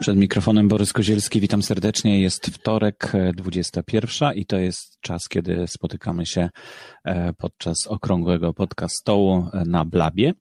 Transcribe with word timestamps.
Przed 0.00 0.16
mikrofonem 0.16 0.68
Borys 0.68 0.92
Kozielski, 0.92 1.40
witam 1.40 1.62
serdecznie. 1.62 2.20
Jest 2.20 2.46
wtorek, 2.46 3.12
21 3.36 4.34
i 4.34 4.46
to 4.46 4.58
jest 4.58 5.00
czas, 5.00 5.28
kiedy 5.28 5.66
spotykamy 5.68 6.26
się 6.26 6.48
podczas 7.38 7.86
okrągłego 7.86 8.54
podcast 8.54 8.94
stołu 9.00 9.46
na 9.66 9.84
Blabie. 9.84 10.32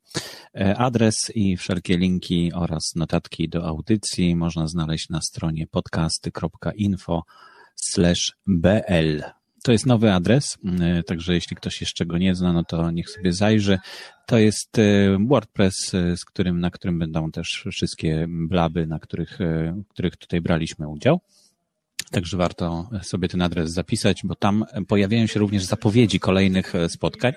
Adres 0.77 1.15
i 1.35 1.57
wszelkie 1.57 1.97
linki 1.97 2.51
oraz 2.53 2.95
notatki 2.95 3.49
do 3.49 3.67
audycji 3.67 4.35
można 4.35 4.67
znaleźć 4.67 5.09
na 5.09 5.21
stronie 5.21 5.67
podcasty.info 5.67 7.23
bl. 8.47 9.38
To 9.63 9.71
jest 9.71 9.85
nowy 9.85 10.13
adres, 10.13 10.57
mm, 10.65 11.03
także 11.03 11.33
jeśli 11.33 11.55
ktoś 11.55 11.81
jeszcze 11.81 12.05
go 12.05 12.17
nie 12.17 12.35
zna, 12.35 12.53
no 12.53 12.63
to 12.63 12.91
niech 12.91 13.09
sobie 13.09 13.33
zajrzy. 13.33 13.79
To 14.25 14.37
jest 14.37 14.79
e, 14.79 15.17
WordPress, 15.27 15.93
e, 15.93 16.17
z 16.17 16.25
którym, 16.25 16.59
na 16.59 16.71
którym 16.71 16.99
będą 16.99 17.31
też 17.31 17.65
wszystkie 17.71 18.25
blaby, 18.29 18.87
na 18.87 18.99
których, 18.99 19.41
e, 19.41 19.81
których 19.89 20.17
tutaj 20.17 20.41
braliśmy 20.41 20.87
udział. 20.87 21.21
Także 22.11 22.37
warto 22.37 22.89
sobie 23.01 23.27
ten 23.27 23.41
adres 23.41 23.71
zapisać, 23.71 24.21
bo 24.23 24.35
tam 24.35 24.65
pojawiają 24.87 25.27
się 25.27 25.39
również 25.39 25.63
zapowiedzi 25.63 26.19
kolejnych 26.19 26.75
e, 26.75 26.89
spotkań 26.89 27.33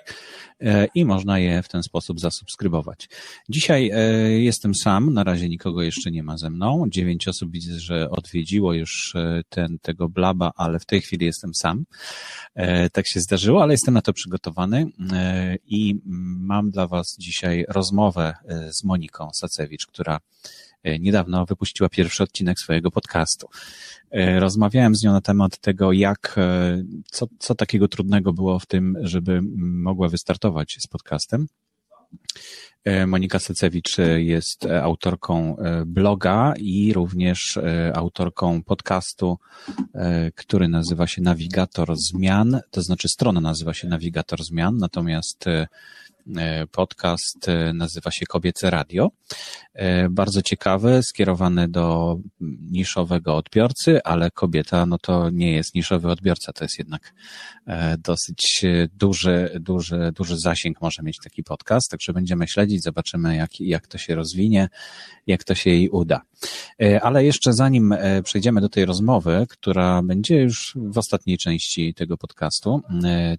e, 0.60 0.88
i 0.94 1.04
można 1.04 1.38
je 1.38 1.62
w 1.62 1.68
ten 1.68 1.82
sposób 1.82 2.20
zasubskrybować. 2.20 3.08
Dzisiaj 3.48 3.90
e, 3.94 3.98
jestem 4.30 4.74
sam, 4.74 5.14
na 5.14 5.24
razie 5.24 5.48
nikogo 5.48 5.82
jeszcze 5.82 6.10
nie 6.10 6.22
ma 6.22 6.38
ze 6.38 6.50
mną. 6.50 6.84
Dziewięć 6.88 7.28
osób 7.28 7.50
widzę, 7.50 7.80
że 7.80 8.10
odwiedziło 8.10 8.74
już 8.74 9.14
ten, 9.48 9.78
tego 9.78 10.08
blaba, 10.08 10.52
ale 10.56 10.78
w 10.78 10.86
tej 10.86 11.00
chwili 11.00 11.26
jestem 11.26 11.54
sam. 11.54 11.84
Tak 12.92 13.08
się 13.08 13.20
zdarzyło, 13.20 13.62
ale 13.62 13.74
jestem 13.74 13.94
na 13.94 14.02
to 14.02 14.12
przygotowany 14.12 14.86
i 15.66 16.00
mam 16.40 16.70
dla 16.70 16.86
Was 16.86 17.16
dzisiaj 17.18 17.64
rozmowę 17.68 18.34
z 18.70 18.84
Moniką 18.84 19.28
Sacewicz, 19.34 19.86
która 19.86 20.20
niedawno 20.84 21.46
wypuściła 21.46 21.88
pierwszy 21.88 22.22
odcinek 22.22 22.58
swojego 22.60 22.90
podcastu. 22.90 23.48
E, 24.10 24.40
rozmawiałem 24.40 24.94
z 24.94 25.02
nią 25.02 25.12
na 25.12 25.20
temat 25.20 25.58
tego, 25.58 25.92
jak, 25.92 26.34
e, 26.36 26.82
co, 27.10 27.26
co 27.38 27.54
takiego 27.54 27.88
trudnego 27.88 28.32
było 28.32 28.58
w 28.58 28.66
tym, 28.66 28.96
żeby 29.00 29.40
mogła 29.56 30.08
wystartować 30.08 30.76
z 30.80 30.86
podcastem. 30.86 31.46
E, 32.84 33.06
Monika 33.06 33.38
Secewicz 33.38 33.96
jest 34.16 34.66
autorką 34.66 35.56
bloga 35.86 36.54
i 36.56 36.92
również 36.92 37.58
autorką 37.94 38.62
podcastu, 38.62 39.38
który 40.34 40.68
nazywa 40.68 41.06
się 41.06 41.22
Nawigator 41.22 41.96
Zmian, 41.96 42.60
to 42.70 42.82
znaczy 42.82 43.08
strona 43.08 43.40
nazywa 43.40 43.74
się 43.74 43.88
Nawigator 43.88 44.44
Zmian, 44.44 44.78
natomiast 44.78 45.44
E, 46.36 46.66
podcast 46.66 47.48
e, 47.48 47.72
nazywa 47.72 48.10
się 48.10 48.26
Kobiece 48.26 48.70
Radio. 48.70 49.10
E, 49.74 50.08
bardzo 50.08 50.42
ciekawy, 50.42 51.00
skierowany 51.02 51.68
do 51.68 52.16
niszowego 52.70 53.36
odbiorcy, 53.36 54.02
ale 54.04 54.30
kobieta, 54.30 54.86
no 54.86 54.98
to 54.98 55.30
nie 55.30 55.52
jest 55.52 55.74
niszowy 55.74 56.10
odbiorca, 56.10 56.52
to 56.52 56.64
jest 56.64 56.78
jednak 56.78 57.14
dosyć 57.98 58.64
duży, 58.94 59.50
duży, 59.60 60.12
duży 60.14 60.38
zasięg 60.38 60.80
może 60.80 61.02
mieć 61.02 61.18
taki 61.24 61.42
podcast, 61.42 61.90
także 61.90 62.12
będziemy 62.12 62.48
śledzić, 62.48 62.82
zobaczymy 62.82 63.36
jak, 63.36 63.60
jak 63.60 63.86
to 63.86 63.98
się 63.98 64.14
rozwinie, 64.14 64.68
jak 65.26 65.44
to 65.44 65.54
się 65.54 65.70
jej 65.70 65.88
uda. 65.88 66.22
Ale 67.02 67.24
jeszcze 67.24 67.52
zanim 67.52 67.94
przejdziemy 68.24 68.60
do 68.60 68.68
tej 68.68 68.84
rozmowy, 68.84 69.46
która 69.48 70.02
będzie 70.02 70.40
już 70.40 70.76
w 70.76 70.98
ostatniej 70.98 71.38
części 71.38 71.94
tego 71.94 72.16
podcastu, 72.16 72.80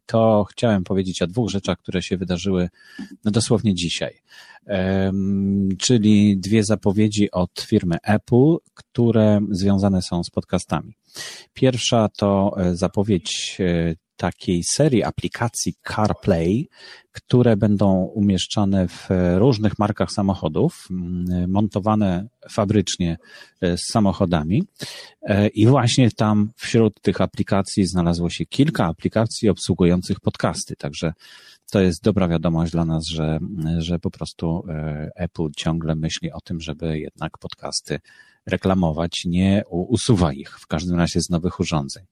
to 0.06 0.46
chciałem 0.52 0.84
powiedzieć 0.84 1.22
o 1.22 1.28
dwóch 1.28 1.50
rzeczach, 1.50 1.78
które 1.78 2.02
się 2.02 2.18
wydarzyły 2.18 2.70
no 3.26 3.32
dosłownie 3.32 3.76
dzisiaj. 3.76 4.14
Czyli 5.78 6.23
dwie 6.38 6.64
zapowiedzi 6.64 7.32
od 7.32 7.62
firmy 7.62 7.98
Apple, 8.04 8.56
które 8.74 9.42
związane 9.52 10.02
są 10.02 10.24
z 10.24 10.30
podcastami. 10.30 10.96
Pierwsza 11.54 12.10
to 12.18 12.56
e, 12.58 12.76
zapowiedź 12.76 13.58
e, 13.60 13.96
takiej 14.18 14.64
serii 14.64 15.04
aplikacji 15.04 15.74
CarPlay, 15.88 16.70
które 17.12 17.58
będą 17.58 17.94
umieszczane 17.94 18.88
w 18.88 19.10
różnych 19.36 19.80
markach 19.80 20.12
samochodów, 20.12 20.88
montowane 21.48 22.28
fabrycznie 22.50 23.18
e, 23.62 23.78
z 23.78 23.82
samochodami. 23.92 24.64
I 25.54 25.68
właśnie 25.68 26.12
tam 26.12 26.52
wśród 26.56 27.02
tych 27.02 27.22
aplikacji 27.22 27.86
znalazło 27.88 28.30
się 28.30 28.46
kilka 28.46 28.86
aplikacji 28.86 29.50
obsługujących 29.50 30.20
podcasty. 30.20 30.76
Także 30.76 31.14
to 31.74 31.82
jest 31.82 32.04
dobra 32.04 32.28
wiadomość 32.28 32.72
dla 32.72 32.86
nas, 32.86 33.06
że, 33.06 33.40
że 33.78 34.00
po 34.00 34.12
prostu 34.12 34.64
e, 34.70 35.10
Apple 35.16 35.50
ciągle 35.58 35.96
myśli 35.96 36.32
o 36.32 36.42
tym, 36.42 36.62
żeby 36.62 37.00
jednak 37.00 37.38
podcasty 37.38 38.00
reklamować, 38.46 39.26
nie 39.26 39.64
usuwa 39.70 40.34
ich, 40.34 40.60
w 40.60 40.68
każdym 40.68 40.98
razie 40.98 41.22
z 41.22 41.30
nowych 41.30 41.60
urządzeń. 41.60 42.06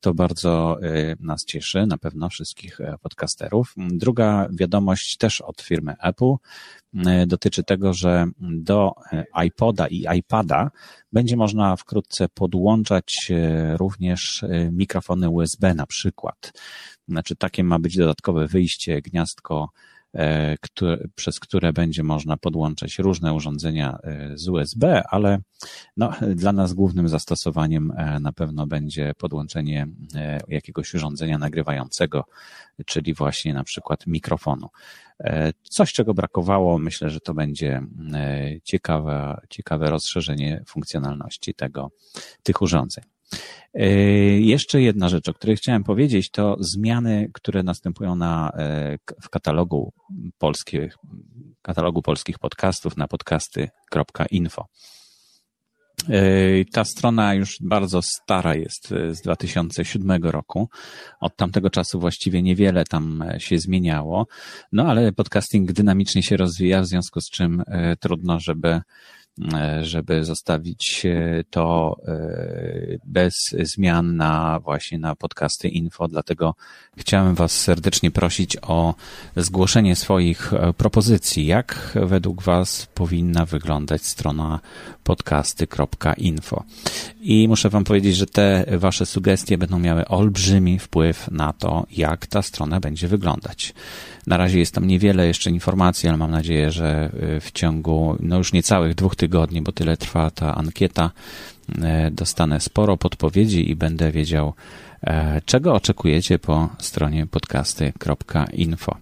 To 0.00 0.14
bardzo 0.14 0.78
e, 0.82 1.16
nas 1.20 1.44
cieszy, 1.44 1.86
na 1.86 1.98
pewno 1.98 2.28
wszystkich 2.28 2.80
e, 2.80 2.94
podcasterów. 3.02 3.74
Druga 3.76 4.48
wiadomość 4.52 5.16
też 5.16 5.40
od 5.40 5.60
firmy 5.60 5.94
Apple 6.02 6.34
dotyczy 7.26 7.64
tego, 7.64 7.94
że 7.94 8.26
do 8.40 8.92
iPoda 9.44 9.86
i 9.88 10.06
iPada 10.18 10.70
będzie 11.12 11.36
można 11.36 11.76
wkrótce 11.76 12.28
podłączać 12.28 13.32
również 13.76 14.44
mikrofony 14.72 15.28
USB 15.28 15.74
na 15.74 15.86
przykład. 15.86 16.52
Znaczy 17.08 17.36
takie 17.36 17.64
ma 17.64 17.78
być 17.78 17.96
dodatkowe 17.96 18.46
wyjście, 18.46 19.02
gniazdko, 19.02 19.68
e, 19.72 19.99
które, 20.60 21.08
przez 21.14 21.40
które 21.40 21.72
będzie 21.72 22.02
można 22.02 22.36
podłączać 22.36 22.98
różne 22.98 23.34
urządzenia 23.34 23.98
e, 24.02 24.30
z 24.38 24.48
USB, 24.48 25.02
ale 25.10 25.38
no, 25.96 26.12
dla 26.34 26.52
nas 26.52 26.72
głównym 26.72 27.08
zastosowaniem 27.08 27.92
e, 27.96 28.20
na 28.20 28.32
pewno 28.32 28.66
będzie 28.66 29.12
podłączenie 29.18 29.86
jakiegoś 30.48 30.94
urządzenia 30.94 31.38
nagrywającego, 31.38 32.24
czyli 32.86 33.14
właśnie 33.14 33.54
na 33.54 33.64
przykład 33.64 34.06
mikrofonu. 34.06 34.68
Coś, 35.62 35.92
czego 35.92 36.14
brakowało, 36.14 36.78
myślę, 36.78 37.10
że 37.10 37.20
to 37.20 37.34
będzie 37.34 37.82
ciekawe, 38.64 39.40
ciekawe 39.50 39.90
rozszerzenie 39.90 40.62
funkcjonalności 40.66 41.54
tego, 41.54 41.90
tych 42.42 42.62
urządzeń. 42.62 43.04
E, 43.74 43.88
jeszcze 44.40 44.82
jedna 44.82 45.08
rzecz, 45.08 45.28
o 45.28 45.34
której 45.34 45.56
chciałem 45.56 45.84
powiedzieć, 45.84 46.30
to 46.30 46.56
zmiany, 46.60 47.30
które 47.32 47.62
następują 47.62 48.16
na, 48.16 48.52
e, 48.56 48.98
w 49.22 49.28
katalogu 49.28 49.92
polskich, 50.38 50.96
katalogu 51.62 52.02
polskich 52.02 52.38
podcastów 52.38 52.96
na 52.96 53.08
podcasty.info. 53.08 54.66
E, 56.08 56.64
ta 56.72 56.84
strona 56.84 57.34
już 57.34 57.56
bardzo 57.60 58.00
stara 58.02 58.54
jest 58.54 58.88
z 59.10 59.20
2007 59.22 60.24
roku. 60.24 60.68
Od 61.20 61.36
tamtego 61.36 61.70
czasu 61.70 62.00
właściwie 62.00 62.42
niewiele 62.42 62.84
tam 62.84 63.24
się 63.38 63.58
zmieniało. 63.58 64.26
No 64.72 64.86
ale 64.86 65.12
podcasting 65.12 65.72
dynamicznie 65.72 66.22
się 66.22 66.36
rozwija, 66.36 66.82
w 66.82 66.86
związku 66.86 67.20
z 67.20 67.30
czym 67.30 67.62
trudno, 68.00 68.40
żeby 68.40 68.80
żeby 69.82 70.24
zostawić 70.24 71.06
to 71.50 71.96
e, 72.08 72.98
bez 73.04 73.34
zmian 73.62 74.16
na 74.16 74.60
właśnie 74.60 74.98
na 74.98 75.16
podcasty 75.16 75.68
info. 75.68 76.08
Dlatego 76.08 76.54
chciałem 76.96 77.34
Was 77.34 77.52
serdecznie 77.52 78.10
prosić 78.10 78.56
o 78.62 78.94
zgłoszenie 79.36 79.96
swoich 79.96 80.54
e, 80.54 80.72
propozycji, 80.72 81.46
jak 81.46 81.92
według 81.94 82.42
Was 82.42 82.86
powinna 82.94 83.44
wyglądać 83.44 84.06
strona 84.06 84.60
podcasty.info. 85.04 86.64
I 87.20 87.48
muszę 87.48 87.68
Wam 87.70 87.84
powiedzieć, 87.84 88.16
że 88.16 88.26
te 88.26 88.64
Wasze 88.78 89.06
sugestie 89.06 89.58
będą 89.58 89.78
miały 89.78 90.08
olbrzymi 90.08 90.78
wpływ 90.78 91.30
na 91.30 91.52
to, 91.52 91.86
jak 91.90 92.26
ta 92.26 92.42
strona 92.42 92.80
będzie 92.80 93.08
wyglądać. 93.08 93.74
Na 94.26 94.36
razie 94.36 94.58
jest 94.58 94.74
tam 94.74 94.86
niewiele 94.86 95.26
jeszcze 95.26 95.50
informacji, 95.50 96.08
ale 96.08 96.18
mam 96.18 96.30
nadzieję, 96.30 96.70
że 96.70 97.10
y, 97.36 97.40
w 97.40 97.52
ciągu 97.52 98.16
no 98.20 98.38
już 98.38 98.52
niecałych 98.52 98.94
dwóch 98.94 99.16
tygodni, 99.16 99.62
bo 99.62 99.72
tyle 99.72 99.96
trwa 99.96 100.30
ta 100.30 100.54
ankieta, 100.54 101.10
y, 101.68 102.10
dostanę 102.10 102.60
sporo 102.60 102.96
podpowiedzi 102.96 103.70
i 103.70 103.76
będę 103.76 104.12
wiedział, 104.12 104.54
e, 105.02 105.40
czego 105.44 105.74
oczekujecie 105.74 106.38
po 106.38 106.68
stronie 106.78 107.26
podcasty.info. 107.26 108.96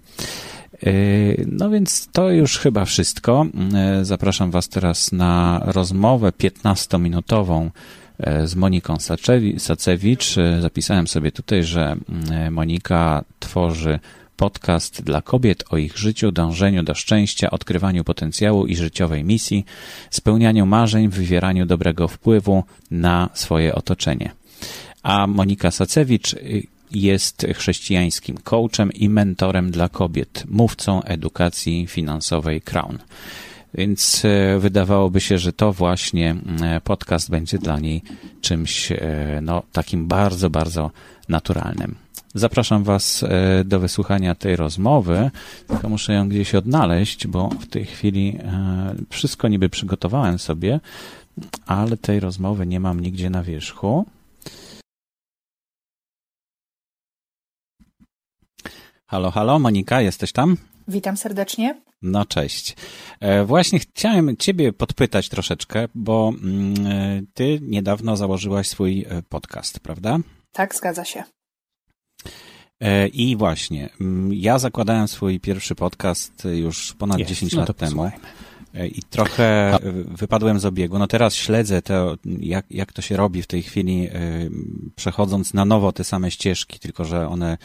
Y, 0.86 1.46
no 1.52 1.70
więc 1.70 2.08
to 2.12 2.30
już 2.30 2.58
chyba 2.58 2.84
wszystko. 2.84 3.46
Zapraszam 4.02 4.50
Was 4.50 4.68
teraz 4.68 5.12
na 5.12 5.62
rozmowę 5.64 6.32
15-minutową 6.32 7.70
z 8.44 8.54
Moniką 8.54 8.96
Sacewicz. 9.58 10.36
Zapisałem 10.60 11.06
sobie 11.06 11.32
tutaj, 11.32 11.64
że 11.64 11.96
Monika 12.50 13.24
tworzy 13.38 13.98
podcast 14.38 15.02
dla 15.02 15.22
kobiet 15.22 15.64
o 15.70 15.76
ich 15.76 15.98
życiu, 15.98 16.32
dążeniu 16.32 16.82
do 16.82 16.94
szczęścia, 16.94 17.50
odkrywaniu 17.50 18.04
potencjału 18.04 18.66
i 18.66 18.76
życiowej 18.76 19.24
misji, 19.24 19.64
spełnianiu 20.10 20.66
marzeń, 20.66 21.08
wywieraniu 21.08 21.66
dobrego 21.66 22.08
wpływu 22.08 22.64
na 22.90 23.28
swoje 23.34 23.74
otoczenie. 23.74 24.30
A 25.02 25.26
Monika 25.26 25.70
Sacewicz 25.70 26.34
jest 26.90 27.46
chrześcijańskim 27.54 28.36
coachem 28.36 28.92
i 28.92 29.08
mentorem 29.08 29.70
dla 29.70 29.88
kobiet, 29.88 30.44
mówcą 30.48 31.02
edukacji 31.02 31.86
finansowej 31.86 32.60
Crown. 32.60 32.98
Więc 33.74 34.24
e, 34.24 34.58
wydawałoby 34.58 35.20
się, 35.20 35.38
że 35.38 35.52
to 35.52 35.72
właśnie 35.72 36.36
e, 36.62 36.80
podcast 36.80 37.30
będzie 37.30 37.58
dla 37.58 37.78
niej 37.78 38.02
czymś 38.40 38.92
no, 39.42 39.62
takim 39.72 40.06
bardzo, 40.06 40.50
bardzo 40.50 40.90
naturalnym. 41.28 42.07
Zapraszam 42.34 42.84
Was 42.84 43.24
do 43.64 43.80
wysłuchania 43.80 44.34
tej 44.34 44.56
rozmowy, 44.56 45.30
tylko 45.68 45.88
muszę 45.88 46.12
ją 46.12 46.28
gdzieś 46.28 46.54
odnaleźć, 46.54 47.26
bo 47.26 47.48
w 47.48 47.66
tej 47.66 47.84
chwili 47.84 48.38
wszystko 49.10 49.48
niby 49.48 49.68
przygotowałem 49.68 50.38
sobie, 50.38 50.80
ale 51.66 51.96
tej 51.96 52.20
rozmowy 52.20 52.66
nie 52.66 52.80
mam 52.80 53.00
nigdzie 53.00 53.30
na 53.30 53.42
wierzchu. 53.42 54.06
Halo, 59.06 59.30
halo, 59.30 59.58
Monika, 59.58 60.00
jesteś 60.00 60.32
tam? 60.32 60.56
Witam 60.88 61.16
serdecznie. 61.16 61.80
No 62.02 62.24
cześć. 62.24 62.76
E, 63.20 63.44
właśnie 63.44 63.78
chciałem 63.78 64.36
Ciebie 64.36 64.72
podpytać 64.72 65.28
troszeczkę, 65.28 65.88
bo 65.94 66.32
mm, 66.42 66.86
e, 66.86 67.22
Ty 67.34 67.58
niedawno 67.62 68.16
założyłaś 68.16 68.68
swój 68.68 69.06
e, 69.08 69.22
podcast, 69.22 69.80
prawda? 69.80 70.18
Tak, 70.52 70.74
zgadza 70.74 71.04
się. 71.04 71.22
I 73.12 73.36
właśnie, 73.36 73.88
mm, 74.00 74.34
ja 74.34 74.58
zakładałem 74.58 75.08
swój 75.08 75.40
pierwszy 75.40 75.74
podcast 75.74 76.48
już 76.54 76.92
ponad 76.92 77.18
Jest, 77.18 77.28
10 77.28 77.52
no 77.52 77.60
lat 77.60 77.76
temu. 77.76 77.90
Posłuchajmy. 77.90 78.26
I 78.94 79.02
trochę 79.02 79.78
wypadłem 80.04 80.60
z 80.60 80.64
obiegu. 80.64 80.98
No 80.98 81.06
teraz 81.06 81.34
śledzę 81.34 81.82
to, 81.82 82.16
jak, 82.40 82.66
jak 82.70 82.92
to 82.92 83.02
się 83.02 83.16
robi 83.16 83.42
w 83.42 83.46
tej 83.46 83.62
chwili, 83.62 84.08
przechodząc 84.96 85.54
na 85.54 85.64
nowo 85.64 85.92
te 85.92 86.04
same 86.04 86.30
ścieżki, 86.30 86.78
tylko 86.78 87.04
że 87.04 87.28
one 87.28 87.58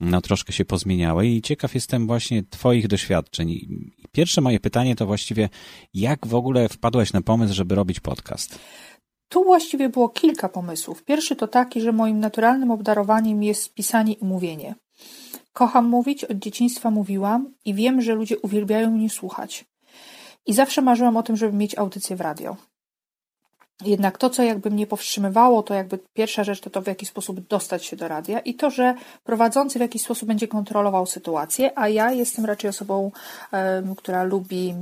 no, 0.00 0.20
troszkę 0.20 0.52
się 0.52 0.64
pozmieniały 0.64 1.26
i 1.26 1.42
ciekaw 1.42 1.74
jestem 1.74 2.06
właśnie 2.06 2.42
Twoich 2.50 2.88
doświadczeń. 2.88 3.66
Pierwsze 4.12 4.40
moje 4.40 4.60
pytanie 4.60 4.96
to 4.96 5.06
właściwie, 5.06 5.48
jak 5.94 6.26
w 6.26 6.34
ogóle 6.34 6.68
wpadłeś 6.68 7.12
na 7.12 7.22
pomysł, 7.22 7.54
żeby 7.54 7.74
robić 7.74 8.00
podcast? 8.00 8.58
Tu 9.32 9.44
właściwie 9.44 9.88
było 9.88 10.08
kilka 10.08 10.48
pomysłów. 10.48 11.04
Pierwszy 11.04 11.36
to 11.36 11.48
taki, 11.48 11.80
że 11.80 11.92
moim 11.92 12.20
naturalnym 12.20 12.70
obdarowaniem 12.70 13.42
jest 13.42 13.74
pisanie 13.74 14.12
i 14.12 14.24
mówienie. 14.24 14.74
Kocham 15.52 15.88
mówić, 15.88 16.24
od 16.24 16.36
dzieciństwa 16.36 16.90
mówiłam 16.90 17.54
i 17.64 17.74
wiem, 17.74 18.00
że 18.00 18.14
ludzie 18.14 18.38
uwielbiają 18.38 18.90
mnie 18.90 19.10
słuchać. 19.10 19.64
I 20.46 20.52
zawsze 20.52 20.82
marzyłam 20.82 21.16
o 21.16 21.22
tym, 21.22 21.36
żeby 21.36 21.56
mieć 21.56 21.78
audycję 21.78 22.16
w 22.16 22.20
radio. 22.20 22.56
Jednak 23.84 24.18
to, 24.18 24.30
co 24.30 24.42
jakby 24.42 24.70
mnie 24.70 24.86
powstrzymywało, 24.86 25.62
to 25.62 25.74
jakby 25.74 25.98
pierwsza 26.14 26.44
rzecz 26.44 26.60
to 26.60 26.70
to, 26.70 26.82
w 26.82 26.86
jaki 26.86 27.06
sposób 27.06 27.40
dostać 27.48 27.84
się 27.84 27.96
do 27.96 28.08
radia 28.08 28.40
i 28.40 28.54
to, 28.54 28.70
że 28.70 28.94
prowadzący 29.24 29.78
w 29.78 29.82
jakiś 29.82 30.02
sposób 30.02 30.28
będzie 30.28 30.48
kontrolował 30.48 31.06
sytuację, 31.06 31.78
a 31.78 31.88
ja 31.88 32.12
jestem 32.12 32.44
raczej 32.44 32.70
osobą, 32.70 33.10
która 33.96 34.22
lubi 34.24 34.74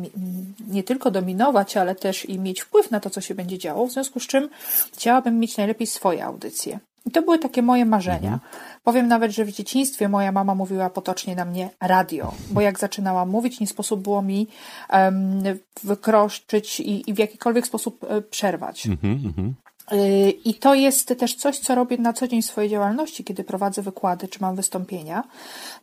nie 0.69 0.83
tylko 0.83 1.11
dominować, 1.11 1.77
ale 1.77 1.95
też 1.95 2.25
i 2.25 2.39
mieć 2.39 2.61
wpływ 2.61 2.91
na 2.91 3.01
to, 3.01 3.11
co 3.11 3.21
się 3.21 3.35
będzie 3.35 3.59
działo, 3.59 3.87
w 3.87 3.93
związku 3.93 4.21
z 4.21 4.27
czym 4.27 4.49
chciałabym 4.93 5.39
mieć 5.39 5.57
najlepiej 5.57 5.87
swoje 5.87 6.25
audycje. 6.25 6.79
I 7.07 7.11
to 7.11 7.23
były 7.23 7.39
takie 7.39 7.63
moje 7.63 7.85
marzenia. 7.85 8.33
Mhm. 8.33 8.41
Powiem 8.85 9.09
nawet, 9.09 9.33
że 9.33 9.45
w 9.45 9.53
dzieciństwie 9.53 10.09
moja 10.09 10.33
mama 10.33 10.55
mówiła 10.55 10.91
potocznie 10.91 11.37
na 11.37 11.45
mnie 11.45 11.71
radio, 11.81 12.33
bo 12.51 12.61
jak 12.61 12.79
zaczynałam 12.79 13.31
mówić, 13.31 13.61
nie 13.61 13.67
sposób 13.67 14.01
było 14.01 14.23
mi 14.23 14.49
um, 14.93 15.43
wykroszczyć 15.83 16.81
i, 16.81 17.11
i, 17.11 17.15
w 17.15 17.19
jakikolwiek 17.19 17.67
sposób 17.67 18.05
e, 18.09 18.23
przerwać. 18.23 18.87
Mhm, 18.87 19.21
mhm. 19.25 19.55
Y, 19.93 20.31
I 20.45 20.55
to 20.55 20.75
jest 20.75 21.15
też 21.19 21.35
coś, 21.35 21.59
co 21.59 21.75
robię 21.75 21.99
na 21.99 22.13
co 22.13 22.29
dzień 22.29 22.43
w 22.43 22.47
swojej 22.47 22.71
działalności, 22.71 23.25
kiedy 23.25 23.45
prowadzę 23.45 23.83
wykłady 23.83 24.29
czy 24.29 24.39
mam 24.41 24.57
wystąpienia 24.57 25.25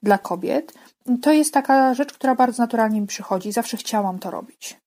dla 0.04 0.18
kobiet. 0.18 0.74
To 1.22 1.32
jest 1.32 1.54
taka 1.54 1.94
rzecz, 1.94 2.14
która 2.14 2.36
bardzo 2.36 2.64
naturalnie 2.64 3.02
mi 3.02 3.08
przychodzi. 3.08 3.52
Zawsze 3.52 3.78
chciałam 3.78 4.20
to 4.20 4.32
robić. 4.32 4.78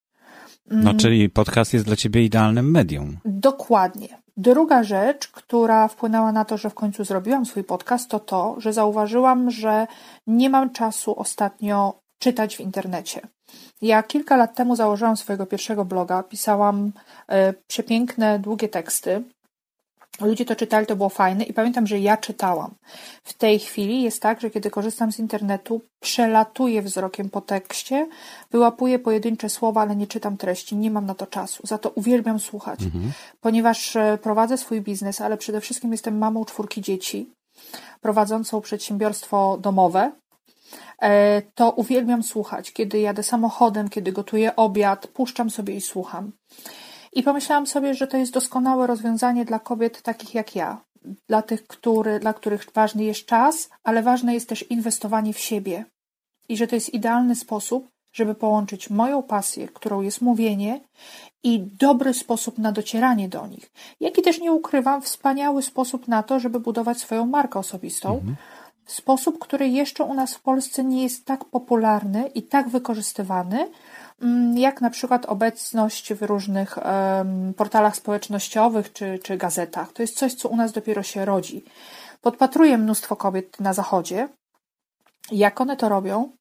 No, 0.71 0.95
czyli 0.95 1.31
podcast 1.31 1.73
jest 1.73 1.87
dla 1.87 1.97
ciebie 1.97 2.25
idealnym 2.25 2.71
medium. 2.71 3.17
Dokładnie. 3.25 4.09
Druga 4.37 4.83
rzecz, 4.83 5.29
która 5.29 5.89
wpłynęła 5.89 6.33
na 6.33 6.45
to, 6.45 6.57
że 6.57 6.71
w 6.71 6.75
końcu 6.75 7.05
zrobiłam 7.05 7.47
swój 7.47 7.65
podcast, 7.65 8.11
to 8.11 8.21
to, 8.21 8.55
że 8.59 8.73
zauważyłam, 8.73 9.51
że 9.51 9.87
nie 10.27 10.51
mam 10.51 10.71
czasu 10.71 11.21
ostatnio 11.21 12.01
czytać 12.19 12.57
w 12.57 12.61
internecie. 12.61 13.21
Ja 13.83 14.03
kilka 14.03 14.37
lat 14.37 14.55
temu 14.55 14.77
założyłam 14.77 15.17
swojego 15.17 15.47
pierwszego 15.47 15.85
bloga, 15.85 16.23
pisałam 16.23 16.93
e, 17.29 17.53
przepiękne, 17.53 18.39
długie 18.39 18.69
teksty 18.69 19.23
Ludzie 20.21 20.45
to 20.45 20.57
czytali, 20.57 20.87
to 20.87 20.97
było 20.97 21.09
fajne 21.09 21.45
i 21.45 21.53
pamiętam, 21.53 21.87
że 21.87 21.99
ja 21.99 22.17
czytałam. 22.17 22.75
W 23.25 23.35
tej 23.35 23.59
chwili 23.59 24.03
jest 24.03 24.23
tak, 24.23 24.41
że 24.41 24.51
kiedy 24.51 24.71
korzystam 24.71 25.13
z 25.13 25.19
internetu, 25.19 25.81
przelatuję 26.01 26.83
wzrokiem 26.83 27.31
po 27.31 27.41
tekście, 27.41 28.09
wyłapuję 28.51 28.99
pojedyncze 28.99 29.49
słowa, 29.49 29.81
ale 29.81 29.97
nie 29.97 30.07
czytam 30.07 30.37
treści, 30.37 30.77
nie 30.77 30.91
mam 30.91 31.07
na 31.07 31.15
to 31.15 31.27
czasu. 31.27 31.67
Za 31.67 31.79
to 31.79 31.91
uwielbiam 31.91 32.39
słuchać, 32.39 32.83
mhm. 32.83 33.13
ponieważ 33.41 33.97
e, 33.97 34.19
prowadzę 34.23 34.59
swój 34.59 34.81
biznes, 34.81 35.21
ale 35.21 35.37
przede 35.37 35.61
wszystkim 35.61 35.93
jestem 35.93 36.19
mamą 36.19 36.45
czwórki 36.45 36.83
dzieci, 36.83 37.31
prowadzącą 38.01 38.61
przedsiębiorstwo 38.61 39.59
domowe, 39.61 40.13
e, 41.03 41.43
to 41.55 41.71
uwielbiam 41.71 42.23
słuchać. 42.23 42.73
Kiedy 42.73 43.01
jadę 43.01 43.23
samochodem, 43.23 43.89
kiedy 43.89 44.13
gotuję 44.13 44.57
obiad, 44.57 45.07
puszczam 45.07 45.51
sobie 45.51 45.75
i 45.75 45.81
słucham. 45.81 46.33
I 47.13 47.23
pomyślałam 47.23 47.67
sobie, 47.67 47.95
że 47.95 48.07
to 48.07 48.17
jest 48.17 48.33
doskonałe 48.33 48.87
rozwiązanie 48.87 49.45
dla 49.45 49.59
kobiet 49.59 50.03
takich 50.03 50.35
jak 50.35 50.57
ja, 50.57 50.85
dla 51.29 51.43
tych, 51.43 51.67
który, 51.67 52.21
dla 52.21 52.33
których 52.33 52.67
ważny 52.75 53.05
jest 53.05 53.27
czas, 53.27 53.69
ale 53.85 54.03
ważne 54.03 54.35
jest 54.35 54.49
też 54.49 54.71
inwestowanie 54.71 55.33
w 55.33 55.39
siebie. 55.39 55.85
I 56.49 56.57
że 56.57 56.67
to 56.67 56.75
jest 56.75 56.95
idealny 56.95 57.37
sposób, 57.37 57.89
żeby 58.13 58.35
połączyć 58.35 58.91
moją 58.91 59.23
pasję, 59.23 59.69
którą 59.69 60.01
jest 60.01 60.21
mówienie, 60.21 60.81
i 61.43 61.61
dobry 61.61 62.15
sposób 62.15 62.59
na 62.59 62.73
docieranie 62.73 63.29
do 63.29 63.47
nich. 63.47 63.71
Jak 64.01 64.19
i 64.19 64.23
też 64.23 64.41
nie 64.41 64.53
ukrywam, 64.53 65.03
wspaniały 65.03 65.63
sposób 65.63 66.09
na 66.09 66.23
to, 66.23 66.41
żeby 66.41 66.61
budować 66.61 66.99
swoją 66.99 67.27
markę 67.27 67.59
osobistą. 67.59 68.15
Mhm. 68.15 68.37
Sposób, 68.87 69.39
który 69.39 69.69
jeszcze 69.69 70.05
u 70.05 70.15
nas 70.15 70.35
w 70.35 70.43
Polsce 70.43 70.85
nie 70.85 71.03
jest 71.03 71.25
tak 71.25 71.45
popularny 71.45 72.29
i 72.35 72.43
tak 72.43 72.69
wykorzystywany, 72.69 73.69
jak 74.55 74.81
na 74.81 74.91
przykład 74.91 75.27
obecność 75.27 76.15
w 76.15 76.23
różnych 76.23 76.79
portalach 77.57 77.97
społecznościowych 77.97 78.93
czy, 78.93 79.19
czy 79.23 79.37
gazetach. 79.37 79.93
To 79.93 80.03
jest 80.03 80.19
coś, 80.19 80.35
co 80.35 80.49
u 80.49 80.57
nas 80.57 80.73
dopiero 80.73 81.03
się 81.03 81.25
rodzi. 81.25 81.65
Podpatruję 82.21 82.79
mnóstwo 82.79 83.17
kobiet 83.17 83.61
na 83.61 83.73
zachodzie, 83.73 84.29
jak 85.33 85.61
one 85.61 85.77
to 85.77 85.89
robią, 85.89 86.33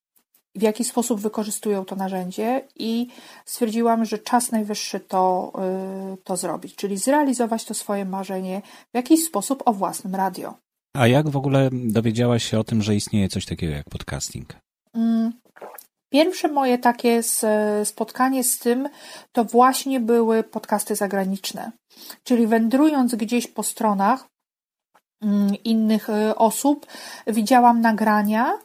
w 0.55 0.61
jaki 0.61 0.83
sposób 0.83 1.19
wykorzystują 1.19 1.85
to 1.85 1.95
narzędzie 1.95 2.67
i 2.75 3.07
stwierdziłam, 3.45 4.05
że 4.05 4.19
czas 4.19 4.51
najwyższy 4.51 4.99
to, 4.99 5.53
yy, 6.11 6.17
to 6.23 6.37
zrobić, 6.37 6.75
czyli 6.75 6.97
zrealizować 6.97 7.65
to 7.65 7.73
swoje 7.73 8.05
marzenie 8.05 8.61
w 8.93 8.95
jakiś 8.95 9.25
sposób 9.25 9.63
o 9.65 9.73
własnym 9.73 10.15
radio. 10.15 10.53
A 10.93 11.07
jak 11.07 11.29
w 11.29 11.37
ogóle 11.37 11.69
dowiedziałaś 11.71 12.43
się 12.43 12.59
o 12.59 12.63
tym, 12.63 12.81
że 12.81 12.95
istnieje 12.95 13.29
coś 13.29 13.45
takiego 13.45 13.73
jak 13.73 13.89
podcasting? 13.89 14.55
Pierwsze 16.09 16.47
moje 16.47 16.77
takie 16.77 17.21
spotkanie 17.83 18.43
z 18.43 18.59
tym 18.59 18.89
to 19.31 19.43
właśnie 19.45 19.99
były 19.99 20.43
podcasty 20.43 20.95
zagraniczne. 20.95 21.71
Czyli 22.23 22.47
wędrując 22.47 23.15
gdzieś 23.15 23.47
po 23.47 23.63
stronach 23.63 24.27
mm, 25.21 25.55
innych 25.63 26.09
e, 26.09 26.35
osób, 26.35 26.85
widziałam 27.27 27.81
nagrania 27.81 28.59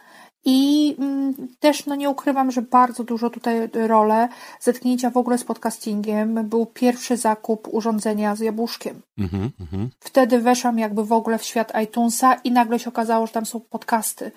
i 0.44 0.94
mm, 0.98 1.34
też 1.60 1.86
no 1.86 1.94
nie 1.94 2.10
ukrywam, 2.10 2.50
że 2.50 2.62
bardzo 2.62 3.04
dużo 3.04 3.30
tutaj 3.30 3.68
rolę 3.72 4.28
zetknięcia 4.60 5.10
w 5.10 5.16
ogóle 5.16 5.38
z 5.38 5.44
podcastingiem 5.44 6.48
był 6.48 6.66
pierwszy 6.66 7.16
zakup 7.16 7.68
urządzenia 7.72 8.36
z 8.36 8.40
jabłuszkiem. 8.40 9.02
Mm 9.18 9.30
-hmm. 9.30 9.88
Wtedy 10.00 10.38
weszłam 10.40 10.78
jakby 10.78 11.04
w 11.04 11.12
ogóle 11.12 11.38
w 11.38 11.44
świat 11.44 11.72
iTunesa 11.84 12.34
i 12.34 12.52
nagle 12.52 12.78
się 12.78 12.88
okazało, 12.88 13.26
że 13.26 13.32
tam 13.32 13.46
są 13.46 13.60
podcasty, 13.60 14.32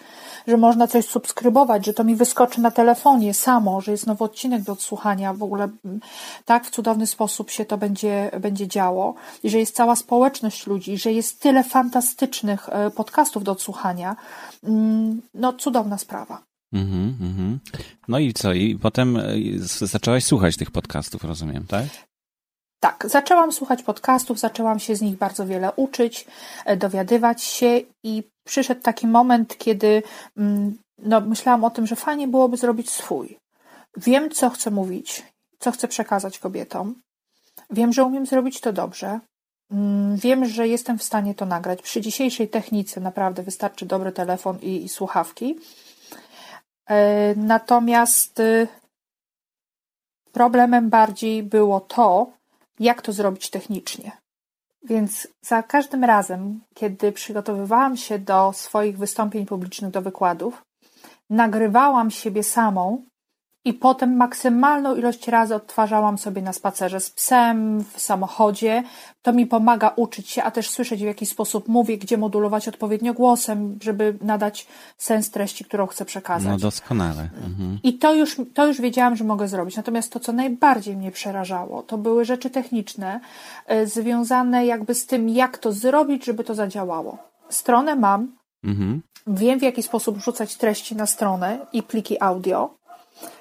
że 0.48 0.58
można 0.58 0.88
coś 0.88 1.06
subskrybować, 1.06 1.86
że 1.86 1.94
to 1.94 2.04
mi 2.04 2.16
wyskoczy 2.16 2.62
na 2.62 2.72
telefonie 2.72 3.34
samo, 3.34 3.82
że 3.82 3.92
jest 3.92 4.08
nowy 4.08 4.24
odcinek 4.24 4.62
do 4.62 4.74
odsłuchania, 4.74 5.34
w 5.34 5.44
ogóle 5.44 5.70
mm, 5.86 6.00
tak 6.46 6.66
w 6.66 6.70
cudowny 6.70 7.08
sposób 7.08 7.50
się 7.50 7.66
to 7.66 7.78
będzie, 7.78 8.32
będzie 8.40 8.68
działo 8.68 9.14
i 9.44 9.50
że 9.50 9.60
jest 9.60 9.76
cała 9.76 9.96
społeczność 9.96 10.68
ludzi, 10.68 10.98
że 10.98 11.12
jest 11.12 11.40
tyle 11.40 11.64
fantastycznych 11.64 12.70
e, 12.70 12.92
podcastów 12.92 13.44
do 13.44 13.52
odsłuchania. 13.52 14.16
Mm, 14.64 15.22
no 15.34 15.54
cudowna 15.54 15.97
sprawa. 15.98 16.44
Mm 16.74 16.88
-hmm. 16.88 17.58
No 18.08 18.20
i 18.20 18.34
co? 18.34 18.54
I 18.54 18.76
potem 18.76 19.18
e, 19.18 19.24
zaczęłaś 19.82 20.24
słuchać 20.24 20.58
tych 20.58 20.72
podcastów, 20.72 21.24
rozumiem, 21.24 21.66
tak? 21.68 21.86
Tak, 22.80 23.06
zaczęłam 23.10 23.52
słuchać 23.52 23.84
podcastów, 23.84 24.40
zaczęłam 24.40 24.80
się 24.80 24.96
z 24.96 25.02
nich 25.02 25.18
bardzo 25.18 25.46
wiele 25.48 25.72
uczyć, 25.76 26.28
e, 26.66 26.78
dowiadywać 26.78 27.44
się 27.44 27.82
i 28.04 28.24
przyszedł 28.46 28.82
taki 28.82 29.08
moment, 29.08 29.58
kiedy 29.58 30.04
mm, 30.38 30.78
no, 30.98 31.22
myślałam 31.22 31.64
o 31.64 31.70
tym, 31.70 31.88
że 31.88 31.96
fajnie 31.96 32.28
byłoby 32.28 32.58
zrobić 32.58 32.90
swój. 32.90 33.38
Wiem, 33.98 34.30
co 34.30 34.50
chcę 34.50 34.72
mówić, 34.72 35.24
co 35.60 35.72
chcę 35.72 35.88
przekazać 35.88 36.40
kobietom. 36.40 36.96
Wiem, 37.70 37.94
że 37.94 38.04
umiem 38.04 38.26
zrobić 38.26 38.62
to 38.62 38.74
dobrze. 38.74 39.20
Mm, 39.72 40.18
wiem, 40.18 40.46
że 40.46 40.68
jestem 40.68 40.98
w 40.98 41.04
stanie 41.04 41.36
to 41.36 41.46
nagrać. 41.46 41.82
Przy 41.82 42.02
dzisiejszej 42.02 42.50
technice 42.50 43.02
naprawdę 43.02 43.44
wystarczy 43.44 43.86
dobry 43.86 44.12
telefon 44.12 44.60
i, 44.62 44.84
i 44.84 44.90
słuchawki. 44.90 45.56
E, 46.90 47.36
natomiast 47.36 48.40
y, 48.40 48.68
Problemem 50.38 50.90
bardziej 50.90 51.44
było 51.44 51.80
to, 51.80 52.32
jak 52.80 53.02
to 53.02 53.14
zrobić 53.14 53.50
technicznie. 53.50 54.12
Więc 54.84 55.28
za 55.42 55.64
każdym 55.64 56.04
razem, 56.04 56.62
kiedy 56.74 57.12
przygotowywałam 57.12 57.98
się 57.98 58.20
do 58.20 58.54
swoich 58.54 58.98
wystąpień 58.98 59.46
publicznych, 59.46 59.92
do 59.92 60.02
wykładów, 60.02 60.66
nagrywałam 61.30 62.12
siebie 62.12 62.44
samą 62.44 63.06
i 63.68 63.74
potem 63.74 64.16
maksymalną 64.16 64.96
ilość 64.96 65.28
razy 65.28 65.56
odtwarzałam 65.56 66.18
sobie 66.18 66.42
na 66.42 66.54
spacerze 66.54 67.00
z 67.00 67.10
psem, 67.10 67.84
w 67.94 68.02
samochodzie. 68.02 68.84
To 69.22 69.34
mi 69.34 69.46
pomaga 69.46 69.94
uczyć 69.96 70.30
się, 70.30 70.44
a 70.44 70.52
też 70.52 70.70
słyszeć 70.70 71.02
w 71.02 71.06
jaki 71.06 71.26
sposób 71.26 71.68
mówię, 71.68 71.98
gdzie 71.98 72.18
modulować 72.18 72.68
odpowiednio 72.68 73.14
głosem, 73.14 73.78
żeby 73.82 74.18
nadać 74.22 74.68
sens 74.98 75.32
treści, 75.32 75.66
którą 75.66 75.88
chcę 75.88 76.06
przekazać. 76.06 76.52
No 76.52 76.58
doskonale. 76.58 77.30
Mhm. 77.46 77.80
I 77.84 77.94
to 77.94 78.14
już, 78.14 78.42
to 78.54 78.68
już 78.68 78.82
wiedziałam, 78.82 79.16
że 79.16 79.24
mogę 79.24 79.48
zrobić. 79.48 79.78
Natomiast 79.78 80.12
to, 80.12 80.20
co 80.20 80.34
najbardziej 80.34 80.98
mnie 80.98 81.12
przerażało, 81.12 81.84
to 81.84 81.98
były 81.98 82.26
rzeczy 82.26 82.50
techniczne, 82.50 83.20
y, 83.72 83.88
związane 83.88 84.66
jakby 84.66 84.96
z 84.96 85.06
tym, 85.06 85.30
jak 85.30 85.58
to 85.58 85.72
zrobić, 85.72 86.26
żeby 86.26 86.44
to 86.44 86.56
zadziałało. 86.56 87.18
Stronę 87.50 87.96
mam, 87.96 88.36
mhm. 88.64 89.02
wiem 89.28 89.60
w 89.60 89.64
jaki 89.64 89.84
sposób 89.84 90.18
wrzucać 90.18 90.56
treści 90.56 90.96
na 90.96 91.06
stronę 91.06 91.60
i 91.74 91.84
pliki 91.84 92.22
audio 92.22 92.77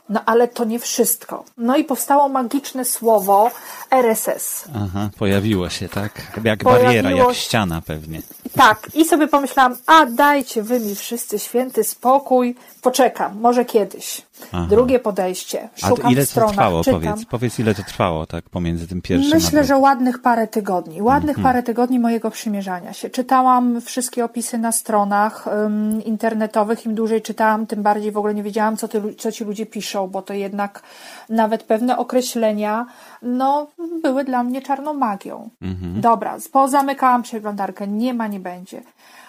no 0.08 0.20
ale 0.26 0.48
to 0.48 0.64
nie 0.64 0.78
wszystko. 0.78 1.44
No 1.58 1.76
i 1.76 1.84
powstało 1.84 2.28
magiczne 2.28 2.84
słowo 2.84 3.50
RSS. 3.90 4.64
Aha, 4.76 5.10
pojawiło 5.18 5.68
się, 5.68 5.88
tak? 5.88 6.12
Jak 6.44 6.62
pojawiło... 6.62 6.86
bariera, 6.86 7.10
jak 7.10 7.34
ściana 7.34 7.82
pewnie. 7.86 8.22
Tak, 8.54 8.88
i 8.94 9.04
sobie 9.04 9.28
pomyślałam, 9.28 9.76
a 9.86 10.06
dajcie 10.06 10.62
wy 10.62 10.80
mi 10.80 10.94
wszyscy 10.94 11.38
święty 11.38 11.84
spokój, 11.84 12.54
poczekam, 12.82 13.40
może 13.40 13.64
kiedyś. 13.64 14.22
Aha. 14.52 14.66
Drugie 14.70 14.98
podejście. 14.98 15.68
Szukam 15.76 16.06
a 16.06 16.10
ile 16.10 16.26
stronach, 16.26 16.50
to 16.50 16.54
trwało? 16.54 16.84
czytam. 16.84 17.00
Powiedz, 17.00 17.24
powiedz, 17.24 17.58
ile 17.58 17.74
to 17.74 17.82
trwało, 17.82 18.26
tak, 18.26 18.48
pomiędzy 18.48 18.88
tym 18.88 19.02
pierwszym 19.02 19.30
Myślę, 19.34 19.64
że 19.64 19.76
ładnych 19.76 20.22
parę 20.22 20.46
tygodni. 20.46 21.02
Ładnych 21.02 21.36
mhm. 21.36 21.52
parę 21.52 21.62
tygodni 21.62 21.98
mojego 21.98 22.30
przymierzania 22.30 22.92
się. 22.92 23.10
Czytałam 23.10 23.80
wszystkie 23.80 24.24
opisy 24.24 24.58
na 24.58 24.72
stronach 24.72 25.46
um, 25.46 26.04
internetowych. 26.04 26.86
Im 26.86 26.94
dłużej 26.94 27.22
czytałam, 27.22 27.66
tym 27.66 27.82
bardziej 27.82 28.12
w 28.12 28.16
ogóle 28.16 28.34
nie 28.34 28.42
wiedziałam, 28.42 28.76
co, 28.76 28.88
ty, 28.88 29.14
co 29.18 29.32
ci 29.32 29.44
ludzie 29.44 29.66
piszą, 29.66 29.95
bo 30.08 30.22
to 30.22 30.34
jednak 30.34 30.82
nawet 31.28 31.62
pewne 31.62 31.98
określenia, 31.98 32.86
no, 33.22 33.66
były 34.02 34.24
dla 34.24 34.42
mnie 34.42 34.62
czarną 34.62 34.94
magią. 34.94 35.50
Mhm. 35.62 36.00
Dobra, 36.00 36.36
pozamykałam 36.52 37.22
przeglądarkę, 37.22 37.88
nie 37.88 38.14
ma, 38.14 38.26
nie 38.26 38.40
będzie. 38.40 38.82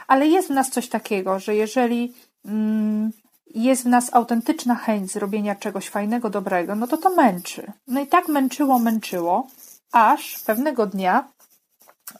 Ale 0.07 0.27
jest 0.27 0.47
w 0.47 0.51
nas 0.51 0.69
coś 0.69 0.89
takiego, 0.89 1.39
że 1.39 1.55
jeżeli 1.55 2.13
mm, 2.45 3.11
jest 3.55 3.83
w 3.83 3.87
nas 3.87 4.13
autentyczna 4.13 4.75
chęć 4.75 5.11
zrobienia 5.11 5.55
czegoś 5.55 5.89
fajnego, 5.89 6.29
dobrego, 6.29 6.75
no 6.75 6.87
to 6.87 6.97
to 6.97 7.09
męczy. 7.09 7.71
No 7.87 8.01
i 8.01 8.07
tak 8.07 8.27
męczyło, 8.27 8.79
męczyło, 8.79 9.47
aż 9.91 10.39
pewnego 10.39 10.85
dnia 10.85 11.27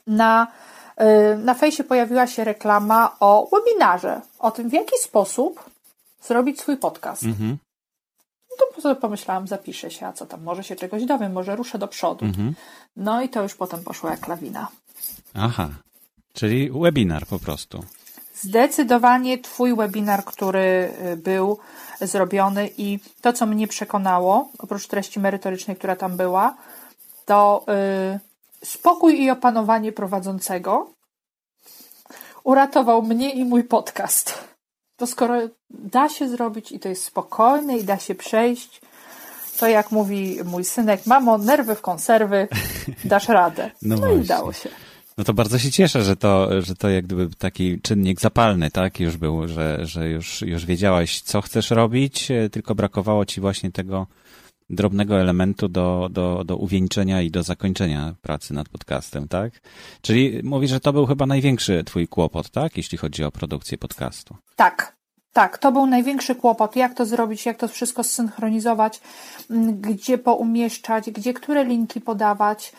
na, 0.06 0.46
y, 1.00 1.38
na 1.38 1.54
fejsie 1.54 1.84
pojawiła 1.84 2.26
się 2.26 2.44
reklama 2.44 3.16
o 3.20 3.48
webinarze, 3.52 4.20
o 4.38 4.50
tym, 4.50 4.68
w 4.68 4.72
jaki 4.72 4.98
sposób 5.02 5.70
zrobić 6.22 6.60
swój 6.60 6.76
podcast. 6.76 7.22
Mhm. 7.22 7.58
To 8.58 8.80
sobie 8.80 8.94
pomyślałam, 8.94 9.46
zapiszę 9.46 9.90
się, 9.90 10.06
a 10.06 10.12
co 10.12 10.26
tam, 10.26 10.42
może 10.42 10.64
się 10.64 10.76
czegoś 10.76 11.04
dowiem, 11.04 11.32
może 11.32 11.56
ruszę 11.56 11.78
do 11.78 11.88
przodu. 11.88 12.24
Mhm. 12.24 12.54
No 12.96 13.22
i 13.22 13.28
to 13.28 13.42
już 13.42 13.54
potem 13.54 13.84
poszło 13.84 14.10
jak 14.10 14.28
lawina. 14.28 14.68
Aha, 15.34 15.68
czyli 16.32 16.70
webinar 16.70 17.26
po 17.26 17.38
prostu. 17.38 17.84
Zdecydowanie 18.34 19.38
Twój 19.38 19.76
webinar, 19.76 20.24
który 20.24 20.94
y, 21.12 21.16
był 21.16 21.58
zrobiony 22.00 22.70
i 22.78 22.98
to, 23.20 23.32
co 23.32 23.46
mnie 23.46 23.68
przekonało, 23.68 24.48
oprócz 24.58 24.86
treści 24.86 25.20
merytorycznej, 25.20 25.76
która 25.76 25.96
tam 25.96 26.16
była, 26.16 26.56
to 27.24 27.64
yy, 28.12 28.20
spokój 28.64 29.22
i 29.22 29.30
opanowanie 29.30 29.92
prowadzącego 29.92 30.90
uratował 32.44 33.02
mnie 33.02 33.32
i 33.32 33.44
mój 33.44 33.64
podcast. 33.64 34.48
To 34.98 35.06
skoro 35.06 35.48
da 35.70 36.08
się 36.08 36.28
zrobić 36.28 36.72
i 36.72 36.78
to 36.78 36.88
jest 36.88 37.04
spokojne 37.04 37.78
i 37.78 37.84
da 37.84 37.98
się 37.98 38.14
przejść, 38.14 38.80
to 39.60 39.68
jak 39.68 39.90
mówi 39.92 40.38
mój 40.44 40.64
synek, 40.64 41.06
mamo, 41.06 41.38
nerwy 41.38 41.74
w 41.74 41.80
konserwy, 41.80 42.48
dasz 43.04 43.28
radę. 43.28 43.70
No, 43.82 43.96
no 43.96 44.12
i 44.12 44.18
udało 44.18 44.52
się. 44.52 44.68
No 45.18 45.24
to 45.24 45.34
bardzo 45.34 45.58
się 45.58 45.70
cieszę, 45.70 46.02
że 46.02 46.16
to, 46.16 46.62
że 46.62 46.74
to 46.74 46.88
jak 46.88 47.06
gdyby 47.06 47.28
taki 47.38 47.80
czynnik 47.80 48.20
zapalny, 48.20 48.70
tak, 48.70 49.00
już 49.00 49.16
był, 49.16 49.48
że, 49.48 49.78
że 49.82 50.08
już, 50.08 50.42
już 50.42 50.66
wiedziałaś, 50.66 51.20
co 51.20 51.40
chcesz 51.40 51.70
robić, 51.70 52.30
e, 52.30 52.50
tylko 52.50 52.74
brakowało 52.74 53.24
ci 53.24 53.40
właśnie 53.40 53.72
tego 53.72 54.06
drobnego 54.70 55.20
elementu 55.20 55.68
do, 55.68 56.08
do, 56.10 56.44
do 56.44 56.56
uwieńczenia 56.56 57.22
i 57.22 57.30
do 57.30 57.42
zakończenia 57.42 58.14
pracy 58.22 58.54
nad 58.54 58.68
podcastem, 58.68 59.28
tak? 59.28 59.52
Czyli 60.02 60.40
mówisz, 60.44 60.70
że 60.70 60.80
to 60.80 60.92
był 60.92 61.06
chyba 61.06 61.26
największy 61.26 61.84
twój 61.84 62.08
kłopot, 62.08 62.50
tak? 62.50 62.76
Jeśli 62.76 62.98
chodzi 62.98 63.24
o 63.24 63.30
produkcję 63.30 63.78
podcastu. 63.78 64.36
Tak, 64.56 64.98
tak, 65.32 65.58
to 65.58 65.72
był 65.72 65.86
największy 65.86 66.34
kłopot. 66.34 66.76
Jak 66.76 66.94
to 66.94 67.06
zrobić, 67.06 67.46
jak 67.46 67.56
to 67.56 67.68
wszystko 67.68 68.04
zsynchronizować, 68.04 69.00
mm, 69.50 69.80
gdzie 69.80 70.18
poumieszczać, 70.18 71.10
gdzie 71.10 71.34
które 71.34 71.64
linki 71.64 72.00
podawać. 72.00 72.72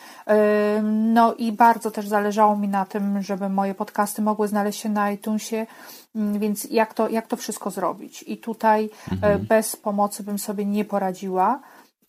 No 0.84 1.34
i 1.34 1.51
bardzo 1.51 1.91
też 1.91 2.08
zależało 2.08 2.58
mi 2.58 2.67
na 2.67 2.86
tym, 2.86 3.22
żeby 3.22 3.50
moje 3.50 3.75
podcasty 3.75 4.22
mogły 4.22 4.48
znaleźć 4.48 4.79
się 4.79 4.89
na 4.89 5.12
iTunesie, 5.12 5.67
mm, 6.15 6.39
więc 6.39 6.67
jak 6.72 6.93
to, 6.93 7.10
jak 7.10 7.27
to 7.27 7.38
wszystko 7.38 7.72
zrobić. 7.72 8.24
I 8.27 8.38
tutaj 8.38 8.86
e, 8.86 9.12
mhm. 9.12 9.46
bez 9.46 9.75
pomocy 9.75 10.24
bym 10.24 10.39
sobie 10.39 10.65
nie 10.65 10.86
poradziła 10.86 11.60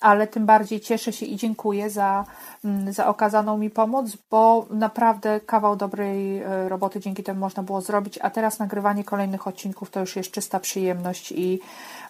ale 0.00 0.26
tym 0.26 0.46
bardziej 0.46 0.80
cieszę 0.80 1.12
się 1.12 1.26
i 1.26 1.36
dziękuję 1.36 1.90
za, 1.90 2.24
mm, 2.64 2.92
za 2.92 3.06
okazaną 3.06 3.58
mi 3.58 3.70
pomoc, 3.70 4.16
bo 4.30 4.66
naprawdę 4.70 5.40
kawał 5.40 5.76
dobrej 5.76 6.38
e, 6.38 6.68
roboty 6.68 7.00
dzięki 7.00 7.22
temu 7.22 7.40
można 7.40 7.62
było 7.62 7.80
zrobić, 7.80 8.18
a 8.22 8.30
teraz 8.30 8.58
nagrywanie 8.58 9.04
kolejnych 9.04 9.46
odcinków 9.46 9.90
to 9.90 10.00
już 10.00 10.16
jest 10.16 10.30
czysta 10.30 10.60
przyjemność 10.60 11.32
i, 11.32 11.60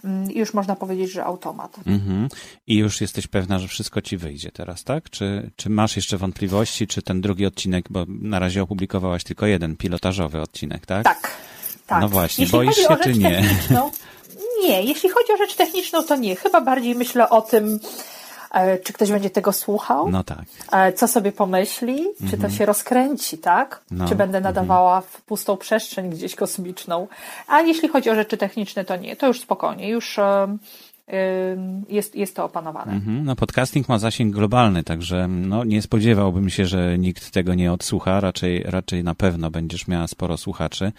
mm, 0.05 0.33
i 0.33 0.39
już 0.39 0.55
można 0.55 0.77
powiedzieć, 0.77 1.13
że 1.13 1.25
automat. 1.25 1.77
Mhm. 1.87 2.29
I 2.67 2.77
już 2.77 3.01
jesteś 3.01 3.27
pewna, 3.27 3.59
że 3.59 3.69
wszystko 3.69 4.01
ci 4.01 4.17
wyjdzie 4.17 4.53
teraz, 4.53 4.85
tak? 4.85 5.11
Czy, 5.11 5.51
czy 5.57 5.71
masz 5.71 5.97
jeszcze 5.97 6.19
wątpliwości, 6.19 6.87
czy 6.87 7.03
ten 7.03 7.21
drugi 7.21 7.47
odcinek, 7.47 7.85
bo 7.91 8.05
na 8.09 8.39
razie 8.39 8.63
opublikowałaś 8.63 9.25
tylko 9.25 9.47
jeden 9.47 9.77
pilotażowy 9.77 10.41
odcinek, 10.41 10.87
tak? 10.87 11.05
Tak. 11.05 11.31
Tak. 11.87 12.01
No 12.01 12.09
właśnie, 12.09 12.45
Jeśli 12.45 12.59
boisz 12.59 12.77
się 12.77 12.97
czy 13.03 13.15
nie? 13.15 13.43
Nie, 14.63 14.83
jeśli 14.83 15.09
chodzi 15.09 15.33
o 15.33 15.37
rzecz 15.37 15.55
techniczną, 15.55 16.03
to 16.03 16.17
nie. 16.17 16.37
Chyba 16.37 16.61
bardziej 16.61 16.95
myślę 16.95 17.29
o 17.29 17.43
tym, 17.43 17.81
e, 18.51 18.79
czy 18.79 18.93
ktoś 18.93 19.11
będzie 19.11 19.31
tego 19.31 19.53
słuchał? 19.53 20.11
No 20.11 20.25
tak. 20.25 20.43
E, 20.73 20.93
co 20.93 21.09
sobie 21.09 21.33
pomyśli? 21.33 22.07
Czy 22.19 22.31
to 22.31 22.35
mhm. 22.35 22.53
się 22.53 22.67
rozkręci, 22.67 23.39
tak? 23.39 23.81
No. 23.91 24.09
Czy 24.09 24.15
będę 24.15 24.39
mhm. 24.39 24.55
nadawała 24.55 25.01
w 25.01 25.23
pustą 25.23 25.57
przestrzeń 25.57 26.11
gdzieś 26.11 26.35
kosmiczną? 26.35 27.09
A 27.47 27.61
jeśli 27.61 27.89
chodzi 27.89 28.11
o 28.11 28.15
rzeczy 28.15 28.37
techniczne, 28.37 28.85
to 28.85 28.97
nie. 28.97 29.17
To 29.17 29.27
już 29.27 29.41
spokojnie. 29.41 29.89
Już 29.89 30.19
e, 30.19 30.57
jest, 31.89 32.17
jest 32.17 32.37
to 32.37 32.45
opanowane. 32.45 32.93
Mhm. 32.93 33.25
No 33.25 33.37
podcasting 33.37 33.89
ma 33.89 33.99
zasięg 33.99 34.35
globalny, 34.35 34.85
także 34.85 35.29
no, 35.29 35.65
nie 35.65 35.83
spodziewałbym 35.83 36.51
się, 36.51 36.67
że 36.67 36.99
nikt 36.99 37.31
tego 37.31 37.55
nie 37.55 37.73
odsłucha. 37.73 38.21
Raczej, 38.21 38.63
raczej 38.63 39.05
na 39.05 39.15
pewno 39.15 39.51
będziesz 39.51 39.89
miała 39.89 40.07
sporo 40.07 40.37
słuchaczy. 40.37 40.93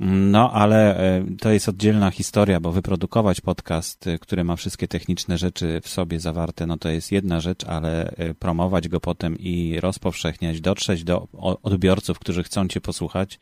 No, 0.00 0.52
ale 0.52 0.98
e, 0.98 1.24
to 1.40 1.50
jest 1.50 1.68
oddzielna 1.68 2.10
historia, 2.10 2.60
bo 2.60 2.72
wyprodukować 2.72 3.40
podcast, 3.40 4.06
e, 4.06 4.18
który 4.18 4.44
ma 4.44 4.56
wszystkie 4.56 4.88
techniczne 4.88 5.38
rzeczy 5.38 5.80
w 5.82 5.88
sobie 5.88 6.20
zawarte, 6.20 6.66
no 6.66 6.76
to 6.76 6.88
jest 6.88 7.12
jedna 7.12 7.40
rzecz, 7.40 7.64
ale 7.64 8.10
e, 8.10 8.34
promować 8.34 8.88
go 8.88 9.00
potem 9.00 9.38
i 9.38 9.80
rozpowszechniać, 9.80 10.60
dotrzeć 10.60 11.04
do 11.04 11.28
odbiorców, 11.62 12.18
którzy 12.18 12.42
chcą 12.42 12.68
Cię 12.68 12.80
posłuchać, 12.80 13.38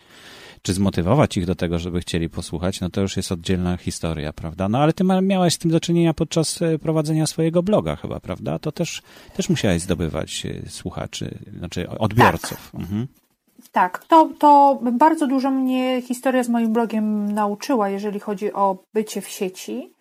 czy 0.62 0.72
zmotywować 0.74 1.36
ich 1.36 1.46
do 1.46 1.54
tego, 1.54 1.78
żeby 1.78 2.00
chcieli 2.00 2.28
posłuchać, 2.28 2.80
no 2.80 2.90
to 2.90 3.00
już 3.00 3.16
jest 3.16 3.32
oddzielna 3.32 3.76
historia, 3.76 4.32
prawda? 4.32 4.68
No 4.68 4.78
ale 4.78 4.92
ty 4.92 5.04
miałeś 5.22 5.54
z 5.54 5.58
tym 5.58 5.70
do 5.70 5.80
czynienia 5.80 6.14
podczas 6.14 6.58
prowadzenia 6.82 7.26
swojego 7.26 7.62
bloga 7.62 7.96
chyba, 7.96 8.20
prawda? 8.20 8.58
To 8.58 8.72
też, 8.72 9.02
też 9.36 9.48
musiałeś 9.48 9.82
zdobywać 9.82 10.46
słuchaczy, 10.68 11.38
znaczy 11.58 11.88
odbiorców. 11.88 12.70
Tak. 12.72 12.80
Mhm. 12.80 13.06
Tak, 13.72 14.04
to, 14.04 14.28
to 14.38 14.78
bardzo 14.92 15.26
dużo 15.26 15.50
mnie 15.50 16.02
historia 16.02 16.42
z 16.42 16.48
moim 16.48 16.72
blogiem 16.72 17.32
nauczyła, 17.32 17.88
jeżeli 17.88 18.20
chodzi 18.20 18.52
o 18.52 18.76
bycie 18.94 19.20
w 19.20 19.28
sieci, 19.28 19.92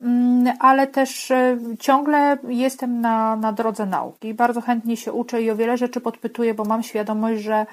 mm, 0.00 0.56
ale 0.58 0.86
też 0.86 1.30
e, 1.30 1.58
ciągle 1.78 2.38
jestem 2.48 3.00
na, 3.00 3.36
na 3.36 3.52
drodze 3.52 3.86
nauki. 3.86 4.34
Bardzo 4.34 4.60
chętnie 4.60 4.96
się 4.96 5.12
uczę 5.12 5.42
i 5.42 5.50
o 5.50 5.56
wiele 5.56 5.76
rzeczy 5.76 6.00
podpytuję, 6.00 6.54
bo 6.54 6.64
mam 6.64 6.82
świadomość, 6.82 7.42
że 7.42 7.66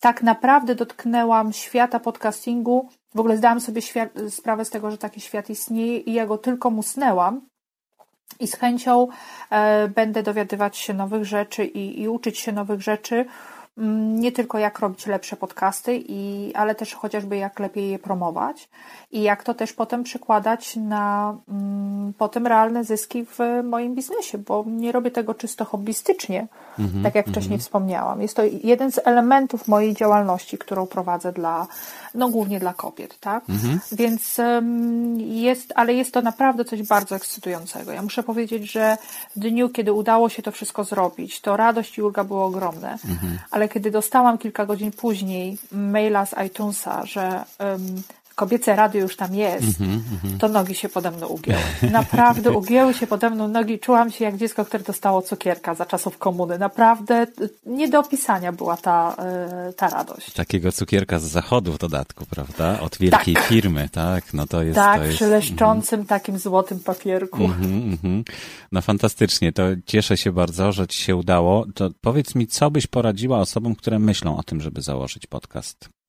tak 0.00 0.22
naprawdę 0.22 0.74
dotknęłam 0.74 1.52
świata 1.52 2.00
podcastingu. 2.00 2.88
W 3.14 3.20
ogóle 3.20 3.36
zdałam 3.36 3.60
sobie 3.60 3.82
sprawę 4.28 4.64
z 4.64 4.70
tego, 4.70 4.90
że 4.90 4.98
taki 4.98 5.20
świat 5.20 5.50
istnieje 5.50 5.98
i 5.98 6.12
ja 6.12 6.26
go 6.26 6.38
tylko 6.38 6.70
musnęłam. 6.70 7.40
I 8.40 8.46
z 8.46 8.54
chęcią 8.54 9.08
e, 9.50 9.88
będę 9.88 10.22
dowiadywać 10.22 10.76
się 10.76 10.94
nowych 10.94 11.24
rzeczy 11.24 11.64
i, 11.64 12.02
i 12.02 12.08
uczyć 12.08 12.38
się 12.38 12.52
nowych 12.52 12.82
rzeczy 12.82 13.24
nie 14.18 14.32
tylko 14.32 14.58
jak 14.58 14.78
robić 14.78 15.06
lepsze 15.06 15.36
podcasty, 15.36 16.02
i, 16.08 16.52
ale 16.54 16.74
też 16.74 16.94
chociażby 16.94 17.36
jak 17.36 17.60
lepiej 17.60 17.90
je 17.90 17.98
promować 17.98 18.68
i 19.12 19.22
jak 19.22 19.42
to 19.42 19.54
też 19.54 19.72
potem 19.72 20.02
przekładać 20.02 20.76
na 20.76 21.36
mm, 21.48 22.12
potem 22.18 22.46
realne 22.46 22.84
zyski 22.84 23.26
w 23.26 23.38
moim 23.64 23.94
biznesie, 23.94 24.38
bo 24.38 24.64
nie 24.66 24.92
robię 24.92 25.10
tego 25.10 25.34
czysto 25.34 25.64
hobbystycznie, 25.64 26.46
mm-hmm, 26.78 27.02
tak 27.02 27.14
jak 27.14 27.26
mm-hmm. 27.26 27.30
wcześniej 27.30 27.58
wspomniałam. 27.58 28.22
Jest 28.22 28.36
to 28.36 28.42
jeden 28.64 28.92
z 28.92 29.00
elementów 29.04 29.68
mojej 29.68 29.94
działalności, 29.94 30.58
którą 30.58 30.86
prowadzę 30.86 31.32
dla, 31.32 31.66
no 32.14 32.28
głównie 32.28 32.60
dla 32.60 32.74
kobiet, 32.74 33.20
tak? 33.20 33.48
Mm-hmm. 33.48 33.78
Więc 33.92 34.40
jest, 35.16 35.72
ale 35.76 35.94
jest 35.94 36.14
to 36.14 36.22
naprawdę 36.22 36.64
coś 36.64 36.82
bardzo 36.82 37.16
ekscytującego. 37.16 37.92
Ja 37.92 38.02
muszę 38.02 38.22
powiedzieć, 38.22 38.72
że 38.72 38.96
w 39.36 39.40
dniu, 39.40 39.68
kiedy 39.68 39.92
udało 39.92 40.28
się 40.28 40.42
to 40.42 40.52
wszystko 40.52 40.84
zrobić, 40.84 41.40
to 41.40 41.56
radość 41.56 41.98
i 41.98 42.02
ulga 42.02 42.24
były 42.24 42.42
ogromne, 42.42 42.98
ale 43.50 43.68
kiedy 43.70 43.90
dostałam 43.90 44.38
kilka 44.38 44.66
godzin 44.66 44.92
później 44.92 45.58
maila 45.72 46.26
z 46.26 46.34
iTunesa, 46.46 47.06
że 47.06 47.44
um, 47.58 48.02
kobiece 48.40 48.76
radio 48.76 49.00
już 49.00 49.16
tam 49.16 49.34
jest, 49.34 49.80
mm 49.80 50.00
-hmm, 50.00 50.38
to 50.38 50.48
nogi 50.48 50.74
się 50.74 50.88
pode 50.88 51.10
mną 51.10 51.26
ugięły. 51.26 51.60
Naprawdę 51.90 52.50
ugięły 52.60 52.94
się 52.94 53.06
pode 53.06 53.30
mną 53.30 53.48
nogi. 53.48 53.78
Czułam 53.78 54.10
się 54.10 54.24
jak 54.24 54.36
dziecko, 54.36 54.64
które 54.64 54.84
dostało 54.84 55.22
cukierka 55.22 55.74
za 55.74 55.86
czasów 55.86 56.18
komuny. 56.18 56.58
Naprawdę 56.58 57.26
nie 57.66 57.88
do 57.88 58.00
opisania 58.00 58.52
była 58.52 58.76
ta, 58.76 59.16
e, 59.18 59.72
ta 59.72 59.88
radość. 59.88 60.32
Takiego 60.32 60.72
cukierka 60.72 61.18
z 61.18 61.22
zachodu 61.22 61.72
w 61.72 61.78
dodatku, 61.78 62.26
prawda? 62.30 62.80
Od 62.80 62.98
wielkiej 62.98 63.34
tak. 63.34 63.44
firmy, 63.44 63.88
tak? 63.92 64.34
No 64.34 64.46
to 64.46 64.62
jest. 64.62 64.76
Tak, 64.76 64.98
to 64.98 65.04
jest, 65.04 65.16
przy 65.16 65.26
leszczącym 65.26 65.94
mm 65.94 66.06
-hmm. 66.06 66.08
takim 66.08 66.38
złotym 66.38 66.80
papierku. 66.80 67.44
Mm 67.44 67.96
-hmm, 67.96 68.22
no 68.72 68.82
fantastycznie. 68.82 69.52
To 69.52 69.62
cieszę 69.86 70.16
się 70.16 70.32
bardzo, 70.32 70.72
że 70.72 70.86
ci 70.86 71.02
się 71.02 71.16
udało. 71.16 71.66
To 71.74 71.90
powiedz 72.00 72.34
mi, 72.34 72.46
co 72.46 72.70
byś 72.70 72.86
poradziła 72.86 73.38
osobom, 73.38 73.74
które 73.74 73.98
myślą 73.98 74.36
o 74.36 74.42
tym, 74.42 74.60
żeby 74.60 74.82
założyć 74.82 75.26
podcast? 75.26 75.99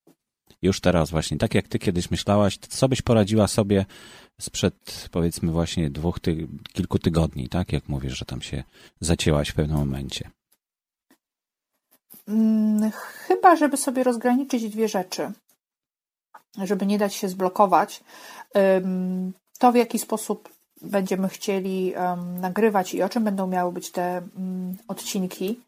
Już 0.61 0.81
teraz 0.81 1.11
właśnie, 1.11 1.37
tak 1.37 1.55
jak 1.55 1.67
ty 1.67 1.79
kiedyś 1.79 2.11
myślałaś, 2.11 2.57
co 2.57 2.89
byś 2.89 3.01
poradziła 3.01 3.47
sobie 3.47 3.85
sprzed 4.41 5.09
powiedzmy 5.11 5.51
właśnie 5.51 5.89
dwóch, 5.89 6.19
ty, 6.19 6.47
kilku 6.73 6.99
tygodni, 6.99 7.49
tak? 7.49 7.73
Jak 7.73 7.89
mówisz, 7.89 8.17
że 8.17 8.25
tam 8.25 8.41
się 8.41 8.63
zacięłaś 8.99 9.49
w 9.49 9.53
pewnym 9.53 9.77
momencie. 9.77 10.29
Hmm, 12.25 12.91
chyba, 12.91 13.55
żeby 13.55 13.77
sobie 13.77 14.03
rozgraniczyć 14.03 14.69
dwie 14.69 14.87
rzeczy, 14.87 15.31
żeby 16.63 16.85
nie 16.85 16.97
dać 16.97 17.13
się 17.13 17.29
zblokować. 17.29 18.03
To, 19.59 19.71
w 19.71 19.75
jaki 19.75 19.99
sposób 19.99 20.49
będziemy 20.81 21.29
chcieli 21.29 21.93
nagrywać 22.39 22.93
i 22.93 23.03
o 23.03 23.09
czym 23.09 23.23
będą 23.23 23.47
miały 23.47 23.71
być 23.71 23.91
te 23.91 24.17
mm, 24.17 24.77
odcinki, 24.87 25.59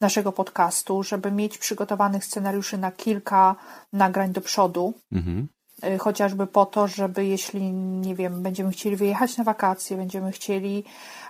naszego 0.00 0.32
podcastu, 0.32 1.02
żeby 1.02 1.32
mieć 1.32 1.58
przygotowanych 1.58 2.24
scenariuszy 2.24 2.78
na 2.78 2.92
kilka 2.92 3.56
nagrań 3.92 4.32
do 4.32 4.40
przodu. 4.40 4.94
Mhm. 5.12 5.48
Y, 5.84 5.98
chociażby 5.98 6.46
po 6.46 6.66
to, 6.66 6.88
żeby 6.88 7.26
jeśli, 7.26 7.72
nie 7.72 8.14
wiem, 8.14 8.42
będziemy 8.42 8.70
chcieli 8.70 8.96
wyjechać 8.96 9.36
na 9.36 9.44
wakacje, 9.44 9.96
będziemy 9.96 10.32
chcieli, 10.32 10.84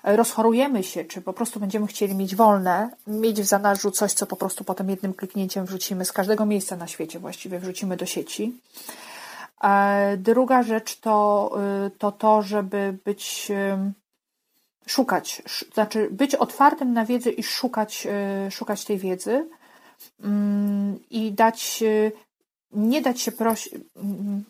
y, 0.09 0.17
rozchorujemy 0.17 0.83
się, 0.83 1.05
czy 1.05 1.23
po 1.23 1.33
prostu 1.33 1.61
będziemy 1.61 1.87
chcieli 1.87 2.15
mieć 2.15 2.37
wolne, 2.37 2.91
mieć 3.07 3.41
w 3.41 3.45
zanadrzu 3.45 3.91
coś, 3.91 4.13
co 4.13 4.27
po 4.27 4.37
prostu 4.37 4.65
potem 4.65 4.91
jednym 4.91 5.15
kliknięciem 5.15 5.67
wrzucimy 5.67 6.05
z 6.05 6.13
każdego 6.13 6.47
miejsca 6.47 6.77
na 6.77 6.87
świecie, 6.87 7.19
właściwie 7.19 7.59
wrzucimy 7.59 7.97
do 7.97 8.07
sieci. 8.07 8.61
Druga 10.17 10.63
rzecz 10.63 11.01
to 11.01 11.51
y, 11.87 11.91
to, 11.91 12.13
to 12.13 12.43
żeby 12.43 12.99
być 13.05 13.53
szukać, 14.87 15.43
znaczy 15.75 16.09
być 16.11 16.35
otwartym 16.35 16.93
na 16.93 17.05
wiedzę 17.05 17.31
i 17.31 17.43
szukać, 17.43 18.07
e, 18.11 18.51
szukać 18.51 18.85
tej 18.85 18.99
wiedzy 18.99 19.49
mm, 20.23 20.99
i 21.11 21.33
dać, 21.33 21.85
nie 22.73 23.03
dać 23.03 23.21
się 23.21 23.33
prosić, 23.33 23.75
mm, 23.97 24.45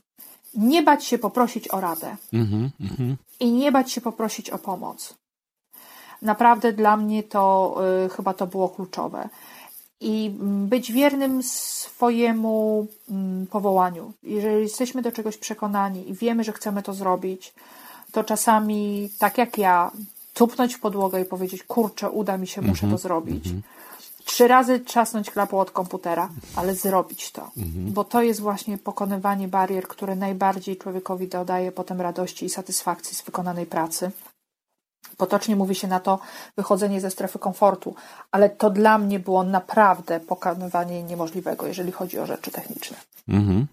nie 0.55 0.83
bać 0.83 1.05
się 1.05 1.19
poprosić 1.19 1.69
o 1.69 1.81
radę 1.81 2.17
mm 2.33 2.47
-hmm. 2.47 3.15
i 3.41 3.53
nie 3.53 3.73
bać 3.73 3.93
się 3.93 4.01
poprosić 4.01 4.51
o 4.51 4.59
pomoc. 4.59 5.15
Naprawdę 6.23 6.73
dla 6.73 6.97
mnie 6.97 7.23
to 7.23 7.77
e, 8.05 8.09
chyba 8.09 8.35
to 8.35 8.47
było 8.47 8.69
kluczowe. 8.69 9.29
I 10.01 10.37
mm, 10.41 10.67
być 10.67 10.93
wiernym 10.93 11.43
swojemu 11.43 12.87
powołaniu. 13.51 14.13
Jeżeli 14.23 14.63
jesteśmy 14.63 15.03
do 15.03 15.13
czegoś 15.13 15.37
przekonani 15.37 16.11
i 16.11 16.15
wiemy, 16.15 16.45
że 16.45 16.53
chcemy 16.53 16.83
to 16.83 16.95
zrobić, 16.95 17.55
to 18.13 18.25
czasami, 18.25 19.11
tak 19.19 19.39
jak 19.39 19.59
ja, 19.59 19.91
tupnąć 20.37 20.75
w 20.75 20.81
podłogę 20.81 21.21
i 21.21 21.25
powiedzieć, 21.25 21.63
kurczę, 21.63 22.11
uda 22.11 22.39
mi 22.39 22.47
się, 22.47 22.63
muszę 22.63 22.87
mm 22.87 22.97
-hmm, 22.97 23.01
to 23.01 23.09
zrobić. 23.09 23.47
Mm 23.47 23.59
-hmm. 23.61 24.25
Trzy 24.25 24.49
razy 24.49 24.81
trzasnąć 24.81 25.31
klapą 25.31 25.61
od 25.61 25.71
komputera, 25.71 26.29
ale 26.57 26.75
zrobić 26.75 27.33
to. 27.33 27.51
Mm 27.57 27.69
-hmm. 27.69 27.91
Bo 27.91 28.05
to 28.05 28.23
jest 28.23 28.41
właśnie 28.41 28.79
pokonywanie 28.79 29.49
barier, 29.49 29.89
które 29.89 30.17
najbardziej 30.17 30.77
człowiekowi 30.77 31.29
dodaje 31.29 31.73
potem 31.73 32.01
radości 32.01 32.45
i 32.45 32.51
satysfakcji 32.51 33.17
z 33.17 33.23
wykonanej 33.23 33.67
pracy. 33.67 34.11
Potocznie 35.17 35.57
mówi 35.57 35.75
się 35.75 35.89
na 35.89 36.01
to 36.01 36.19
wychodzenie 36.57 37.01
ze 37.01 37.11
strefy 37.11 37.39
komfortu, 37.39 37.95
ale 38.31 38.51
to 38.51 38.71
dla 38.71 38.99
mnie 38.99 39.19
było 39.21 39.45
naprawdę 39.45 40.21
pokonywanie 40.21 41.03
niemożliwego, 41.03 41.67
jeżeli 41.67 41.93
chodzi 41.93 42.19
o 42.19 42.27
rzeczy 42.27 42.51
techniczne. 42.51 42.97
Mhm. 43.29 43.67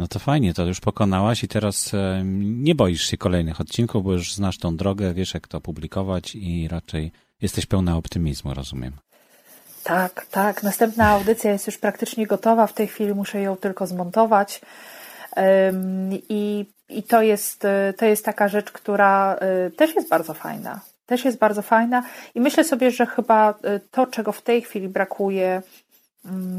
No 0.00 0.08
to 0.08 0.18
fajnie, 0.18 0.54
to 0.54 0.64
już 0.64 0.80
pokonałaś 0.80 1.44
i 1.44 1.48
teraz 1.48 1.94
e, 1.94 2.22
nie 2.24 2.74
boisz 2.74 3.02
się 3.02 3.16
kolejnych 3.16 3.60
odcinków, 3.60 4.04
bo 4.04 4.12
już 4.12 4.34
znasz 4.34 4.58
tą 4.58 4.76
drogę, 4.76 5.14
wiesz 5.14 5.34
jak 5.34 5.48
to 5.48 5.60
publikować 5.60 6.34
i 6.34 6.68
raczej 6.68 7.12
jesteś 7.42 7.66
pełna 7.66 7.96
optymizmu, 7.96 8.54
rozumiem. 8.54 8.92
Tak, 9.84 10.26
tak. 10.30 10.62
Następna 10.62 11.08
audycja 11.08 11.52
jest 11.52 11.66
już 11.66 11.78
praktycznie 11.78 12.26
gotowa. 12.26 12.66
W 12.66 12.72
tej 12.72 12.86
chwili 12.86 13.14
muszę 13.14 13.40
ją 13.40 13.56
tylko 13.56 13.86
zmontować. 13.86 14.60
I, 16.28 16.66
i 16.88 17.02
to, 17.02 17.22
jest, 17.22 17.64
e, 17.64 17.92
to 17.98 18.06
jest 18.06 18.24
taka 18.24 18.48
rzecz, 18.48 18.72
która 18.72 19.34
e, 19.34 19.70
też 19.70 19.94
jest 19.94 20.08
bardzo 20.08 20.34
fajna. 20.34 20.80
Też 21.06 21.24
jest 21.24 21.38
bardzo 21.38 21.62
fajna 21.62 22.02
i 22.34 22.40
myślę 22.40 22.64
sobie, 22.64 22.90
że 22.90 23.06
chyba 23.06 23.54
to, 23.90 24.06
czego 24.06 24.32
w 24.32 24.42
tej 24.42 24.62
chwili 24.62 24.88
brakuje, 24.88 25.62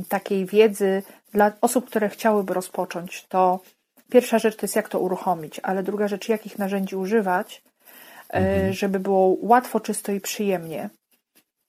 takiej 0.10 0.46
wiedzy 0.46 1.04
dla 1.34 1.52
osób, 1.62 1.86
które 1.86 2.10
chciałyby 2.10 2.54
rozpocząć, 2.54 3.26
to 3.30 3.60
pierwsza 4.12 4.40
rzecz 4.40 4.56
to 4.56 4.64
jest 4.64 4.76
jak 4.76 4.90
to 4.90 5.00
uruchomić, 5.00 5.60
ale 5.64 5.84
druga 5.84 6.08
rzecz, 6.08 6.30
jakich 6.30 6.60
narzędzi 6.60 6.96
używać, 6.96 7.62
e, 8.30 8.38
mhm. 8.38 8.74
żeby 8.74 9.00
było 9.00 9.38
łatwo, 9.42 9.80
czysto 9.80 10.12
i 10.12 10.22
przyjemnie 10.22 10.90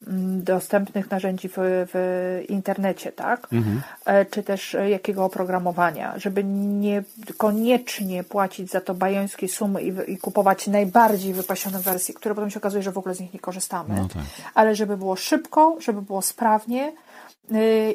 mm, 0.07 0.45
dostępnych 0.45 1.11
narzędzi 1.11 1.49
w, 1.49 1.55
w 1.59 2.43
internecie, 2.49 3.13
tak? 3.13 3.49
Mhm. 3.53 3.83
E, 4.05 4.25
czy 4.25 4.43
też 4.43 4.75
e, 4.75 4.91
jakiego 4.91 5.25
oprogramowania, 5.25 6.19
żeby 6.19 6.45
nie 6.45 7.03
koniecznie 7.37 8.25
płacić 8.25 8.71
za 8.71 8.81
to 8.81 8.95
bajońskie 8.95 9.49
sumy 9.49 9.83
i, 9.83 10.13
i, 10.13 10.19
kupować 10.19 10.67
najbardziej 10.67 11.35
wypasione 11.35 11.79
wersje, 11.79 12.15
które 12.15 12.35
potem 12.35 12.51
się 12.51 12.59
okazuje, 12.59 12.83
że 12.83 12.93
w 12.93 12.99
ogóle 12.99 13.15
z 13.15 13.21
nich 13.21 13.35
nie 13.35 13.41
korzystamy, 13.41 13.95
no 13.95 14.09
tak. 14.09 14.23
ale 14.55 14.75
żeby 14.75 14.97
było 14.97 15.17
szybko, 15.17 15.77
żeby 15.81 16.03
było 16.03 16.23
sprawnie, 16.23 16.93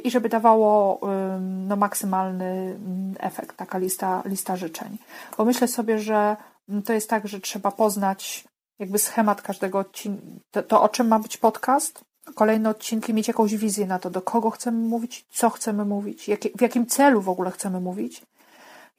i 0.04 0.12
żeby 0.12 0.30
dawało 0.30 1.00
no, 1.40 1.76
maksymalny 1.76 2.46
mm, 2.46 3.16
efekt, 3.20 3.58
taka 3.58 3.78
lista, 3.78 4.24
lista 4.26 4.56
życzeń. 4.56 4.98
Bo 5.38 5.46
myślę 5.46 5.68
sobie, 5.68 6.00
że 6.00 6.38
mm, 6.70 6.84
to 6.84 6.94
jest 6.94 7.10
tak, 7.10 7.28
że 7.28 7.40
trzeba 7.40 7.72
poznać 7.72 8.44
jakby 8.80 9.00
schemat 9.00 9.42
każdego 9.42 9.80
odcinka, 9.80 10.24
to, 10.52 10.64
to, 10.64 10.82
o 10.82 10.90
czym 10.90 11.08
ma 11.08 11.20
być 11.20 11.38
podcast, 11.38 12.04
kolejne 12.36 12.70
odcinki, 12.70 13.14
mieć 13.14 13.28
jakąś 13.28 13.56
wizję 13.56 13.88
na 13.88 14.00
to, 14.00 14.10
do 14.10 14.22
kogo 14.22 14.50
chcemy 14.50 14.88
mówić, 14.88 15.26
co 15.30 15.50
chcemy 15.50 15.86
mówić, 15.86 16.28
jak, 16.28 16.40
w 16.42 16.62
jakim 16.62 16.86
celu 16.86 17.22
w 17.22 17.30
ogóle 17.30 17.52
chcemy 17.52 17.80
mówić, 17.80 18.22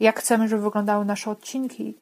jak 0.01 0.21
chcemy, 0.21 0.49
żeby 0.49 0.63
wyglądały 0.63 1.05
nasze 1.05 1.31
odcinki 1.31 1.99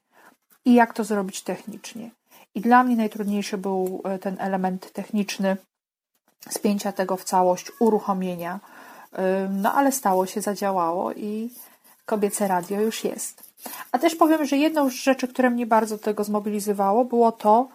i 0.64 0.74
jak 0.74 0.94
to 0.94 1.04
zrobić 1.04 1.42
technicznie. 1.42 2.10
I 2.54 2.60
dla 2.60 2.84
mnie 2.84 2.96
najtrudniejszy 2.96 3.58
był 3.58 4.02
e, 4.04 4.18
ten 4.18 4.36
element 4.38 4.92
techniczny, 4.92 5.56
spięcia 6.50 6.92
tego 6.92 7.16
w 7.16 7.24
całość, 7.24 7.72
uruchomienia. 7.80 8.60
No 9.50 9.72
ale 9.72 9.92
stało 9.92 10.26
się, 10.26 10.40
zadziałało 10.40 11.12
i 11.12 11.50
kobiece 12.06 12.48
radio 12.48 12.80
już 12.80 13.04
jest. 13.04 13.52
A 13.92 13.98
też 13.98 14.14
powiem, 14.14 14.46
że 14.46 14.56
jedną 14.56 14.90
z 14.90 14.92
rzeczy, 14.92 15.28
które 15.28 15.50
mnie 15.50 15.66
bardzo 15.66 15.96
do 15.96 16.02
tego 16.02 16.24
zmobilizowało, 16.24 17.04
było 17.04 17.32
to, 17.32 17.68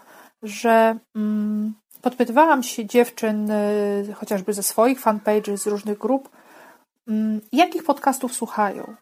że 0.43 0.97
mm, 1.15 1.73
podpytywałam 2.01 2.63
się 2.63 2.85
dziewczyn, 2.85 3.51
y, 3.51 4.13
chociażby 4.15 4.53
ze 4.53 4.63
swoich 4.63 4.99
fanpages, 4.99 5.61
z 5.61 5.67
różnych 5.67 5.97
grup, 5.97 6.29
mm, 7.07 7.41
jakich 7.51 7.83
podcastów 7.83 8.33
słuchają. 8.33 8.95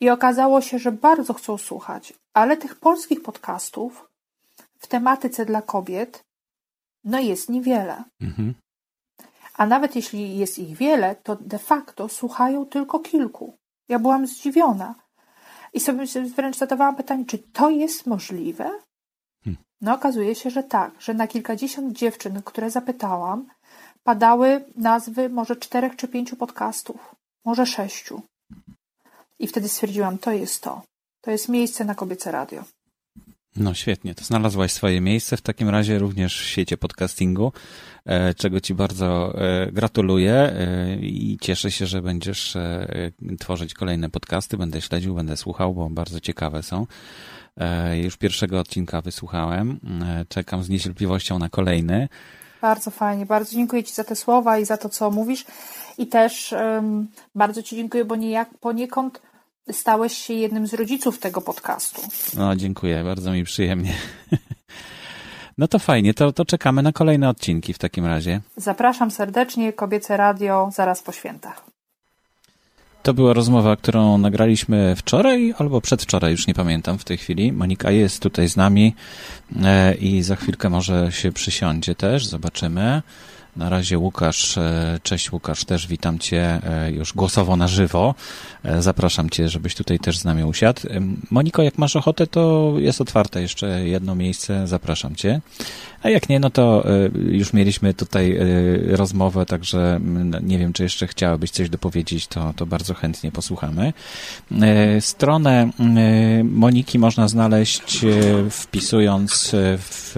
I 0.00 0.10
okazało 0.10 0.60
się, 0.60 0.78
że 0.78 0.92
bardzo 0.92 1.34
chcą 1.34 1.58
słuchać, 1.58 2.12
ale 2.34 2.56
tych 2.56 2.74
polskich 2.74 3.22
podcastów 3.22 4.08
w 4.78 4.86
tematyce 4.86 5.46
dla 5.46 5.62
kobiet 5.62 6.24
no 7.04 7.20
jest 7.20 7.48
niewiele. 7.48 8.04
Mhm. 8.20 8.54
A 9.62 9.66
nawet 9.66 9.96
jeśli 9.96 10.38
jest 10.38 10.58
ich 10.58 10.76
wiele, 10.76 11.16
to 11.16 11.36
de 11.36 11.58
facto 11.58 12.08
słuchają 12.08 12.66
tylko 12.66 12.98
kilku. 12.98 13.58
Ja 13.88 13.98
byłam 13.98 14.26
zdziwiona. 14.26 14.94
I 15.72 15.80
sobie 15.80 16.06
wręcz 16.36 16.56
zadawałam 16.56 16.96
pytanie, 16.96 17.24
czy 17.26 17.38
to 17.38 17.70
jest 17.70 18.06
możliwe? 18.06 18.70
Hmm. 19.44 19.62
No 19.80 19.94
okazuje 19.94 20.34
się, 20.34 20.50
że 20.50 20.62
tak, 20.62 20.92
że 21.00 21.14
na 21.14 21.26
kilkadziesiąt 21.26 21.92
dziewczyn, 21.92 22.42
które 22.42 22.70
zapytałam, 22.70 23.46
padały 24.02 24.64
nazwy 24.76 25.28
może 25.28 25.56
czterech 25.56 25.96
czy 25.96 26.08
pięciu 26.08 26.36
podcastów, 26.36 27.14
może 27.44 27.66
sześciu. 27.66 28.22
I 29.38 29.46
wtedy 29.46 29.68
stwierdziłam, 29.68 30.18
to 30.18 30.32
jest 30.32 30.62
to. 30.62 30.82
To 31.20 31.30
jest 31.30 31.48
miejsce 31.48 31.84
na 31.84 31.94
kobiece 31.94 32.30
radio. 32.30 32.64
No 33.56 33.74
świetnie, 33.74 34.14
to 34.14 34.24
znalazłaś 34.24 34.72
swoje 34.72 35.00
miejsce 35.00 35.36
w 35.36 35.42
takim 35.42 35.68
razie 35.68 35.98
również 35.98 36.40
w 36.40 36.44
świecie 36.44 36.76
podcastingu, 36.76 37.52
e, 38.04 38.34
czego 38.34 38.60
Ci 38.60 38.74
bardzo 38.74 39.34
e, 39.38 39.72
gratuluję 39.72 40.34
e, 40.34 40.96
i 40.96 41.38
cieszę 41.40 41.70
się, 41.70 41.86
że 41.86 42.02
będziesz 42.02 42.56
tworzyć 43.38 43.74
kolejne 43.74 44.10
podcasty. 44.10 44.56
Będę 44.56 44.80
śledził, 44.80 45.14
będę 45.14 45.36
słuchał, 45.36 45.74
bo 45.74 45.90
bardzo 45.90 46.20
ciekawe 46.20 46.62
są. 46.62 46.86
Już 48.02 48.16
pierwszego 48.16 48.60
odcinka 48.60 49.00
wysłuchałem. 49.00 49.80
Czekam 50.28 50.62
z 50.62 50.68
niecierpliwością 50.68 51.38
na 51.38 51.48
kolejny. 51.48 52.08
Bardzo 52.62 52.90
fajnie, 52.90 53.26
bardzo 53.26 53.52
dziękuję 53.52 53.84
Ci 53.84 53.94
za 53.94 54.04
te 54.04 54.16
słowa 54.16 54.58
i 54.58 54.64
za 54.64 54.76
to, 54.76 54.88
co 54.88 55.10
mówisz. 55.10 55.44
I 55.98 56.06
też 56.06 56.52
um, 56.52 57.08
bardzo 57.34 57.62
Ci 57.62 57.76
dziękuję, 57.76 58.04
bo 58.04 58.16
niejak, 58.16 58.50
poniekąd 58.60 59.20
stałeś 59.70 60.12
się 60.12 60.34
jednym 60.34 60.66
z 60.66 60.74
rodziców 60.74 61.18
tego 61.18 61.40
podcastu. 61.40 62.02
No, 62.36 62.56
dziękuję, 62.56 63.04
bardzo 63.04 63.32
mi 63.32 63.44
przyjemnie. 63.44 63.94
No 65.58 65.68
to 65.68 65.78
fajnie, 65.78 66.14
to, 66.14 66.32
to 66.32 66.44
czekamy 66.44 66.82
na 66.82 66.92
kolejne 66.92 67.28
odcinki 67.28 67.72
w 67.74 67.78
takim 67.78 68.06
razie. 68.06 68.40
Zapraszam 68.56 69.10
serdecznie, 69.10 69.72
Kobiece 69.72 70.16
Radio, 70.16 70.70
zaraz 70.74 71.02
po 71.02 71.12
świętach. 71.12 71.64
To 73.02 73.14
była 73.14 73.32
rozmowa, 73.32 73.76
którą 73.76 74.18
nagraliśmy 74.18 74.96
wczoraj 74.96 75.54
albo 75.58 75.80
przedwczoraj, 75.80 76.30
już 76.30 76.46
nie 76.46 76.54
pamiętam 76.54 76.98
w 76.98 77.04
tej 77.04 77.18
chwili. 77.18 77.52
Monika 77.52 77.90
jest 77.90 78.22
tutaj 78.22 78.48
z 78.48 78.56
nami 78.56 78.94
e, 79.62 79.94
i 79.94 80.22
za 80.22 80.36
chwilkę 80.36 80.70
może 80.70 81.12
się 81.12 81.32
przysiądzie 81.32 81.94
też, 81.94 82.26
zobaczymy. 82.26 83.02
Na 83.56 83.68
razie 83.68 83.98
Łukasz, 83.98 84.58
e, 84.58 84.98
cześć 85.02 85.32
Łukasz, 85.32 85.64
też 85.64 85.86
witam 85.86 86.18
Cię 86.18 86.60
e, 86.64 86.92
już 86.92 87.12
głosowo 87.12 87.56
na 87.56 87.68
żywo. 87.68 88.14
E, 88.64 88.82
zapraszam 88.82 89.30
Cię, 89.30 89.48
żebyś 89.48 89.74
tutaj 89.74 89.98
też 89.98 90.18
z 90.18 90.24
nami 90.24 90.44
usiadł. 90.44 90.80
Moniko, 91.30 91.62
jak 91.62 91.78
masz 91.78 91.96
ochotę, 91.96 92.26
to 92.26 92.74
jest 92.78 93.00
otwarte 93.00 93.42
jeszcze 93.42 93.88
jedno 93.88 94.14
miejsce, 94.14 94.66
zapraszam 94.66 95.16
Cię. 95.16 95.40
A 96.02 96.08
jak 96.08 96.28
nie, 96.28 96.40
no 96.40 96.50
to 96.50 96.84
już 97.28 97.52
mieliśmy 97.52 97.94
tutaj 97.94 98.38
rozmowę, 98.86 99.46
także 99.46 100.00
nie 100.42 100.58
wiem, 100.58 100.72
czy 100.72 100.82
jeszcze 100.82 101.06
chciałabyś 101.06 101.50
coś 101.50 101.70
dopowiedzieć, 101.70 102.26
to, 102.26 102.52
to 102.56 102.66
bardzo 102.66 102.94
chętnie 102.94 103.32
posłuchamy. 103.32 103.92
Stronę 105.00 105.70
Moniki 106.44 106.98
można 106.98 107.28
znaleźć 107.28 108.00
wpisując 108.50 109.52
w 109.78 110.16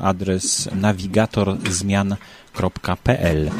adres 0.00 0.68
nawigator 0.74 1.56
zmian 1.70 2.16
www.pilotaż.pl. 2.54 3.50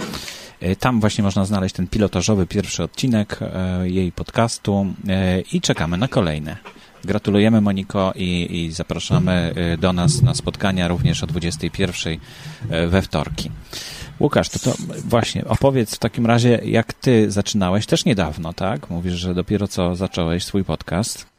E, 0.60 0.76
tam 0.76 1.00
właśnie 1.00 1.24
można 1.24 1.44
znaleźć 1.44 1.74
ten 1.74 1.88
pilotażowy 1.88 2.46
pierwszy 2.46 2.82
odcinek 2.82 3.38
e, 3.42 3.88
jej 3.88 4.12
podcastu 4.12 4.86
e, 5.08 5.40
i 5.40 5.60
czekamy 5.60 5.96
na 5.96 6.08
kolejne. 6.08 6.56
Gratulujemy 7.04 7.60
Moniko 7.60 8.12
i, 8.16 8.64
i, 8.64 8.72
zapraszamy 8.72 9.54
do 9.78 9.92
nas 9.92 10.22
na 10.22 10.34
spotkania 10.34 10.88
również 10.88 11.22
o 11.22 11.26
21 11.26 12.18
we 12.88 13.02
wtorki. 13.02 13.50
Łukasz, 14.20 14.48
to, 14.48 14.58
to 14.58 14.74
właśnie 15.04 15.44
opowiedz 15.44 15.94
w 15.94 15.98
takim 15.98 16.26
razie, 16.26 16.60
jak 16.64 16.92
ty 16.92 17.30
zaczynałeś 17.30 17.86
też 17.86 18.04
niedawno, 18.04 18.52
tak? 18.52 18.90
Mówisz, 18.90 19.14
że 19.14 19.34
dopiero 19.34 19.68
co 19.68 19.96
zacząłeś 19.96 20.44
swój 20.44 20.64
podcast. 20.64 21.33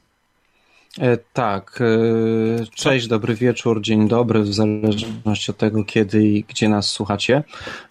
E, 1.00 1.18
tak. 1.18 1.80
E, 1.82 2.66
cześć, 2.66 3.08
dobry 3.08 3.36
wieczór, 3.36 3.82
dzień 3.82 4.08
dobry, 4.08 4.42
w 4.42 4.54
zależności 4.54 5.52
od 5.52 5.58
tego, 5.58 5.84
kiedy 5.84 6.24
i 6.28 6.44
gdzie 6.44 6.70
nas 6.70 6.90
słuchacie. 6.90 7.44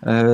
E, 0.02 0.24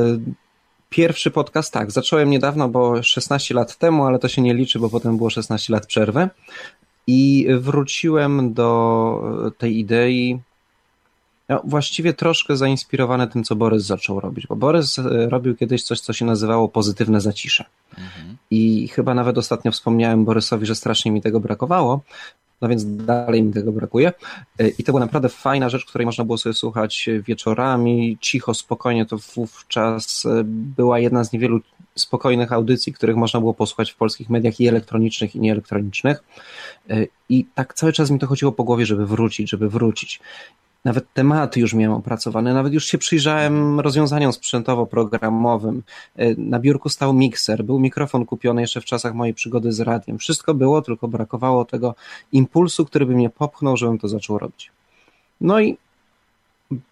pierwszy 0.91 1.31
podcast, 1.31 1.73
tak, 1.73 1.91
zacząłem 1.91 2.31
niedawno, 2.31 2.69
bo 2.69 3.03
16 3.03 3.55
lat 3.55 3.77
temu, 3.79 4.05
ale 4.05 4.19
to 4.19 4.29
się 4.29 4.43
nie 4.43 4.55
liczy, 4.55 4.79
bo 4.79 4.91
potem 4.91 5.17
było 5.17 5.31
16 5.31 5.73
lat 5.73 5.87
przerwy. 5.87 6.29
I 7.07 7.47
wróciłem 7.59 8.53
do 8.53 9.53
tej 9.59 9.79
idei, 9.79 10.41
no, 11.49 11.63
właściwie 11.65 12.13
troszkę 12.13 12.57
zainspirowany 12.57 13.27
tym, 13.29 13.45
co 13.45 13.57
Borys 13.57 13.85
zaczął 13.85 14.21
robić, 14.21 14.47
bo 14.47 14.57
Borys 14.57 15.01
robił 15.29 15.57
kiedyś 15.57 15.83
coś, 15.83 16.01
co 16.01 16.13
się 16.13 16.25
nazywało 16.25 16.69
pozytywne 16.69 17.21
zacisze. 17.21 17.65
Mhm. 17.99 18.37
I 18.51 18.89
chyba 18.89 19.15
nawet 19.15 19.39
ostatnio 19.39 19.73
wspomniałem 19.73 20.25
Borysowi, 20.25 20.67
że 20.67 20.75
strasznie 20.75 21.11
mi 21.11 21.23
tego 21.23 21.41
brakowało, 21.41 22.01
no 22.61 22.69
więc 22.69 22.97
dalej 22.97 23.43
mi 23.43 23.53
tego 23.53 23.73
brakuje. 23.73 24.13
E, 24.59 24.69
I 24.69 24.85
to 24.85 24.93
była 24.93 25.01
naprawdę 25.01 25.29
fajna 25.29 25.69
rzecz, 25.69 25.85
której 25.85 26.07
można 26.07 26.25
było 26.25 26.39
sobie 26.39 26.55
słuchać 26.55 27.09
wieczorami, 27.27 28.19
cicho, 28.21 28.55
spokojnie. 28.55 29.07
To 29.07 29.17
wówczas 29.35 30.27
e, 30.27 30.43
była 30.45 30.99
jedna 30.99 31.25
z 31.25 31.33
niewielu 31.33 31.61
spokojnych 31.95 32.53
audycji, 32.53 32.93
których 32.93 33.17
można 33.17 33.41
było 33.41 33.55
posłuchać 33.55 33.91
w 33.91 33.97
polskich 33.97 34.31
mediach 34.31 34.61
i 34.61 34.69
elektronicznych, 34.69 35.35
i 35.35 35.41
nieelektronicznych. 35.41 36.23
E, 36.91 37.07
I 37.29 37.47
tak 37.55 37.75
cały 37.75 37.93
czas 37.93 38.11
mi 38.11 38.19
to 38.19 38.27
chodziło 38.27 38.53
po 38.53 38.65
głowie, 38.65 38.87
żeby 38.87 39.07
wrócić, 39.07 39.51
żeby 39.51 39.69
wrócić 39.69 40.21
nawet 40.85 41.13
tematy 41.15 41.61
już 41.61 41.75
miałem 41.75 41.99
opracowane, 41.99 42.55
nawet 42.55 42.73
już 42.73 42.85
się 42.85 42.99
przyjrzałem 42.99 43.81
rozwiązaniom 43.81 44.33
sprzętowo-programowym. 44.33 45.83
E, 46.17 46.35
na 46.35 46.59
biurku 46.59 46.89
stał 46.89 47.13
mikser, 47.13 47.65
był 47.65 47.79
mikrofon 47.79 48.27
kupiony 48.27 48.61
jeszcze 48.61 48.81
w 48.81 48.85
czasach 48.85 49.15
mojej 49.15 49.35
przygody 49.35 49.73
z 49.73 49.81
radiem. 49.81 50.19
Wszystko 50.19 50.55
było, 50.55 50.83
tylko 50.83 51.09
brakowało 51.09 51.65
tego 51.65 51.95
impulsu, 52.33 52.87
który 52.87 53.07
by 53.07 53.15
mnie 53.15 53.31
popchnął, 53.31 53.77
żebym 53.77 53.99
to 53.99 54.09
zaczął 54.09 54.39
robić. 54.39 54.71
No 55.41 55.61
i 55.61 55.77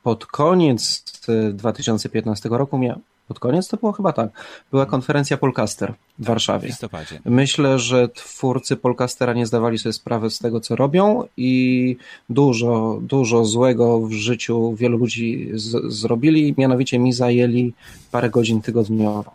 pod 0.03 0.27
koniec 0.27 1.05
2015 1.53 2.49
e, 2.49 2.59
roku 2.59 2.79
miałem 2.79 3.01
pod 3.29 3.39
koniec 3.39 3.69
to 3.69 3.77
było 3.77 3.93
chyba 3.93 4.13
tak. 4.13 4.31
Była 4.71 4.87
konferencja 4.87 5.37
Polcaster 5.37 5.95
w 6.19 6.25
Warszawie. 6.25 6.69
W 6.69 6.71
listopadzie. 6.71 7.21
Myślę, 7.25 7.79
że 7.79 8.09
twórcy 8.09 8.77
Polcastera 8.77 9.33
nie 9.35 9.47
zdawali 9.47 9.79
sobie 9.79 9.93
sprawy 9.93 10.31
z 10.31 10.39
tego, 10.39 10.61
co 10.61 10.77
robią 10.77 11.25
i 11.37 11.97
dużo, 12.29 12.99
dużo 13.03 13.45
złego 13.45 14.01
w 14.01 14.13
życiu 14.13 14.75
wielu 14.75 14.99
ludzi 14.99 15.51
z, 15.55 15.93
zrobili, 15.93 16.55
mianowicie 16.59 16.99
mi 16.99 17.13
zajęli 17.13 17.73
parę 18.11 18.31
godzin 18.31 18.61
tygodniowo. 18.63 19.33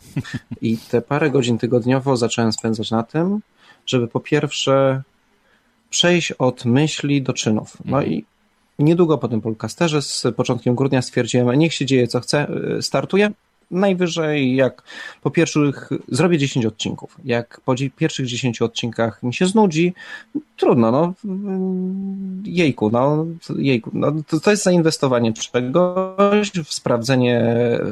I 0.62 0.78
te 0.78 1.02
parę 1.02 1.32
godzin 1.32 1.58
tygodniowo 1.58 2.18
zacząłem 2.18 2.54
spędzać 2.54 2.92
na 2.92 3.04
tym, 3.04 3.40
żeby 3.86 4.08
po 4.08 4.20
pierwsze 4.20 5.02
przejść 5.90 6.32
od 6.32 6.66
myśli 6.66 7.22
do 7.22 7.34
czynów. 7.34 7.78
No 7.86 7.98
mhm. 7.98 8.14
i 8.14 8.26
niedługo 8.80 9.18
po 9.18 9.28
tym 9.28 9.42
Polcasterze 9.42 10.02
z 10.02 10.26
początkiem 10.36 10.76
grudnia 10.76 11.02
stwierdziłem, 11.02 11.60
niech 11.60 11.74
się 11.74 11.86
dzieje 11.86 12.08
co 12.08 12.20
chce, 12.20 12.48
startuję 12.82 13.32
najwyżej 13.74 14.56
jak 14.56 14.84
po 15.22 15.32
pierwszych, 15.32 15.90
zrobię 16.08 16.38
10 16.38 16.66
odcinków. 16.66 17.18
Jak 17.26 17.62
po 17.66 17.76
pierwszych 17.96 18.26
10 18.26 18.62
odcinkach 18.62 19.24
mi 19.24 19.34
się 19.34 19.46
znudzi, 19.46 19.94
trudno, 20.58 20.92
no 20.92 21.14
jejku, 22.44 22.90
no 22.90 23.26
jejku, 23.58 23.92
no 23.94 24.12
to, 24.28 24.40
to 24.40 24.52
jest 24.52 24.64
zainwestowanie 24.64 25.34
czegoś, 25.34 26.52
w 26.66 26.74
sprawdzenie, 26.74 27.44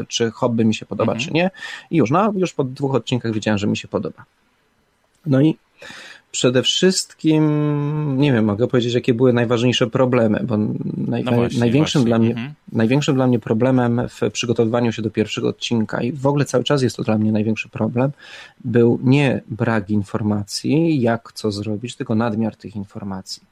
czy 0.08 0.32
hobby 0.32 0.66
mi 0.66 0.76
się 0.76 0.86
podoba, 0.86 1.14
mhm. 1.14 1.28
czy 1.28 1.34
nie 1.34 1.52
i 1.92 1.98
już, 1.98 2.12
no 2.12 2.34
już 2.36 2.54
po 2.54 2.64
dwóch 2.64 2.96
odcinkach 2.96 3.34
wiedziałem, 3.34 3.58
że 3.58 3.68
mi 3.68 3.78
się 3.78 3.88
podoba. 3.88 4.26
No 5.26 5.42
i 5.42 5.58
Przede 6.32 6.64
wszystkim, 6.64 7.44
nie 8.18 8.34
wiem, 8.34 8.46
mogę 8.46 8.68
powiedzieć, 8.68 8.94
jakie 8.94 9.14
były 9.14 9.34
najważniejsze 9.34 9.88
problemy, 9.88 10.40
bo 10.44 10.58
naj, 10.98 11.24
no 11.24 11.32
właśnie, 11.32 11.60
największym, 11.60 12.02
właśnie. 12.02 12.10
Dla 12.10 12.20
mnie, 12.20 12.30
mhm. 12.30 12.54
największym 12.72 13.16
dla 13.16 13.28
mnie 13.28 13.40
problemem 13.40 14.02
w 14.10 14.32
przygotowywaniu 14.32 14.92
się 14.92 15.02
do 15.02 15.10
pierwszego 15.10 15.48
odcinka 15.48 16.02
i 16.02 16.12
w 16.12 16.28
ogóle 16.28 16.46
cały 16.46 16.64
czas 16.64 16.82
jest 16.82 16.98
to 16.98 17.04
dla 17.04 17.18
mnie 17.18 17.32
największy 17.32 17.70
problem, 17.70 18.12
był 18.64 19.00
nie 19.04 19.42
brak 19.48 19.90
informacji, 19.90 21.02
jak 21.02 21.32
co 21.34 21.52
zrobić, 21.52 21.96
tylko 21.96 22.16
nadmiar 22.16 22.56
tych 22.56 22.76
informacji. 22.76 23.44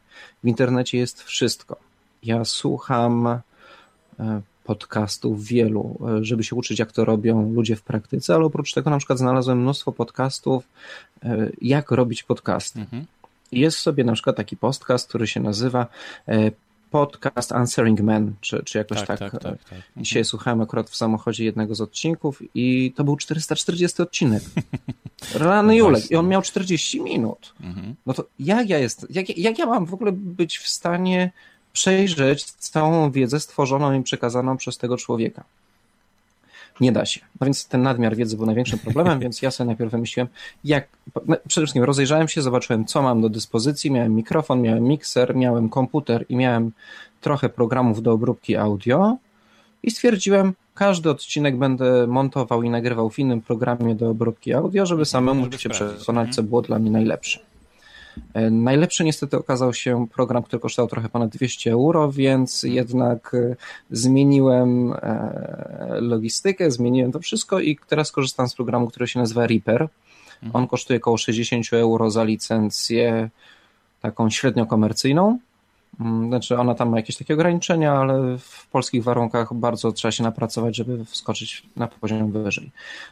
W 0.44 0.48
internecie 0.48 0.98
jest 0.98 1.24
wszystko. 1.24 1.78
Ja 2.24 2.46
słucham 2.46 3.28
e, 3.28 4.42
podcastów 4.70 5.46
wielu, 5.46 6.00
e, 6.20 6.26
żeby 6.26 6.44
się 6.44 6.56
uczyć, 6.56 6.80
jak 6.80 6.92
to 6.92 7.06
robią 7.06 7.54
ludzie 7.54 7.76
w 7.76 7.82
praktyce, 7.82 8.36
ale 8.36 8.46
oprócz 8.46 8.74
tego 8.74 8.90
na 8.90 8.98
przykład 8.98 9.20
znalazłem 9.20 9.62
mnóstwo 9.62 9.92
podcastów, 9.92 10.64
e, 11.24 11.50
jak 11.62 11.92
robić 11.92 12.24
podcasty. 12.24 12.80
Mhm. 12.80 13.06
Jest 13.52 13.78
sobie 13.78 14.04
na 14.04 14.14
przykład 14.14 14.36
taki 14.36 14.58
podcast, 14.58 15.08
który 15.10 15.28
się 15.28 15.40
nazywa 15.40 15.88
e, 16.28 16.52
podcast 16.92 17.52
Answering 17.52 18.02
Man, 18.02 18.34
czy, 18.42 18.64
czy 18.64 18.78
jakoś 18.78 18.98
tak. 18.98 19.08
tak, 19.08 19.20
tak, 19.20 19.32
tak, 19.32 19.42
tak. 19.42 19.54
Mhm. 19.64 19.82
Dzisiaj 19.98 20.26
słuchałem 20.26 20.62
akurat 20.62 20.90
w 20.90 20.96
samochodzie 20.96 21.46
jednego 21.46 21.76
z 21.76 21.82
odcinków 21.82 22.42
i 22.56 22.94
to 22.96 23.04
był 23.04 23.18
440 23.18 24.02
odcinek. 24.02 24.44
Rany 25.36 25.76
Julek. 25.76 26.12
I 26.12 26.16
on 26.16 26.28
miał 26.28 26.42
40 26.42 27.02
minut. 27.02 27.54
Mhm. 27.62 27.96
No 28.06 28.14
to 28.14 28.26
jak 28.40 28.70
ja 28.70 28.78
jest, 28.78 29.08
jak, 29.10 29.38
jak 29.38 29.60
ja 29.60 29.66
mam 29.66 29.86
w 29.86 29.94
ogóle 29.94 30.12
być 30.12 30.58
w 30.58 30.68
stanie 30.68 31.32
przejrzeć 31.74 32.44
całą 32.44 33.12
wiedzę 33.12 33.40
stworzoną 33.40 33.94
i 33.94 34.04
przekazaną 34.04 34.58
przez 34.58 34.78
tego 34.78 34.98
człowieka. 34.98 35.44
Nie 36.82 36.92
da 36.92 37.06
się. 37.06 37.20
No 37.42 37.46
więc 37.46 37.68
ten 37.68 37.82
nadmiar 37.82 38.16
wiedzy 38.16 38.38
był 38.38 38.46
największym 38.46 38.80
problemem, 38.80 39.20
więc 39.24 39.42
ja 39.42 39.52
sobie 39.52 39.66
najpierw 39.68 39.92
wymyśliłem, 39.92 40.28
jak. 40.64 40.88
No, 41.28 41.38
przede 41.48 41.66
wszystkim 41.66 41.84
rozejrzałem 41.84 42.28
się, 42.28 42.42
zobaczyłem, 42.42 42.86
co 42.86 43.02
mam 43.02 43.22
do 43.22 43.30
dyspozycji. 43.30 43.92
Miałem 43.92 44.16
mikrofon, 44.16 44.62
miałem 44.62 44.84
mikser, 44.84 45.36
miałem 45.36 45.70
komputer 45.70 46.26
i 46.30 46.36
miałem 46.36 46.72
trochę 47.22 47.50
programów 47.50 48.02
do 48.02 48.12
obróbki 48.12 48.56
audio 48.56 49.18
i 49.84 49.92
stwierdziłem, 49.92 50.54
każdy 50.76 51.10
odcinek 51.10 51.58
będę 51.58 52.08
montował 52.08 52.64
i 52.64 52.70
nagrywał 52.70 53.10
w 53.10 53.20
innym 53.20 53.42
programie 53.42 53.96
do 53.96 54.10
obróbki 54.10 54.54
audio, 54.54 54.86
żeby 54.86 55.06
samemu 55.06 55.44
Żeby 55.44 55.58
się 55.60 55.70
przekonać, 55.70 56.08
Mhm. 56.28 56.32
co 56.32 56.44
było 56.44 56.62
dla 56.62 56.80
mnie 56.80 56.92
najlepsze. 56.92 57.40
E, 58.34 58.50
Najlepszy 58.50 59.04
niestety 59.04 59.38
okazał 59.38 59.74
się 59.74 60.08
program, 60.08 60.44
który 60.44 60.60
kosztował 60.60 60.90
trochę 60.90 61.10
ponad 61.10 61.30
200 61.30 61.72
euro, 61.72 62.12
więc 62.12 62.64
jednak 62.64 63.32
e, 63.34 63.56
zmieniłem 63.92 64.94
e, 64.94 65.98
logistykę, 66.02 66.72
zmieniłem 66.72 67.12
to 67.12 67.20
wszystko 67.20 67.60
i 67.60 67.78
teraz 67.88 68.12
korzystam 68.12 68.50
z 68.50 68.56
programu, 68.56 68.88
który 68.88 69.08
się 69.08 69.20
nazywa 69.20 69.48
Reaper. 69.48 69.88
On 70.54 70.68
kosztuje 70.68 71.00
około 71.00 71.18
60 71.18 71.66
euro 71.74 72.12
za 72.12 72.24
licencję 72.24 73.30
taką 74.02 74.30
średnio 74.30 74.66
komercyjną. 74.66 75.40
Mm, 76.00 76.28
Znaczy 76.28 76.58
ona 76.58 76.76
tam 76.76 76.90
ma 76.90 76.98
jakieś 76.98 77.18
takie 77.18 77.34
ograniczenia, 77.34 77.94
ale 77.94 78.38
w 78.38 78.68
polskich 78.68 79.04
warunkach 79.04 79.54
bardzo 79.54 79.92
trzeba 79.92 80.12
się 80.12 80.24
napracować, 80.24 80.76
żeby 80.76 81.06
wskoczyć 81.06 81.64
na 81.76 81.88
poziom 81.88 82.32
wyżej. 82.32 82.72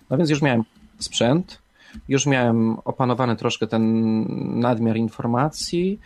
No 0.09 0.17
więc 0.17 0.29
już 0.29 0.41
miałem 0.41 0.63
sprzęt, 0.99 1.59
już 2.07 2.25
miałem 2.25 2.77
opanowany 2.85 3.35
troszkę 3.35 3.67
ten 3.67 4.25
nadmiar 4.59 4.97
informacji. 4.97 5.99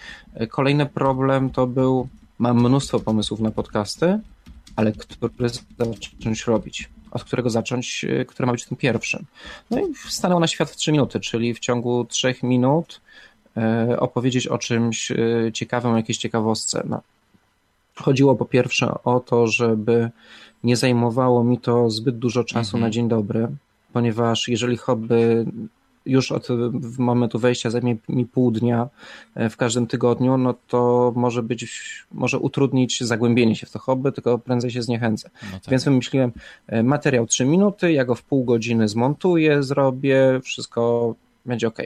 Kolejny 0.50 0.86
problem 0.86 1.50
to 1.50 1.68
był, 1.68 2.08
mam 2.40 2.58
mnóstwo 2.58 3.00
pomysłów 3.00 3.40
na 3.40 3.52
podcasty, 3.52 4.20
ale 4.76 4.92
który 4.92 5.50
zacząć 5.80 6.46
robić? 6.48 6.90
Od 7.12 7.24
którego 7.24 7.50
zacząć, 7.50 8.04
y, 8.04 8.26
który 8.26 8.46
ma 8.48 8.52
być 8.52 8.66
tym 8.66 8.78
pierwszym? 8.78 9.26
No 9.72 9.80
i 9.80 9.84
stanęło 10.10 10.40
na 10.40 10.48
świat 10.48 10.70
w 10.70 10.76
3 10.76 10.92
minuty, 10.92 11.20
czyli 11.20 11.54
w 11.54 11.60
ciągu 11.60 12.06
3 12.06 12.36
minut 12.44 13.02
e, 13.58 14.00
opowiedzieć 14.00 14.48
o 14.48 14.58
czymś 14.58 15.12
e, 15.12 15.18
ciekawym, 15.54 15.92
o 15.92 15.98
jakiejś 15.98 16.18
ciekawostce. 16.18 16.84
No. 16.90 17.02
Chodziło 17.96 18.36
po 18.36 18.46
pierwsze 18.46 18.94
o 19.04 19.20
to, 19.20 19.48
żeby 19.48 20.10
nie 20.64 20.76
zajmowało 20.76 21.44
mi 21.44 21.60
to 21.60 21.90
zbyt 21.90 22.18
dużo 22.18 22.44
czasu 22.44 22.78
Mhm. 22.78 22.82
na 22.82 22.90
dzień 22.90 23.08
dobry, 23.08 23.48
ponieważ 23.94 24.48
jeżeli 24.48 24.78
hobby 24.78 25.46
już 26.06 26.32
od 26.32 26.48
momentu 26.98 27.40
wejścia 27.40 27.70
zajmie 27.70 27.96
mi 28.10 28.26
pół 28.26 28.52
dnia 28.52 28.90
e, 29.36 29.50
w 29.50 29.58
każdym 29.58 29.88
tygodniu, 29.88 30.38
no 30.38 30.54
to 30.68 31.14
może 31.16 31.44
być, 31.44 31.82
może 32.12 32.40
utrudnić 32.40 33.02
zagłębienie 33.02 33.56
się 33.56 33.66
w 33.66 33.72
to 33.72 33.80
hobby, 33.80 34.12
tylko 34.12 34.38
prędzej 34.38 34.72
się 34.72 34.82
zniechęcę. 34.82 35.30
No 35.44 35.60
tak. 35.60 35.72
Więc 35.72 35.84
wymyśliłem 35.84 36.32
e, 36.68 36.84
materiał 36.84 37.28
3 37.28 37.46
minuty, 37.46 37.92
ja 37.92 38.06
go 38.06 38.16
w 38.16 38.24
pół 38.24 38.44
godziny 38.44 38.88
zmontuję, 38.88 39.64
zrobię, 39.64 40.40
wszystko 40.44 41.16
będzie 41.46 41.68
ok. 41.68 41.78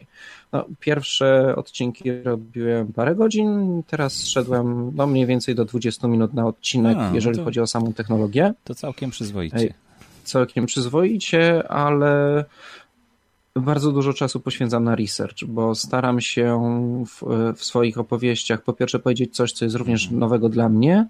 No, 0.52 0.66
pierwsze 0.80 1.56
odcinki 1.56 2.12
robiłem 2.24 2.94
parę 2.94 3.16
godzin, 3.16 3.84
teraz 3.88 4.28
szedłem 4.28 4.92
no, 4.96 5.08
mniej 5.08 5.26
więcej 5.26 5.56
do 5.56 5.66
20 5.66 6.08
minut 6.08 6.34
na 6.34 6.48
odcinek, 6.48 6.98
A, 6.98 7.10
no 7.10 7.16
jeżeli 7.16 7.38
to- 7.38 7.44
chodzi 7.44 7.60
o 7.60 7.68
samą 7.68 7.94
technologię. 7.94 8.54
To 8.64 8.76
całkiem 8.76 9.10
przyzwoicie. 9.12 9.74
Całkiem 10.26 10.66
przyzwoicie, 10.66 11.68
ale 11.68 12.46
bardzo 13.56 13.92
dużo 13.92 14.14
czasu 14.14 14.40
poświęcam 14.40 14.84
na 14.84 14.96
research, 14.96 15.44
bo 15.48 15.76
staram 15.76 16.22
się 16.22 16.64
w, 17.08 17.24
w 17.56 17.64
swoich 17.64 17.98
opowieściach 17.98 18.64
po 18.64 18.74
pierwsze 18.74 19.00
powiedzieć 19.00 19.36
coś, 19.36 19.52
co 19.52 19.66
jest 19.66 19.76
również 19.76 20.04
Mhm. 20.04 20.20
nowego 20.20 20.50
dla 20.50 20.70
mnie, 20.70 21.08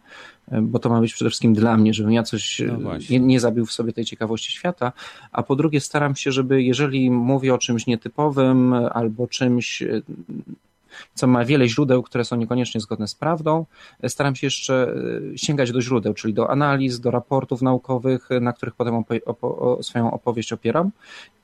bo 0.61 0.79
to 0.79 0.89
ma 0.89 1.01
być 1.01 1.13
przede 1.13 1.29
wszystkim 1.29 1.53
dla 1.53 1.77
mnie, 1.77 1.93
żebym 1.93 2.11
ja 2.11 2.23
coś 2.23 2.61
No 2.79 2.95
e, 2.95 2.99
nie, 3.09 3.19
nie 3.19 3.39
zabił 3.39 3.65
w 3.65 3.71
sobie 3.71 3.93
tej 3.93 4.05
ciekawości 4.05 4.51
świata, 4.51 4.91
a 5.31 5.43
po 5.43 5.55
drugie 5.55 5.79
staram 5.81 6.15
się, 6.15 6.31
żeby 6.31 6.63
jeżeli 6.63 7.11
mówię 7.11 7.53
o 7.53 7.57
czymś 7.57 7.87
nietypowym 7.87 8.73
albo 8.73 9.27
czymś 9.27 9.81
e, 9.81 10.01
co 11.13 11.27
ma 11.27 11.45
wiele 11.45 11.67
źródeł, 11.67 12.03
które 12.03 12.25
są 12.25 12.35
niekoniecznie 12.35 12.81
zgodne 12.81 13.07
z 13.07 13.15
prawdą. 13.15 13.65
Staram 14.07 14.35
się 14.35 14.47
jeszcze 14.47 14.93
e, 15.33 15.37
sięgać 15.37 15.71
do 15.71 15.81
źródeł, 15.81 16.13
czyli 16.13 16.33
do 16.33 16.49
analiz, 16.49 16.99
do 16.99 17.11
raportów 17.11 17.61
naukowych, 17.61 18.29
na 18.41 18.53
których 18.53 18.75
potem 18.75 18.93
opo- 19.03 19.19
opo- 19.25 19.83
swoją 19.83 20.11
opowieść 20.11 20.53
opieram. 20.53 20.91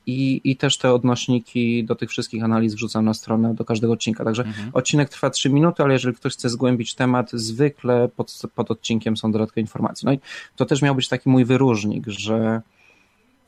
I, 0.06 0.42
I 0.44 0.56
też 0.56 0.78
te 0.78 0.94
odnośniki 0.94 1.84
do 1.84 1.96
tych 1.96 2.10
wszystkich 2.10 2.44
analiz 2.44 2.76
wrzucam 2.76 3.06
na 3.06 3.14
stronę 3.14 3.54
do 3.54 3.66
każdego 3.66 3.94
odcinka. 3.94 4.24
Także 4.24 4.44
Mhm. 4.44 4.70
odcinek 4.74 5.10
trwa 5.10 5.30
3 5.30 5.50
minuty, 5.50 5.84
ale 5.84 5.94
jeżeli 5.94 6.16
ktoś 6.16 6.34
chce 6.34 6.50
zgłębić 6.50 6.96
temat, 6.96 7.32
zwykle 7.34 8.10
pod, 8.16 8.42
pod 8.56 8.72
odcinkiem 8.72 9.18
są 9.18 9.32
dodatkowe 9.32 9.62
informacje. 9.62 10.06
No 10.06 10.14
i 10.14 10.20
to 10.56 10.66
też 10.66 10.82
miał 10.82 10.96
być 10.96 11.08
taki 11.08 11.30
mój 11.30 11.46
wyróżnik, 11.46 12.08
że 12.08 12.62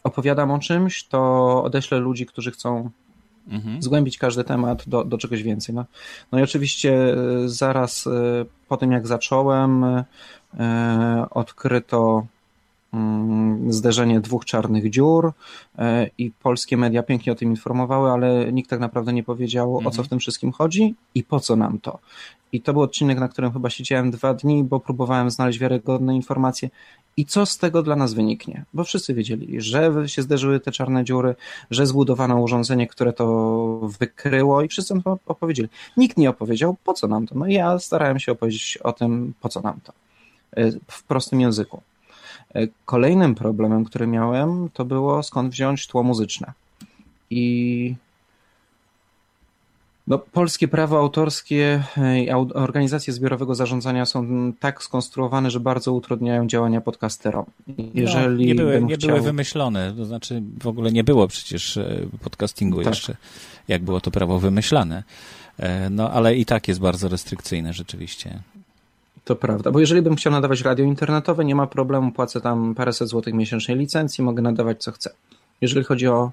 opowiadam 0.04 0.52
o 0.52 0.60
czymś, 0.60 1.04
to 1.04 1.63
odeślę 1.63 2.00
ludzi, 2.00 2.26
którzy 2.26 2.52
chcą 2.52 2.89
Mhm. 3.48 3.82
zgłębić 3.82 4.18
każdy 4.18 4.44
temat 4.44 4.84
do, 4.90 5.04
do 5.04 5.18
czegoś 5.18 5.44
więcej. 5.44 5.76
No, 5.76 5.86
no 6.32 6.40
i 6.40 6.44
oczywiście 6.44 6.94
e, 6.94 7.50
zaraz 7.50 8.08
e, 8.08 8.12
po 8.68 8.78
tym, 8.78 8.92
jak 8.92 9.08
zacząłem, 9.08 9.84
e, 9.84 10.06
odkryto 11.30 12.26
mm, 12.94 13.74
zderzenie 13.74 14.20
dwóch 14.20 14.46
czarnych 14.46 14.90
dziur 14.90 15.32
i 16.18 16.32
polskie 16.32 16.78
media 16.78 17.04
pięknie 17.04 17.32
o 17.32 17.36
tym 17.36 17.50
informowały, 17.50 18.12
ale 18.12 18.52
nikt 18.54 18.70
tak 18.70 18.80
naprawdę 18.80 19.14
nie 19.14 19.24
powiedział, 19.24 19.78
o 19.78 19.82
co 19.82 19.88
Mhm. 19.88 20.04
w 20.04 20.08
tym 20.08 20.20
wszystkim 20.20 20.52
chodzi 20.52 20.96
i 21.16 21.24
po 21.24 21.40
co 21.40 21.56
nam 21.56 21.80
to. 21.80 22.00
I 22.52 22.62
to 22.62 22.74
był 22.74 22.82
odcinek, 22.82 23.20
na 23.20 23.28
którym 23.28 23.52
chyba 23.54 23.70
siedziałem 23.70 24.12
dwa 24.12 24.34
dni, 24.34 24.64
bo 24.64 24.80
próbowałem 24.80 25.30
znaleźć 25.30 25.60
wiarygodne 25.60 26.16
informacje. 26.16 26.70
I 27.17 27.26
co 27.26 27.45
z 27.45 27.58
tego 27.58 27.84
dla 27.84 27.95
nas 27.95 28.13
wyniknie? 28.13 28.65
Bo 28.73 28.84
wszyscy 28.84 29.13
wiedzieli, 29.13 29.62
że 29.62 30.10
się 30.10 30.21
zderzyły 30.21 30.60
te 30.60 30.71
czarne 30.71 31.04
dziury, 31.04 31.36
że 31.71 31.88
zbudowano 31.88 32.41
urządzenie, 32.41 32.88
które 32.88 33.13
to 33.13 33.26
wykryło 33.99 34.62
i 34.62 34.67
wszyscy 34.67 35.02
to 35.04 35.19
opowiedzieli. 35.26 35.69
Nikt 35.97 36.17
nie 36.17 36.30
opowiedział, 36.30 36.76
po 36.84 36.93
co 36.93 37.08
nam 37.08 37.28
to. 37.28 37.36
No 37.36 37.47
ja 37.47 37.80
starałem 37.80 38.19
się 38.19 38.32
opowiedzieć 38.32 38.78
o 38.78 38.93
tym, 38.93 39.34
po 39.41 39.49
co 39.49 39.62
nam 39.62 39.80
to. 39.84 39.93
E, 40.52 40.71
W 40.88 41.04
prostym 41.04 41.41
języku. 41.41 41.82
E, 42.56 42.67
Kolejnym 42.86 43.36
problemem, 43.36 43.86
który 43.86 44.08
miałem, 44.08 44.69
to 44.73 44.86
było 44.86 45.23
skąd 45.23 45.52
wziąć 45.52 45.88
tło 45.88 46.04
muzyczne. 46.04 46.54
I 47.30 47.95
no, 50.08 50.20
polskie 50.20 50.68
prawo 50.68 51.00
autorskie 51.00 51.84
e, 51.98 52.24
i 52.24 52.30
organizacje 52.54 53.13
zbiorowego 53.13 53.56
zarządzania 53.56 54.06
są 54.06 54.54
tak 54.60 54.84
skonstruowane, 54.84 55.52
że 55.52 55.60
bardzo 55.60 55.94
utrudniają 55.94 56.48
działania 56.48 56.82
podcasterom. 56.82 57.46
Jeżeli 57.94 58.46
no, 58.46 58.48
nie 58.48 58.56
były, 58.56 58.84
nie 58.84 58.96
chciał... 58.96 59.10
były 59.10 59.22
wymyślone, 59.22 59.94
to 59.98 60.06
znaczy 60.06 60.42
w 60.62 60.68
ogóle 60.68 60.92
nie 60.92 61.04
było 61.04 61.28
przecież 61.28 61.78
e, 61.78 62.06
podcastingu 62.24 62.78
Tak. 62.78 62.88
jeszcze, 62.88 63.16
jak 63.68 63.84
było 63.84 64.02
to 64.02 64.12
prawo 64.12 64.39
wymyślane. 64.39 65.04
E, 65.58 65.89
No 65.89 66.12
ale 66.12 66.36
i 66.36 66.46
tak 66.46 66.68
jest 66.68 66.80
bardzo 66.80 67.08
restrykcyjne 67.10 67.74
rzeczywiście. 67.74 68.39
To 69.26 69.36
prawda, 69.36 69.72
bo 69.72 69.80
jeżeli 69.80 70.02
bym 70.02 70.16
chciał 70.16 70.34
nadawać 70.34 70.62
radio 70.62 70.86
internetowe, 70.86 71.46
nie 71.46 71.56
ma 71.56 71.68
problemu, 71.68 72.12
płacę 72.12 72.42
tam 72.42 72.76
paręset 72.76 73.10
złotych 73.10 73.34
miesięcznej 73.34 73.78
licencji, 73.78 74.24
mogę 74.24 74.42
nadawać 74.42 74.84
co 74.84 74.92
chcę. 74.92 75.10
Jeżeli 75.62 75.86
chodzi 75.86 76.08
o 76.08 76.32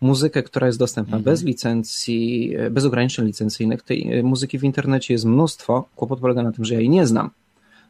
muzykę, 0.00 0.42
która 0.42 0.66
jest 0.66 0.78
dostępna 0.78 1.16
Mhm. 1.16 1.24
bez 1.24 1.42
licencji, 1.42 2.54
bez 2.70 2.84
ograniczeń 2.84 3.26
licencyjnych, 3.26 3.82
tej 3.82 4.18
e, 4.18 4.22
muzyki 4.22 4.58
w 4.58 4.64
internecie 4.64 5.14
jest 5.14 5.24
mnóstwo. 5.24 5.88
Kłopot 5.96 6.20
polega 6.20 6.42
na 6.42 6.52
tym, 6.52 6.64
że 6.64 6.74
ja 6.74 6.80
jej 6.80 6.88
nie 6.88 7.06
znam. 7.06 7.30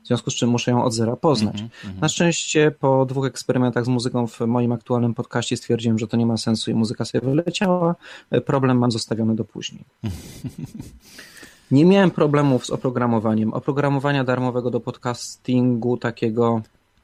W 0.04 0.06
związku 0.06 0.30
z 0.30 0.34
czym 0.34 0.50
muszę 0.50 0.70
ją 0.70 0.84
od 0.84 0.94
zera 0.94 1.16
poznać. 1.16 1.54
Mhm, 1.54 1.70
mhm. 1.84 2.00
Na 2.00 2.08
szczęście 2.08 2.70
po 2.70 3.06
dwóch 3.06 3.26
eksperymentach 3.26 3.84
z 3.84 3.88
muzyką 3.88 4.26
w 4.26 4.40
moim 4.40 4.72
aktualnym 4.72 5.14
podcaście 5.14 5.56
stwierdziłem, 5.56 5.98
że 5.98 6.06
to 6.06 6.16
nie 6.16 6.26
ma 6.26 6.36
sensu 6.36 6.70
i 6.70 6.74
muzyka 6.74 7.04
sobie 7.04 7.28
wyleciała. 7.28 7.94
E, 8.30 8.40
Problem 8.40 8.78
mam 8.78 8.90
zostawiony 8.90 9.34
do 9.34 9.44
później. 9.44 9.84
Nie 11.70 11.84
miałem 11.84 12.10
problemów 12.10 12.66
z 12.66 12.70
oprogramowaniem. 12.70 13.52
Oprogramowania 13.52 14.24
darmowego 14.24 14.70
do 14.70 14.80
podcastingu, 14.80 15.96
takiego 15.96 16.62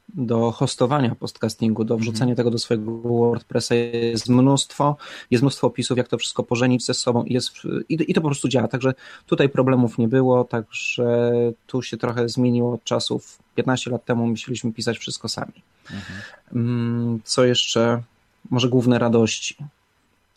do 0.08 0.50
hostowania 0.50 1.14
podcastingu, 1.14 1.84
do 1.84 1.96
wrzucania 1.96 2.34
tego 2.34 2.50
do 2.50 2.58
swojego 2.58 2.98
WordPressa 2.98 3.74
jest 3.74 4.28
mnóstwo. 4.28 4.96
Jest 5.30 5.42
mnóstwo 5.42 5.66
opisów, 5.66 5.98
jak 5.98 6.08
to 6.08 6.18
wszystko 6.18 6.42
pożenić 6.42 6.86
ze 6.86 6.94
sobą 6.94 7.24
i, 7.24 7.34
jest, 7.34 7.52
i, 7.88 7.98
i 8.08 8.14
to 8.14 8.20
po 8.20 8.28
prostu 8.28 8.48
działa. 8.48 8.68
Także 8.68 8.94
tutaj 9.26 9.48
problemów 9.48 9.98
nie 9.98 10.08
było, 10.08 10.44
także 10.44 11.32
tu 11.66 11.82
się 11.82 11.96
trochę 11.96 12.28
zmieniło 12.28 12.72
od 12.72 12.84
czasów. 12.84 13.38
15 13.54 13.90
lat 13.90 14.04
temu 14.04 14.26
musieliśmy 14.26 14.72
pisać 14.72 14.98
wszystko 14.98 15.28
sami. 15.28 15.52
Mm, 16.54 17.20
Co 17.24 17.44
jeszcze? 17.44 18.02
Może 18.50 18.68
główne 18.68 18.98
radości. 18.98 19.56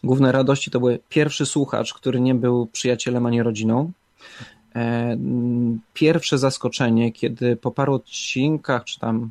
Główne 0.04 0.32
radości 0.32 0.72
to 0.72 0.80
były 0.80 1.00
pierwszy 1.10 1.46
słuchacz, 1.46 1.94
który 1.94 2.22
nie 2.22 2.36
był 2.36 2.68
przyjacielem 2.68 3.26
ani 3.26 3.44
rodziną. 3.44 3.92
E, 4.76 5.18
Pierwsze 5.94 6.38
zaskoczenie, 6.38 7.12
kiedy 7.12 7.56
po 7.56 7.72
paru 7.72 7.94
odcinkach, 7.94 8.84
czy 8.84 9.00
tam 9.00 9.30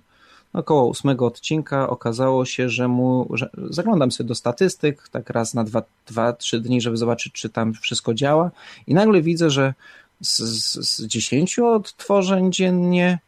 około 0.53 0.87
ósmego 0.87 1.27
odcinka, 1.27 1.91
okazało 1.91 2.45
się, 2.45 2.69
że 2.69 2.89
mu, 2.89 3.29
że 3.33 3.51
zaglądam 3.71 4.13
sobie 4.13 4.29
do 4.29 4.35
statystyk, 4.35 5.09
tak 5.09 5.31
raz 5.31 5.55
na 5.55 5.65
dwa, 5.65 5.83
dwa, 6.07 6.33
trzy 6.33 6.61
dni, 6.61 6.81
żeby 6.81 6.97
zobaczyć, 6.97 7.33
czy 7.33 7.49
tam 7.49 7.75
wszystko 7.75 8.15
działa, 8.15 8.51
i 8.87 8.95
nagle 8.95 9.23
widzę, 9.23 9.51
że 9.51 9.75
z, 10.21 10.39
z, 10.39 10.89
z 10.89 11.07
10 11.07 11.59
odtworzeń 11.59 12.53
dziennie 12.53 13.19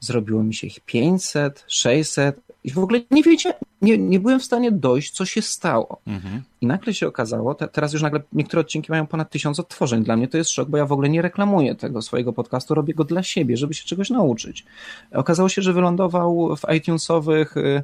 zrobiło 0.00 0.42
mi 0.42 0.54
się 0.54 0.66
ich 0.66 0.80
500, 0.80 1.64
600 1.68 2.40
i 2.64 2.70
w 2.70 2.78
ogóle 2.78 3.00
nie 3.10 3.22
wiedziałem, 3.22 3.58
nie, 3.82 3.98
nie 3.98 4.20
byłem 4.20 4.40
w 4.40 4.44
stanie 4.44 4.72
dojść, 4.72 5.10
co 5.10 5.24
się 5.24 5.42
stało. 5.42 6.00
Mhm. 6.06 6.42
I 6.60 6.66
nagle 6.66 6.94
się 6.94 7.08
okazało, 7.08 7.54
te, 7.54 7.68
teraz 7.68 7.92
już 7.92 8.02
nagle 8.02 8.20
niektóre 8.32 8.60
odcinki 8.60 8.92
mają 8.92 9.06
ponad 9.06 9.30
tysiąc 9.30 9.60
odtworzeń. 9.60 10.04
Dla 10.04 10.16
mnie 10.16 10.28
to 10.28 10.38
jest 10.38 10.50
szok, 10.50 10.68
bo 10.68 10.76
ja 10.76 10.86
w 10.86 10.92
ogóle 10.92 11.08
nie 11.08 11.22
reklamuję 11.22 11.74
tego 11.74 12.02
swojego 12.02 12.32
podcastu, 12.32 12.74
robię 12.74 12.94
go 12.94 13.04
dla 13.04 13.22
siebie, 13.22 13.56
żeby 13.56 13.74
się 13.74 13.84
czegoś 13.84 14.10
nauczyć. 14.10 14.64
Okazało 15.12 15.48
się, 15.48 15.62
że 15.62 15.72
wylądował 15.72 16.56
w 16.56 16.74
iTunesowych 16.76 17.56
y, 17.56 17.82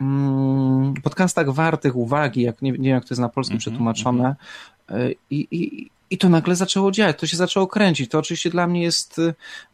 mm, 0.00 0.94
podcastach 1.02 1.50
wartych 1.50 1.96
uwagi, 1.96 2.42
jak 2.42 2.62
nie, 2.62 2.72
nie 2.72 2.78
wiem 2.78 2.94
jak 2.94 3.04
to 3.04 3.14
jest 3.14 3.20
na 3.20 3.28
polskim 3.28 3.56
-hmm, 3.56 3.60
przetłumaczone 3.60 4.36
mm 4.88 5.08
-hmm. 5.08 5.14
i, 5.30 5.48
i, 5.50 5.90
i 6.10 6.18
to 6.18 6.28
nagle 6.28 6.56
zaczęło 6.56 6.90
działać, 6.90 7.18
to 7.18 7.26
się 7.26 7.36
zaczęło 7.36 7.66
kręcić. 7.66 8.10
To 8.10 8.18
oczywiście 8.18 8.50
dla 8.50 8.66
mnie 8.66 8.82
jest 8.82 9.20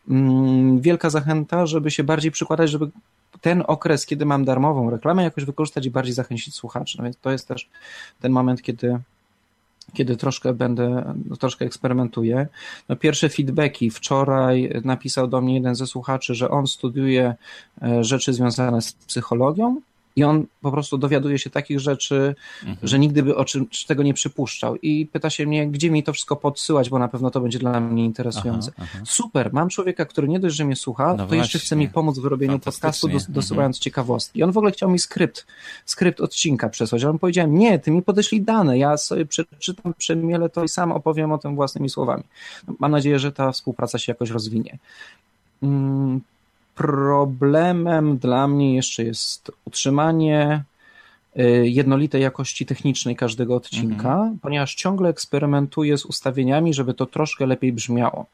mm, 0.09 0.81
wielka 0.81 1.11
zachęta, 1.11 1.67
żeby 1.67 1.91
się 1.91 2.05
bardziej 2.05 2.31
przykładać, 2.31 2.71
żeby 2.71 2.91
ten 3.41 3.63
okres, 3.67 4.07
kiedy 4.07 4.27
mam 4.27 4.45
darmową 4.45 4.91
reklamę, 4.91 5.23
jakoś 5.23 5.45
wykorzystać 5.45 5.87
i 5.87 5.91
bardziej 5.91 6.15
zachęcić 6.15 6.55
słuchaczy. 6.55 6.99
No 6.99 7.05
więc 7.05 7.17
to 7.17 7.31
jest 7.31 7.49
też 7.49 7.69
ten 8.21 8.33
moment, 8.33 8.63
kiedy 8.63 8.99
kiedy 9.95 10.17
troszkę 10.17 10.55
będę, 10.55 11.15
troszkę 11.39 11.65
eksperymentuję. 11.65 12.47
No 12.89 12.97
pierwsze 12.97 13.29
feedbacki. 13.29 13.91
Wczoraj 13.91 14.81
napisał 14.85 15.29
do 15.29 15.41
mnie 15.41 15.55
jeden 15.55 15.75
ze 15.75 15.87
słuchaczy, 15.87 16.35
że 16.35 16.51
on 16.51 16.67
studiuje 16.67 17.35
e, 17.83 18.05
rzeczy 18.05 18.33
związane 18.33 18.83
z 18.83 18.93
psychologią 18.93 19.81
i 20.17 20.25
on 20.25 20.47
po 20.61 20.71
prostu 20.71 20.99
dowiaduje 20.99 21.39
się 21.39 21.51
takich 21.51 21.81
rzeczy, 21.81 22.35
mhm. 22.65 22.89
że 22.89 22.99
nigdy 22.99 23.23
by 23.23 23.37
o 23.37 23.45
czym 23.45 23.67
tego 23.87 24.03
nie 24.03 24.15
przypuszczał. 24.15 24.77
I 24.77 25.07
pyta 25.07 25.31
się 25.31 25.47
mnie, 25.47 25.67
gdzie 25.67 25.91
mi 25.91 26.03
to 26.03 26.13
wszystko 26.13 26.37
podsyłać, 26.37 26.91
bo 26.91 26.99
na 26.99 27.09
pewno 27.09 27.31
to 27.31 27.41
będzie 27.41 27.59
dla 27.59 27.81
mnie 27.81 28.05
interesujące. 28.05 28.73
Aha, 28.77 28.89
aha. 28.95 29.05
Super, 29.07 29.53
mam 29.53 29.69
człowieka, 29.69 30.05
który 30.05 30.29
nie 30.29 30.41
dość, 30.41 30.57
że 30.57 30.65
mnie 30.65 30.77
słucha, 30.77 31.07
no 31.07 31.13
to 31.13 31.17
właśnie. 31.17 31.37
jeszcze 31.37 31.59
chce 31.59 31.77
mi 31.77 31.89
pomóc 31.89 32.19
w 32.19 32.23
wyrobieniu 32.23 32.59
podcastu, 32.59 33.09
dos 33.09 33.31
dosyłając 33.31 33.77
mhm. 33.77 33.83
ciekawostki. 33.83 34.39
I 34.39 34.43
on 34.43 34.53
w 34.53 34.57
ogóle 34.57 34.73
chciał 34.73 34.91
mi 34.91 34.99
skrypt, 34.99 35.47
skrypt 35.85 36.21
odcinka 36.21 36.69
przesłać, 36.69 37.03
ale 37.03 37.11
on 37.11 37.19
powiedziałem, 37.19 37.59
nie, 37.59 37.79
ty 37.79 37.91
mi 37.91 38.03
podeślij 38.03 38.43
dane, 38.43 38.79
ja 38.79 38.97
sobie 38.97 39.27
przeczytam, 39.27 39.95
przemielę 39.99 40.49
to 40.49 40.65
i 40.65 40.69
sam 40.69 40.93
opowiem 40.93 41.33
o 41.33 41.39
tym 41.39 41.55
własnymi 41.55 41.91
słowami. 41.91 42.23
Mam 42.79 42.91
nadzieję, 42.91 43.19
że 43.19 43.33
ta 43.33 43.53
współpraca 43.53 43.99
się 43.99 44.13
jakoś 44.13 44.31
rozwinie. 44.31 44.79
Problemem 46.77 48.19
dla 48.19 48.49
mnie 48.49 48.75
jeszcze 48.75 49.05
jest 49.05 49.51
utrzymanie 49.65 50.65
y, 51.39 51.69
jednolitej 51.69 52.23
jakości 52.23 52.67
technicznej 52.67 53.17
każdego 53.17 53.57
odcinka, 53.57 54.13
mhm. 54.13 54.39
ponieważ 54.39 54.75
ciągle 54.75 55.09
eksperymentuję 55.09 55.99
z 55.99 56.05
ustawieniami, 56.05 56.75
żeby 56.75 56.95
to 56.95 57.07
troszkę 57.07 57.47
lepiej 57.47 57.73
brzmiało. 57.73 58.27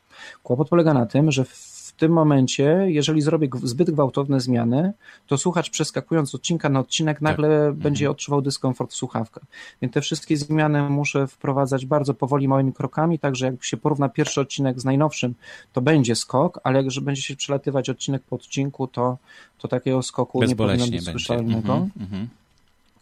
Kłopot 0.43 0.69
polega 0.69 0.95
na 0.95 1.07
tym, 1.07 1.31
że 1.31 1.45
w 1.45 1.72
tym 2.03 2.13
momencie, 2.13 2.85
jeżeli 2.87 3.21
zrobię 3.21 3.49
zbyt 3.63 3.91
gwałtowne 3.91 4.41
zmiany, 4.41 4.93
to 5.27 5.39
słuchacz 5.39 5.71
przeskakując 5.71 6.35
odcinka 6.35 6.69
na 6.69 6.81
odcinek 6.81 7.17
tak. 7.17 7.23
nagle 7.23 7.49
mhm. 7.49 7.75
będzie 7.75 8.11
odczuwał 8.11 8.43
dyskomfort 8.43 8.93
w 8.93 8.95
słuchawkach. 8.95 9.45
Więc 9.83 9.95
te 9.95 10.01
wszystkie 10.01 10.37
zmiany 10.37 10.91
muszę 10.91 11.27
wprowadzać 11.27 11.87
bardzo 11.87 12.15
powoli, 12.15 12.49
małymi 12.49 12.73
krokami, 12.73 13.19
także 13.19 13.47
jak 13.47 13.65
się 13.65 13.77
porówna 13.77 14.09
pierwszy 14.09 14.41
odcinek 14.41 14.81
z 14.81 14.85
najnowszym, 14.85 15.35
to 15.73 15.81
będzie 15.81 16.17
skok, 16.17 16.61
ale 16.65 16.83
jak 16.83 17.05
będzie 17.05 17.23
się 17.23 17.37
przelatywać 17.37 17.91
odcinek 17.91 18.23
po 18.23 18.37
odcinku, 18.37 18.87
to, 18.87 19.19
to 19.59 19.69
takiego 19.69 20.03
skoku 20.03 20.45
nie 20.45 20.57
powinno 20.57 20.87
być 20.87 21.05
słyszalnego. 21.05 21.75
Mhm, 21.75 21.91
mhm. 22.01 22.29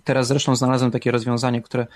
Teraz 0.05 0.27
zresztą 0.27 0.57
znalazłem 0.57 0.91
takie 0.91 1.11
rozwiązanie, 1.11 1.63
które 1.63 1.87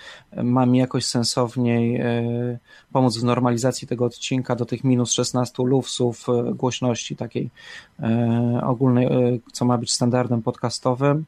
ma 0.43 0.65
mi 0.65 0.79
jakoś 0.79 1.05
sensowniej 1.05 1.95
e, 1.95 2.57
pomóc 2.91 3.17
w 3.17 3.23
normalizacji 3.23 3.87
tego 3.87 4.05
odcinka 4.05 4.55
do 4.55 4.65
tych 4.65 4.83
minus 4.83 5.11
16 5.11 5.63
lufsów 5.63 6.25
e, 6.29 6.53
głośności 6.53 7.15
takiej 7.15 7.49
e, 7.99 8.61
ogólnej, 8.63 9.07
co 9.51 9.65
ma 9.65 9.77
być 9.77 9.91
standardem 9.91 10.41
podcastowym 10.41 11.25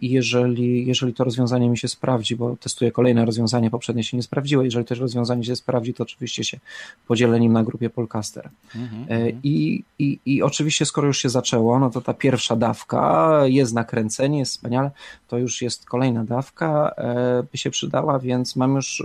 i 0.00 0.10
jeżeli, 0.10 0.86
jeżeli 0.86 1.14
to 1.14 1.24
rozwiązanie 1.24 1.70
mi 1.70 1.78
się 1.78 1.88
sprawdzi, 1.88 2.36
bo 2.36 2.56
testuję 2.56 2.92
kolejne 2.92 3.24
rozwiązanie, 3.24 3.70
poprzednie 3.70 4.04
się 4.04 4.16
nie 4.16 4.22
sprawdziło, 4.22 4.62
jeżeli 4.62 4.84
też 4.84 5.00
rozwiązanie 5.00 5.44
się 5.44 5.56
sprawdzi, 5.56 5.94
to 5.94 6.02
oczywiście 6.02 6.44
się 6.44 6.58
podzielę 7.06 7.40
nim 7.40 7.52
na 7.52 7.64
grupie 7.64 7.90
Polcaster. 7.90 8.50
Mhm, 8.76 9.02
mhm. 9.02 9.40
I, 9.42 9.84
i, 9.98 10.18
I 10.26 10.42
oczywiście 10.42 10.86
skoro 10.86 11.06
już 11.06 11.18
się 11.18 11.28
zaczęło, 11.28 11.78
no 11.78 11.90
to 11.90 12.00
ta 12.00 12.14
pierwsza 12.14 12.56
dawka 12.56 13.40
jest 13.44 13.74
nakręcenie, 13.74 14.38
jest 14.38 14.52
wspaniale, 14.52 14.90
to 15.28 15.38
już 15.38 15.62
jest 15.62 15.86
kolejna 15.86 16.09
kolejna 16.10 16.24
dawka 16.24 16.94
e, 16.96 17.42
by 17.52 17.58
się 17.58 17.70
przydała, 17.70 18.18
więc 18.18 18.56
mam 18.56 18.74
już, 18.76 19.04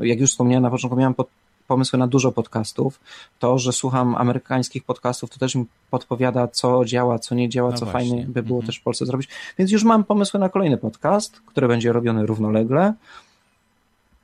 e, 0.00 0.06
jak 0.06 0.20
już 0.20 0.30
wspomniałem 0.30 0.62
na 0.62 0.70
początku, 0.70 0.96
miałem 0.96 1.14
pod, 1.14 1.28
pomysły 1.68 1.98
na 1.98 2.06
dużo 2.06 2.32
podcastów. 2.32 3.00
To, 3.38 3.58
że 3.58 3.72
słucham 3.72 4.14
amerykańskich 4.14 4.84
podcastów, 4.84 5.30
to 5.30 5.38
też 5.38 5.54
mi 5.54 5.64
podpowiada, 5.90 6.48
co 6.48 6.84
działa, 6.84 7.18
co 7.18 7.34
nie 7.34 7.48
działa, 7.48 7.70
no 7.70 7.76
co 7.76 7.86
właśnie. 7.86 8.10
fajnie 8.10 8.26
by 8.28 8.42
było 8.42 8.58
mhm. 8.58 8.66
też 8.66 8.78
w 8.78 8.82
Polsce 8.82 9.06
zrobić. 9.06 9.28
Więc 9.58 9.70
już 9.70 9.84
mam 9.84 10.04
pomysły 10.04 10.40
na 10.40 10.48
kolejny 10.48 10.76
podcast, 10.76 11.40
który 11.46 11.68
będzie 11.68 11.92
robiony 11.92 12.26
równolegle. 12.26 12.94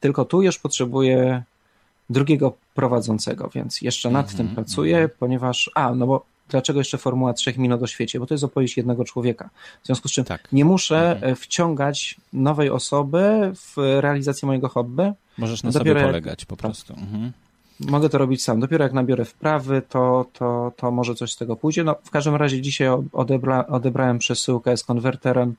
Tylko 0.01 0.25
tu 0.25 0.43
już 0.43 0.59
potrzebuję 0.59 1.43
drugiego 2.11 2.53
prowadzącego, 2.75 3.51
więc 3.55 3.83
jeszcze 3.83 4.11
nad 4.11 4.31
tym 4.31 4.41
mhm, 4.41 4.55
pracuję, 4.55 4.97
mhm. 4.97 5.11
ponieważ, 5.19 5.71
a, 5.75 5.95
no 5.95 6.07
bo 6.07 6.25
dlaczego 6.49 6.81
jeszcze 6.81 6.99
Formuła 6.99 7.33
trzech 7.33 7.59
minut 7.59 7.83
o 7.83 7.87
świecie, 7.87 8.21
bo 8.21 8.27
to 8.27 8.35
jest 8.35 8.45
opowieść 8.45 8.77
jednego 8.77 9.05
człowieka. 9.05 9.51
W 9.83 9.87
związku 9.87 10.09
z 10.09 10.13
czym 10.13 10.25
tak. 10.25 10.49
nie 10.53 10.65
muszę 10.65 11.13
mhm. 11.13 11.33
E, 11.33 11.37
wciągać 11.37 12.17
nowej 12.33 12.71
osoby 12.71 13.53
w 13.55 13.77
realizację 14.01 14.47
mojego 14.47 14.69
hobby. 14.69 15.13
Możesz 15.39 15.63
na 15.63 15.71
Dopiero 15.71 16.01
sobie 16.01 16.07
polegać 16.07 16.45
po 16.45 16.57
prostu. 16.57 16.95
Mhm. 16.95 17.33
Mogę 17.81 18.09
to 18.09 18.19
robić 18.19 18.43
sam. 18.43 18.61
Dopiero 18.61 18.85
jak 18.85 18.93
nabiorę 18.93 19.25
wprawy, 19.25 19.83
to, 19.88 20.27
to, 20.33 20.73
to 20.77 20.91
może 20.91 21.14
coś 21.14 21.33
z 21.33 21.37
tego 21.37 21.57
pójdzie. 21.57 21.85
No, 21.85 21.97
w 22.05 22.11
każdym 22.11 22.35
razie 22.35 22.62
dzisiaj 22.62 22.88
odebra, 23.12 23.67
odebrałem 23.67 24.19
przesyłkę 24.19 24.77
z 24.77 24.85
konwerterem, 24.85 25.55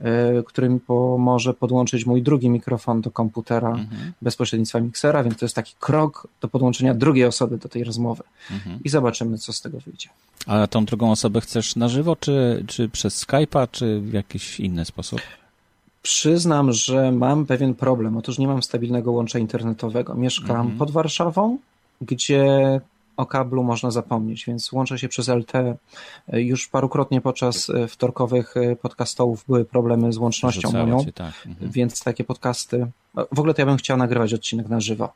yy, 0.00 0.06
który 0.46 0.68
mi 0.68 0.80
pomoże 0.80 1.54
podłączyć 1.54 2.06
mój 2.06 2.22
drugi 2.22 2.50
mikrofon 2.50 3.00
do 3.00 3.10
komputera 3.10 3.70
mhm. 3.70 4.12
bez 4.22 4.36
pośrednictwa 4.36 4.80
miksera, 4.80 5.22
więc 5.22 5.38
to 5.38 5.44
jest 5.44 5.54
taki 5.54 5.74
krok 5.80 6.28
do 6.40 6.48
podłączenia 6.48 6.94
drugiej 6.94 7.24
osoby 7.24 7.58
do 7.58 7.68
tej 7.68 7.84
rozmowy. 7.84 8.22
Mhm. 8.50 8.78
I 8.84 8.88
zobaczymy, 8.88 9.38
co 9.38 9.52
z 9.52 9.60
tego 9.60 9.78
wyjdzie. 9.80 10.08
A 10.46 10.66
tą 10.66 10.84
drugą 10.84 11.10
osobę 11.10 11.40
chcesz 11.40 11.76
na 11.76 11.88
żywo, 11.88 12.16
czy, 12.16 12.64
czy 12.66 12.88
przez 12.88 13.26
Skype'a, 13.26 13.68
czy 13.70 14.00
w 14.00 14.12
jakiś 14.12 14.60
inny 14.60 14.84
sposób? 14.84 15.20
Przyznam, 16.04 16.72
że 16.72 17.12
mam 17.12 17.46
pewien 17.46 17.74
problem. 17.74 18.16
Otóż 18.16 18.38
nie 18.38 18.46
mam 18.46 18.62
stabilnego 18.62 19.12
łącza 19.12 19.38
internetowego. 19.38 20.14
Mieszkam 20.14 20.56
mhm. 20.56 20.78
pod 20.78 20.90
Warszawą, 20.90 21.58
gdzie 22.00 22.80
o 23.16 23.26
kablu 23.26 23.62
można 23.62 23.90
zapomnieć, 23.90 24.44
więc 24.46 24.72
łączę 24.72 24.98
się 24.98 25.08
przez 25.08 25.28
LTE. 25.28 25.76
Już 26.32 26.68
parukrotnie 26.68 27.20
podczas 27.20 27.70
e, 27.70 27.88
wtorkowych 27.88 28.56
e, 28.56 28.76
podcastów 28.76 29.44
były 29.46 29.64
problemy 29.64 30.12
z 30.12 30.18
łącznością 30.18 30.72
moją, 30.72 31.04
tak. 31.14 31.34
mhm. 31.46 31.70
więc 31.70 32.02
takie 32.02 32.24
podcasty. 32.24 32.86
W 33.32 33.38
ogóle 33.38 33.54
to 33.54 33.62
ja 33.62 33.66
bym 33.66 33.76
chciał 33.76 33.96
nagrywać 33.96 34.34
odcinek 34.34 34.68
na 34.68 34.80
żywo. 34.80 35.12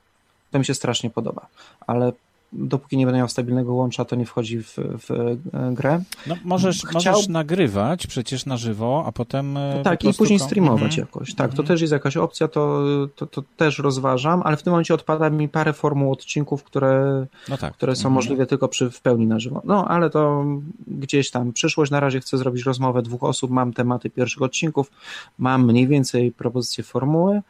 To 0.50 0.58
mi 0.58 0.64
się 0.64 0.74
strasznie 0.74 1.10
podoba, 1.10 1.46
ale 1.86 2.12
dopóki 2.52 2.96
nie 2.96 3.06
będę 3.06 3.18
miał 3.18 3.28
stabilnego 3.28 3.74
łącza, 3.74 4.04
to 4.04 4.16
nie 4.16 4.26
wchodzi 4.26 4.62
w, 4.62 4.76
w 4.76 5.10
e, 5.10 5.74
grę. 5.74 6.02
No, 6.26 6.34
możesz, 6.44 6.82
Chciał... 6.82 7.12
możesz 7.12 7.28
nagrywać 7.28 8.06
przecież 8.06 8.46
na 8.46 8.56
żywo, 8.56 9.04
a 9.06 9.12
potem. 9.12 9.52
No 9.52 9.82
tak, 9.84 10.04
i 10.04 10.14
później 10.14 10.38
streamować 10.38 10.98
mhm. 10.98 11.00
jakoś. 11.00 11.34
Tak, 11.34 11.46
to 11.46 11.52
mhm. 11.52 11.68
też 11.68 11.80
jest 11.80 11.92
jakaś 11.92 12.16
opcja, 12.16 12.48
to, 12.48 12.84
to, 13.16 13.26
to, 13.26 13.42
też 13.56 13.78
rozważam, 13.78 14.42
ale 14.44 14.56
w 14.56 14.62
tym 14.62 14.70
momencie 14.70 14.94
odpada 14.94 15.30
mi 15.30 15.48
parę 15.48 15.72
formuł 15.72 16.12
odcinków, 16.12 16.64
które, 16.64 17.26
no 17.48 17.56
tak. 17.56 17.74
które 17.74 17.96
są 17.96 18.00
mhm. 18.00 18.14
możliwe 18.14 18.46
tylko 18.46 18.68
przy 18.68 18.90
w 18.90 19.00
pełni 19.00 19.26
na 19.26 19.38
żywo. 19.38 19.62
No 19.64 19.88
ale 19.88 20.10
to 20.10 20.44
gdzieś 20.86 21.30
tam 21.30 21.52
przyszłość. 21.52 21.90
Na 21.90 22.00
razie 22.00 22.20
chcę 22.20 22.38
zrobić 22.38 22.64
rozmowę 22.64 23.02
dwóch 23.02 23.24
osób, 23.24 23.50
mam 23.50 23.72
tematy 23.72 24.10
pierwszych 24.10 24.42
odcinków, 24.42 24.90
mam 25.38 25.64
mniej 25.64 25.88
więcej 25.88 26.32
propozycje 26.32 26.84
formuły 26.84 27.42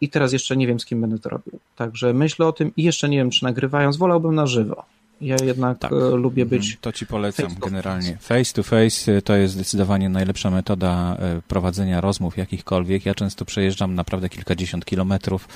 i 0.00 0.08
teraz 0.08 0.32
jeszcze 0.32 0.56
nie 0.56 0.66
wiem, 0.66 0.80
z 0.80 0.84
kim 0.84 1.00
będę 1.00 1.18
to 1.18 1.28
robił. 1.28 1.58
Także 1.76 2.14
myślę 2.14 2.46
o 2.46 2.52
tym 2.52 2.72
i 2.76 2.82
jeszcze 2.82 3.08
nie 3.08 3.16
wiem, 3.16 3.30
czy 3.30 3.44
nagrywając, 3.44 3.96
wolałbym 3.96 4.34
na 4.34 4.46
żywo. 4.46 4.84
Ja 5.20 5.36
jednak 5.44 5.78
tak. 5.78 5.92
E, 5.92 5.94
lubię 5.94 6.42
mhm. 6.42 6.60
być. 6.60 6.78
To 6.80 6.92
ci 6.92 7.06
polecam 7.06 7.48
face 7.48 7.60
generalnie. 7.60 8.16
Face 8.20 8.52
to 8.54 8.62
face 8.62 9.12
e, 9.12 9.22
to 9.22 9.36
jest 9.36 9.54
zdecydowanie 9.54 10.08
najlepsza 10.08 10.50
metoda 10.50 11.16
e, 11.18 11.42
prowadzenia 11.48 12.00
rozmów 12.00 12.36
jakichkolwiek. 12.36 13.06
Ja 13.06 13.14
często 13.14 13.44
przejeżdżam 13.44 13.94
naprawdę 13.94 14.28
kilkadziesiąt 14.28 14.84
kilometrów 14.84 15.48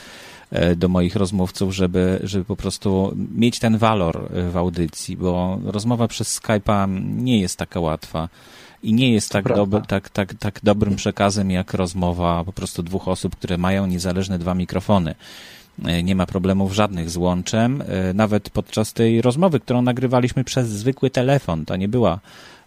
do 0.76 0.88
moich 0.88 1.16
rozmówców, 1.16 1.74
żeby, 1.74 2.20
żeby 2.22 2.44
po 2.44 2.56
prostu 2.56 3.16
mieć 3.34 3.58
ten 3.58 3.78
walor 3.78 4.28
w 4.50 4.56
audycji, 4.56 5.16
bo 5.16 5.58
rozmowa 5.64 6.08
przez 6.08 6.40
Skype'a 6.40 7.02
nie 7.16 7.40
jest 7.40 7.58
taka 7.58 7.80
łatwa 7.80 8.28
i 8.82 8.92
nie 8.92 9.12
jest 9.12 9.30
tak, 9.32 9.48
doby, 9.54 9.82
tak, 9.86 10.08
tak, 10.08 10.34
tak 10.34 10.60
dobrym 10.62 10.96
przekazem 10.96 11.50
jak 11.50 11.74
rozmowa 11.74 12.44
po 12.44 12.52
prostu 12.52 12.82
dwóch 12.82 13.08
osób, 13.08 13.36
które 13.36 13.58
mają 13.58 13.86
niezależne 13.86 14.38
dwa 14.38 14.54
mikrofony. 14.54 15.14
E, 15.84 16.02
nie 16.02 16.14
ma 16.14 16.26
problemów 16.26 16.72
żadnych 16.72 17.10
z 17.10 17.16
łączem. 17.16 17.82
E, 17.82 18.14
nawet 18.14 18.50
podczas 18.50 18.92
tej 18.92 19.22
rozmowy, 19.22 19.60
którą 19.60 19.82
nagrywaliśmy 19.82 20.44
przez 20.44 20.68
zwykły 20.68 21.10
telefon, 21.10 21.64
to 21.64 21.76
nie 21.76 21.88
była 21.88 22.20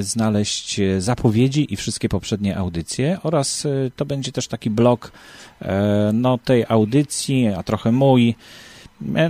znaleźć 0.00 0.80
zapowiedzi 0.98 1.74
i 1.74 1.76
wszystkie 1.76 2.08
poprzednie 2.08 2.56
audycje 2.56 3.18
oraz 3.22 3.66
to 3.96 4.04
będzie 4.04 4.32
też 4.32 4.48
taki 4.48 4.70
blog 4.70 5.12
no, 6.12 6.38
tej 6.38 6.64
audycji, 6.68 7.48
a 7.48 7.62
trochę 7.62 7.92
mój 7.92 8.34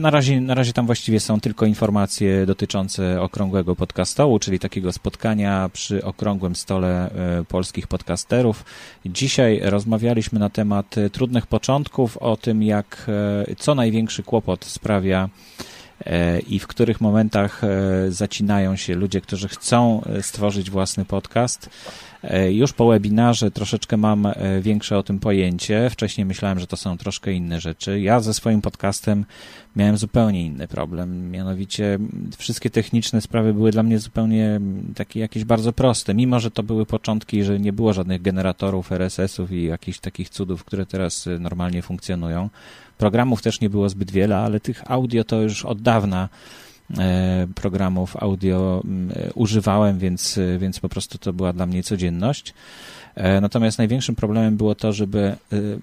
na 0.00 0.10
razie, 0.10 0.40
na 0.40 0.54
razie 0.54 0.72
tam 0.72 0.86
właściwie 0.86 1.20
są 1.20 1.40
tylko 1.40 1.66
informacje 1.66 2.46
dotyczące 2.46 3.22
okrągłego 3.22 3.76
podcastołu, 3.76 4.38
czyli 4.38 4.58
takiego 4.58 4.92
spotkania 4.92 5.70
przy 5.72 6.04
okrągłym 6.04 6.56
stole 6.56 7.10
e, 7.10 7.44
polskich 7.44 7.86
podcasterów. 7.86 8.64
Dzisiaj 9.06 9.60
rozmawialiśmy 9.62 10.38
na 10.38 10.50
temat 10.50 10.98
e, 10.98 11.10
trudnych 11.10 11.46
początków, 11.46 12.16
o 12.16 12.36
tym 12.36 12.62
jak 12.62 13.10
co 13.58 13.74
największy 13.74 14.22
kłopot 14.22 14.64
sprawia 14.64 15.28
i 16.48 16.58
w 16.58 16.66
których 16.66 17.00
momentach 17.00 17.62
zacinają 18.08 18.76
się 18.76 18.94
ludzie, 18.94 19.20
którzy 19.20 19.48
chcą 19.48 20.02
stworzyć 20.20 20.70
własny 20.70 21.04
podcast. 21.04 21.70
E, 22.22 22.52
już 22.52 22.72
po 22.72 22.88
webinarze 22.88 23.50
troszeczkę 23.50 23.96
mam 23.96 24.26
e, 24.26 24.60
większe 24.60 24.98
o 24.98 25.02
tym 25.02 25.18
pojęcie. 25.18 25.90
Wcześniej 25.90 26.24
myślałem, 26.24 26.58
że 26.60 26.66
to 26.66 26.76
są 26.76 26.98
troszkę 26.98 27.32
inne 27.32 27.60
rzeczy. 27.60 28.00
Ja 28.00 28.20
ze 28.20 28.34
swoim 28.34 28.60
podcastem 28.60 29.24
miałem 29.76 29.96
zupełnie 29.96 30.46
inny 30.46 30.68
problem. 30.68 31.30
Mianowicie 31.30 31.98
wszystkie 32.38 32.70
techniczne 32.70 33.20
sprawy 33.20 33.54
były 33.54 33.70
dla 33.70 33.82
mnie 33.82 33.98
zupełnie 33.98 34.60
takie 34.94 35.20
jakieś 35.20 35.44
bardzo 35.44 35.72
proste. 35.72 36.14
Mimo, 36.14 36.40
że 36.40 36.50
to 36.50 36.62
były 36.62 36.86
początki, 36.86 37.44
że 37.44 37.60
nie 37.60 37.72
było 37.72 37.92
żadnych 37.92 38.22
generatorów 38.22 38.92
RSS-ów 38.92 39.52
i 39.52 39.64
jakichś 39.64 39.98
takich 39.98 40.28
cudów, 40.28 40.64
które 40.64 40.86
teraz 40.86 41.26
e, 41.26 41.38
normalnie 41.38 41.82
funkcjonują. 41.82 42.48
Programów 43.00 43.42
też 43.42 43.60
nie 43.60 43.70
było 43.70 43.88
zbyt 43.88 44.10
wiele, 44.10 44.36
ale 44.36 44.60
tych 44.60 44.90
audio 44.90 45.24
to 45.24 45.42
już 45.42 45.64
od 45.64 45.82
dawna 45.82 46.28
E, 46.98 47.46
programów 47.54 48.16
audio 48.16 48.82
e, 49.16 49.32
używałem, 49.32 49.98
więc, 49.98 50.38
e, 50.38 50.58
więc 50.58 50.80
po 50.80 50.88
prostu 50.88 51.18
to 51.18 51.32
była 51.32 51.52
dla 51.52 51.66
mnie 51.66 51.82
codzienność. 51.82 52.54
Natomiast 53.40 53.78
największym 53.78 54.14
problemem 54.14 54.56
było 54.56 54.74
to, 54.74 54.92
żeby, 54.92 55.36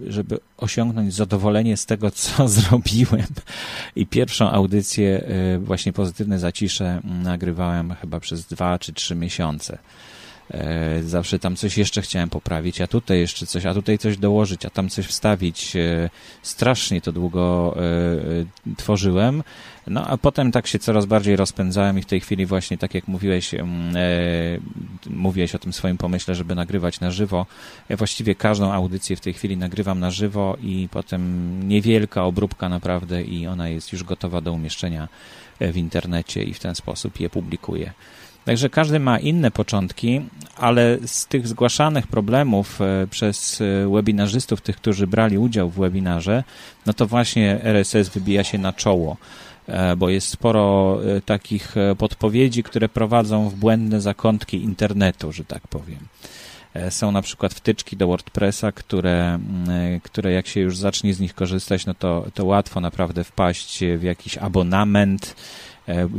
żeby 0.07 0.39
osiągnąć 0.57 1.13
zadowolenie 1.13 1.77
z 1.77 1.85
tego, 1.85 2.11
co 2.11 2.47
zrobiłem. 2.57 3.25
I 3.95 4.07
pierwszą 4.07 4.51
audycję, 4.51 5.23
właśnie 5.59 5.93
pozytywne 5.93 6.39
zacisze, 6.39 7.01
nagrywałem 7.03 7.95
chyba 8.01 8.19
przez 8.19 8.45
dwa 8.45 8.79
czy 8.79 8.93
trzy 8.93 9.15
miesiące. 9.15 9.77
Zawsze 11.01 11.39
tam 11.39 11.55
coś 11.55 11.77
jeszcze 11.77 12.01
chciałem 12.01 12.29
poprawić, 12.29 12.81
a 12.81 12.87
tutaj 12.87 13.19
jeszcze 13.19 13.45
coś, 13.45 13.65
a 13.65 13.73
tutaj 13.73 13.97
coś 13.97 14.17
dołożyć, 14.17 14.65
a 14.65 14.69
tam 14.69 14.89
coś 14.89 15.05
wstawić. 15.05 15.73
Strasznie 16.41 17.01
to 17.01 17.11
długo 17.11 17.75
tworzyłem. 18.77 19.43
No 19.87 20.07
a 20.07 20.17
potem 20.17 20.51
tak 20.51 20.67
się 20.67 20.79
coraz 20.79 21.05
bardziej 21.05 21.35
rozpędzałem 21.35 21.99
i 21.99 22.01
w 22.01 22.05
tej 22.05 22.19
chwili 22.19 22.45
właśnie, 22.45 22.77
tak 22.77 22.93
jak 22.93 23.07
mówiłeś, 23.07 23.53
e, 23.53 23.63
mówiłeś 25.09 25.55
o 25.55 25.59
tym 25.59 25.73
swoim 25.73 25.97
pomyśle, 25.97 26.35
żeby 26.35 26.55
nagrywać 26.55 26.99
na 26.99 27.11
żywo. 27.11 27.45
Ja 27.89 27.97
właściwie 27.97 28.35
każdą 28.35 28.71
audycję 28.71 29.15
w 29.15 29.21
tej 29.21 29.33
chwili 29.33 29.57
nagrywam 29.57 29.99
na 29.99 30.11
żywo 30.11 30.57
i 30.61 30.87
potem 30.91 31.59
niewielka 31.67 32.23
obróbka 32.23 32.69
naprawdę 32.69 33.23
i 33.23 33.47
ona 33.47 33.69
jest 33.69 33.93
już 33.93 34.03
gotowa 34.03 34.41
do 34.41 34.53
umieszczenia 34.53 35.07
w 35.59 35.77
internecie 35.77 36.43
i 36.43 36.53
w 36.53 36.59
ten 36.59 36.75
sposób 36.75 37.19
je 37.19 37.29
publikuję. 37.29 37.93
Także 38.47 38.69
każdy 38.69 38.99
ma 38.99 39.19
inne 39.19 39.51
początki, 39.51 40.21
ale 40.57 40.97
z 41.05 41.25
tych 41.25 41.47
zgłaszanych 41.47 42.07
problemów 42.07 42.81
e, 42.81 43.07
przez 43.07 43.61
e, 43.61 43.89
webinarzystów, 43.89 44.61
tych, 44.61 44.75
którzy 44.75 45.07
brali 45.07 45.37
udział 45.37 45.69
w 45.69 45.79
webinarze, 45.79 46.43
no 46.85 46.93
to 46.93 47.07
właśnie 47.07 47.63
RSS 47.63 48.09
wybija 48.09 48.43
się 48.43 48.57
na 48.57 48.73
czoło. 48.73 49.17
E, 49.67 49.95
bo 49.95 50.09
jest 50.09 50.27
sporo 50.27 50.99
takich 51.25 51.75
podpowiedzi, 51.97 52.63
które 52.63 52.89
prowadzą 52.89 53.49
w 53.49 53.55
błędne 53.55 54.01
zakątki 54.01 54.63
internetu, 54.63 55.31
że 55.31 55.45
tak 55.45 55.67
powiem. 55.67 55.99
Są 56.89 57.11
na 57.11 57.21
przykład 57.21 57.53
wtyczki 57.53 57.97
do 57.97 58.07
WordPressa, 58.07 58.71
które, 58.71 59.39
które 60.03 60.31
jak 60.31 60.47
się 60.47 60.59
już 60.59 60.77
zacznie 60.77 61.13
z 61.13 61.19
nich 61.19 61.33
korzystać, 61.33 61.85
no 61.85 61.93
to, 61.93 62.25
to 62.33 62.45
łatwo 62.45 62.79
naprawdę 62.79 63.23
wpaść 63.23 63.79
w 63.97 64.03
jakiś 64.03 64.37
abonament. 64.37 65.35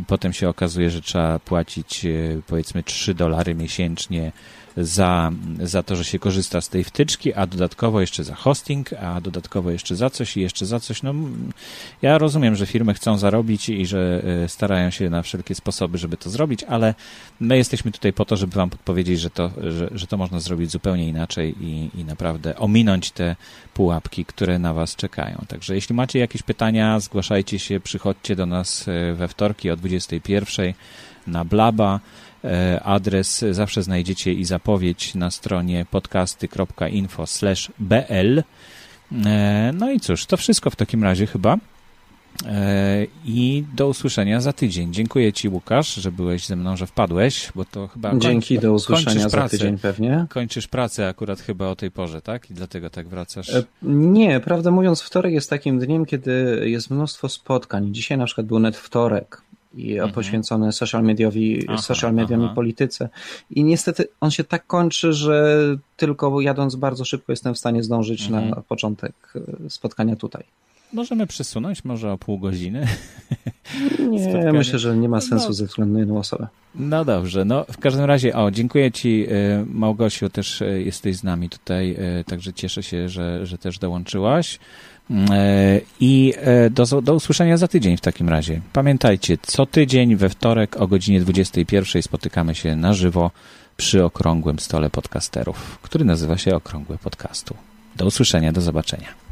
Potem 0.06 0.32
się 0.32 0.48
okazuje, 0.48 0.90
że 0.90 1.00
trzeba 1.00 1.38
płacić 1.38 2.06
powiedzmy 2.46 2.82
3 2.82 3.14
dolary 3.14 3.54
miesięcznie 3.54 4.32
za, 4.76 5.32
za 5.62 5.82
to, 5.82 5.96
że 5.96 6.04
się 6.04 6.18
korzysta 6.18 6.60
z 6.60 6.68
tej 6.68 6.84
wtyczki, 6.84 7.34
a 7.34 7.46
dodatkowo 7.46 8.00
jeszcze 8.00 8.24
za 8.24 8.34
hosting, 8.34 8.92
a 8.92 9.20
dodatkowo 9.20 9.70
jeszcze 9.70 9.96
za 9.96 10.10
coś 10.10 10.36
i 10.36 10.40
jeszcze 10.40 10.66
za 10.66 10.80
coś. 10.80 11.02
No, 11.02 11.14
ja 12.02 12.18
rozumiem, 12.18 12.56
że 12.56 12.66
firmy 12.66 12.94
chcą 12.94 13.18
zarobić 13.18 13.68
i 13.68 13.86
że 13.86 14.22
e, 14.44 14.48
starają 14.48 14.90
się 14.90 15.10
na 15.10 15.22
wszelkie 15.22 15.54
sposoby, 15.54 15.98
żeby 15.98 16.16
to 16.16 16.30
zrobić, 16.30 16.64
ale 16.64 16.94
my 17.40 17.56
jesteśmy 17.56 17.92
tutaj 17.92 18.12
po 18.12 18.24
to, 18.24 18.36
żeby 18.36 18.54
Wam 18.54 18.70
podpowiedzieć, 18.70 19.20
że 19.20 19.30
to, 19.30 19.50
że, 19.70 19.88
że 19.92 20.06
to 20.06 20.16
można 20.16 20.40
zrobić 20.40 20.70
zupełnie 20.70 21.08
inaczej 21.08 21.54
i, 21.60 21.90
i 21.94 22.04
naprawdę 22.04 22.56
ominąć 22.56 23.10
te 23.10 23.36
pułapki, 23.74 24.24
które 24.24 24.58
na 24.58 24.74
Was 24.74 24.96
czekają. 24.96 25.44
Także 25.48 25.74
jeśli 25.74 25.94
macie 25.94 26.18
jakieś 26.18 26.42
pytania, 26.42 27.00
zgłaszajcie 27.00 27.58
się, 27.58 27.80
przychodźcie 27.80 28.36
do 28.36 28.46
nas 28.46 28.88
e, 28.88 29.14
we 29.14 29.28
wtorki 29.28 29.70
o 29.70 29.76
21 29.76 30.74
na 31.26 31.44
Blaba. 31.44 32.00
E, 32.44 32.82
adres 32.82 33.44
zawsze 33.50 33.82
znajdziecie 33.82 34.32
i 34.32 34.44
zapowiedź 34.44 35.14
na 35.14 35.30
stronie 35.30 35.86
podcasty.info/bl. 35.90 38.42
E, 39.26 39.72
no 39.74 39.90
i 39.90 40.00
cóż, 40.00 40.26
to 40.26 40.36
wszystko 40.36 40.70
w 40.70 40.76
takim 40.76 41.04
razie 41.04 41.26
chyba. 41.26 41.58
E, 42.46 43.06
I 43.24 43.64
do 43.74 43.88
usłyszenia 43.88 44.40
za 44.40 44.52
tydzień. 44.52 44.92
Dziękuję 44.92 45.32
Ci, 45.32 45.48
Łukasz, 45.48 45.94
że 45.94 46.12
byłeś 46.12 46.46
ze 46.46 46.56
mną, 46.56 46.76
że 46.76 46.86
wpadłeś, 46.86 47.52
bo 47.54 47.64
to 47.64 47.88
chyba. 47.88 48.16
Dzięki, 48.16 48.54
koń... 48.54 48.62
do 48.62 48.72
usłyszenia 48.72 49.28
za 49.28 49.48
tydzień 49.48 49.78
pewnie. 49.78 50.26
Kończysz 50.28 50.68
pracę 50.68 51.08
akurat 51.08 51.40
chyba 51.40 51.68
o 51.68 51.76
tej 51.76 51.90
porze, 51.90 52.22
tak? 52.22 52.50
I 52.50 52.54
dlatego 52.54 52.90
tak 52.90 53.08
wracasz. 53.08 53.52
Nie, 53.82 54.40
prawdę 54.40 54.70
mówiąc, 54.70 55.02
wtorek 55.02 55.32
jest 55.32 55.50
takim 55.50 55.78
dniem, 55.78 56.06
kiedy 56.06 56.62
jest 56.64 56.90
mnóstwo 56.90 57.28
spotkań. 57.28 57.94
Dzisiaj 57.94 58.18
na 58.18 58.24
przykład 58.24 58.46
był 58.46 58.58
net 58.58 58.76
wtorek 58.76 59.42
i 59.74 59.92
mhm. 59.92 60.12
poświęcone 60.12 60.72
social 60.72 61.02
mediowi, 61.02 61.64
aha, 61.68 61.82
social 61.82 62.14
mediom 62.14 62.40
aha. 62.42 62.52
i 62.52 62.54
polityce. 62.54 63.08
I 63.50 63.64
niestety 63.64 64.08
on 64.20 64.30
się 64.30 64.44
tak 64.44 64.66
kończy, 64.66 65.12
że 65.12 65.58
tylko 65.96 66.40
jadąc 66.40 66.76
bardzo 66.76 67.04
szybko 67.04 67.32
jestem 67.32 67.54
w 67.54 67.58
stanie 67.58 67.82
zdążyć 67.82 68.26
mhm. 68.26 68.50
na 68.50 68.56
początek 68.56 69.12
e, 69.66 69.70
spotkania 69.70 70.16
tutaj. 70.16 70.44
Możemy 70.92 71.26
przesunąć 71.26 71.84
może 71.84 72.12
o 72.12 72.18
pół 72.18 72.38
godziny. 72.38 72.86
Nie, 74.10 74.20
Spotkanie. 74.20 74.52
myślę, 74.52 74.78
że 74.78 74.96
nie 74.96 75.08
ma 75.08 75.20
sensu 75.20 75.48
no, 75.48 75.52
ze 75.52 75.66
względu 75.66 75.94
na 75.94 76.00
jedną 76.00 76.18
osobę. 76.18 76.46
No 76.74 77.04
dobrze, 77.04 77.44
no 77.44 77.64
w 77.64 77.78
każdym 77.78 78.04
razie, 78.04 78.36
o, 78.36 78.50
dziękuję 78.50 78.92
Ci 78.92 79.26
e, 79.28 79.64
Małgosiu, 79.66 80.28
też 80.28 80.62
e, 80.62 80.82
jesteś 80.82 81.16
z 81.16 81.24
nami 81.24 81.48
tutaj, 81.48 81.96
także 82.26 82.52
cieszę 82.52 82.82
się, 82.82 83.08
że, 83.08 83.46
że 83.46 83.58
też 83.58 83.78
dołączyłaś. 83.78 84.58
E, 85.10 85.80
I 86.00 86.34
e, 86.36 86.70
do, 86.70 87.02
do 87.02 87.14
usłyszenia 87.14 87.56
za 87.56 87.68
tydzień 87.68 87.96
w 87.96 88.00
takim 88.00 88.28
razie. 88.28 88.60
Pamiętajcie, 88.72 89.38
co 89.42 89.66
tydzień 89.66 90.16
we 90.16 90.28
wtorek 90.28 90.76
o 90.76 90.86
godzinie 90.86 91.20
21 91.20 92.02
spotykamy 92.02 92.54
się 92.54 92.76
na 92.76 92.92
żywo 92.92 93.30
przy 93.76 94.04
okrągłym 94.04 94.58
stole 94.58 94.90
podcasterów, 94.90 95.78
który 95.82 96.04
nazywa 96.04 96.38
się 96.38 96.54
Okrągłe 96.54 96.98
Podcastu. 96.98 97.54
Do 97.96 98.06
usłyszenia, 98.06 98.52
do 98.52 98.60
zobaczenia. 98.60 99.27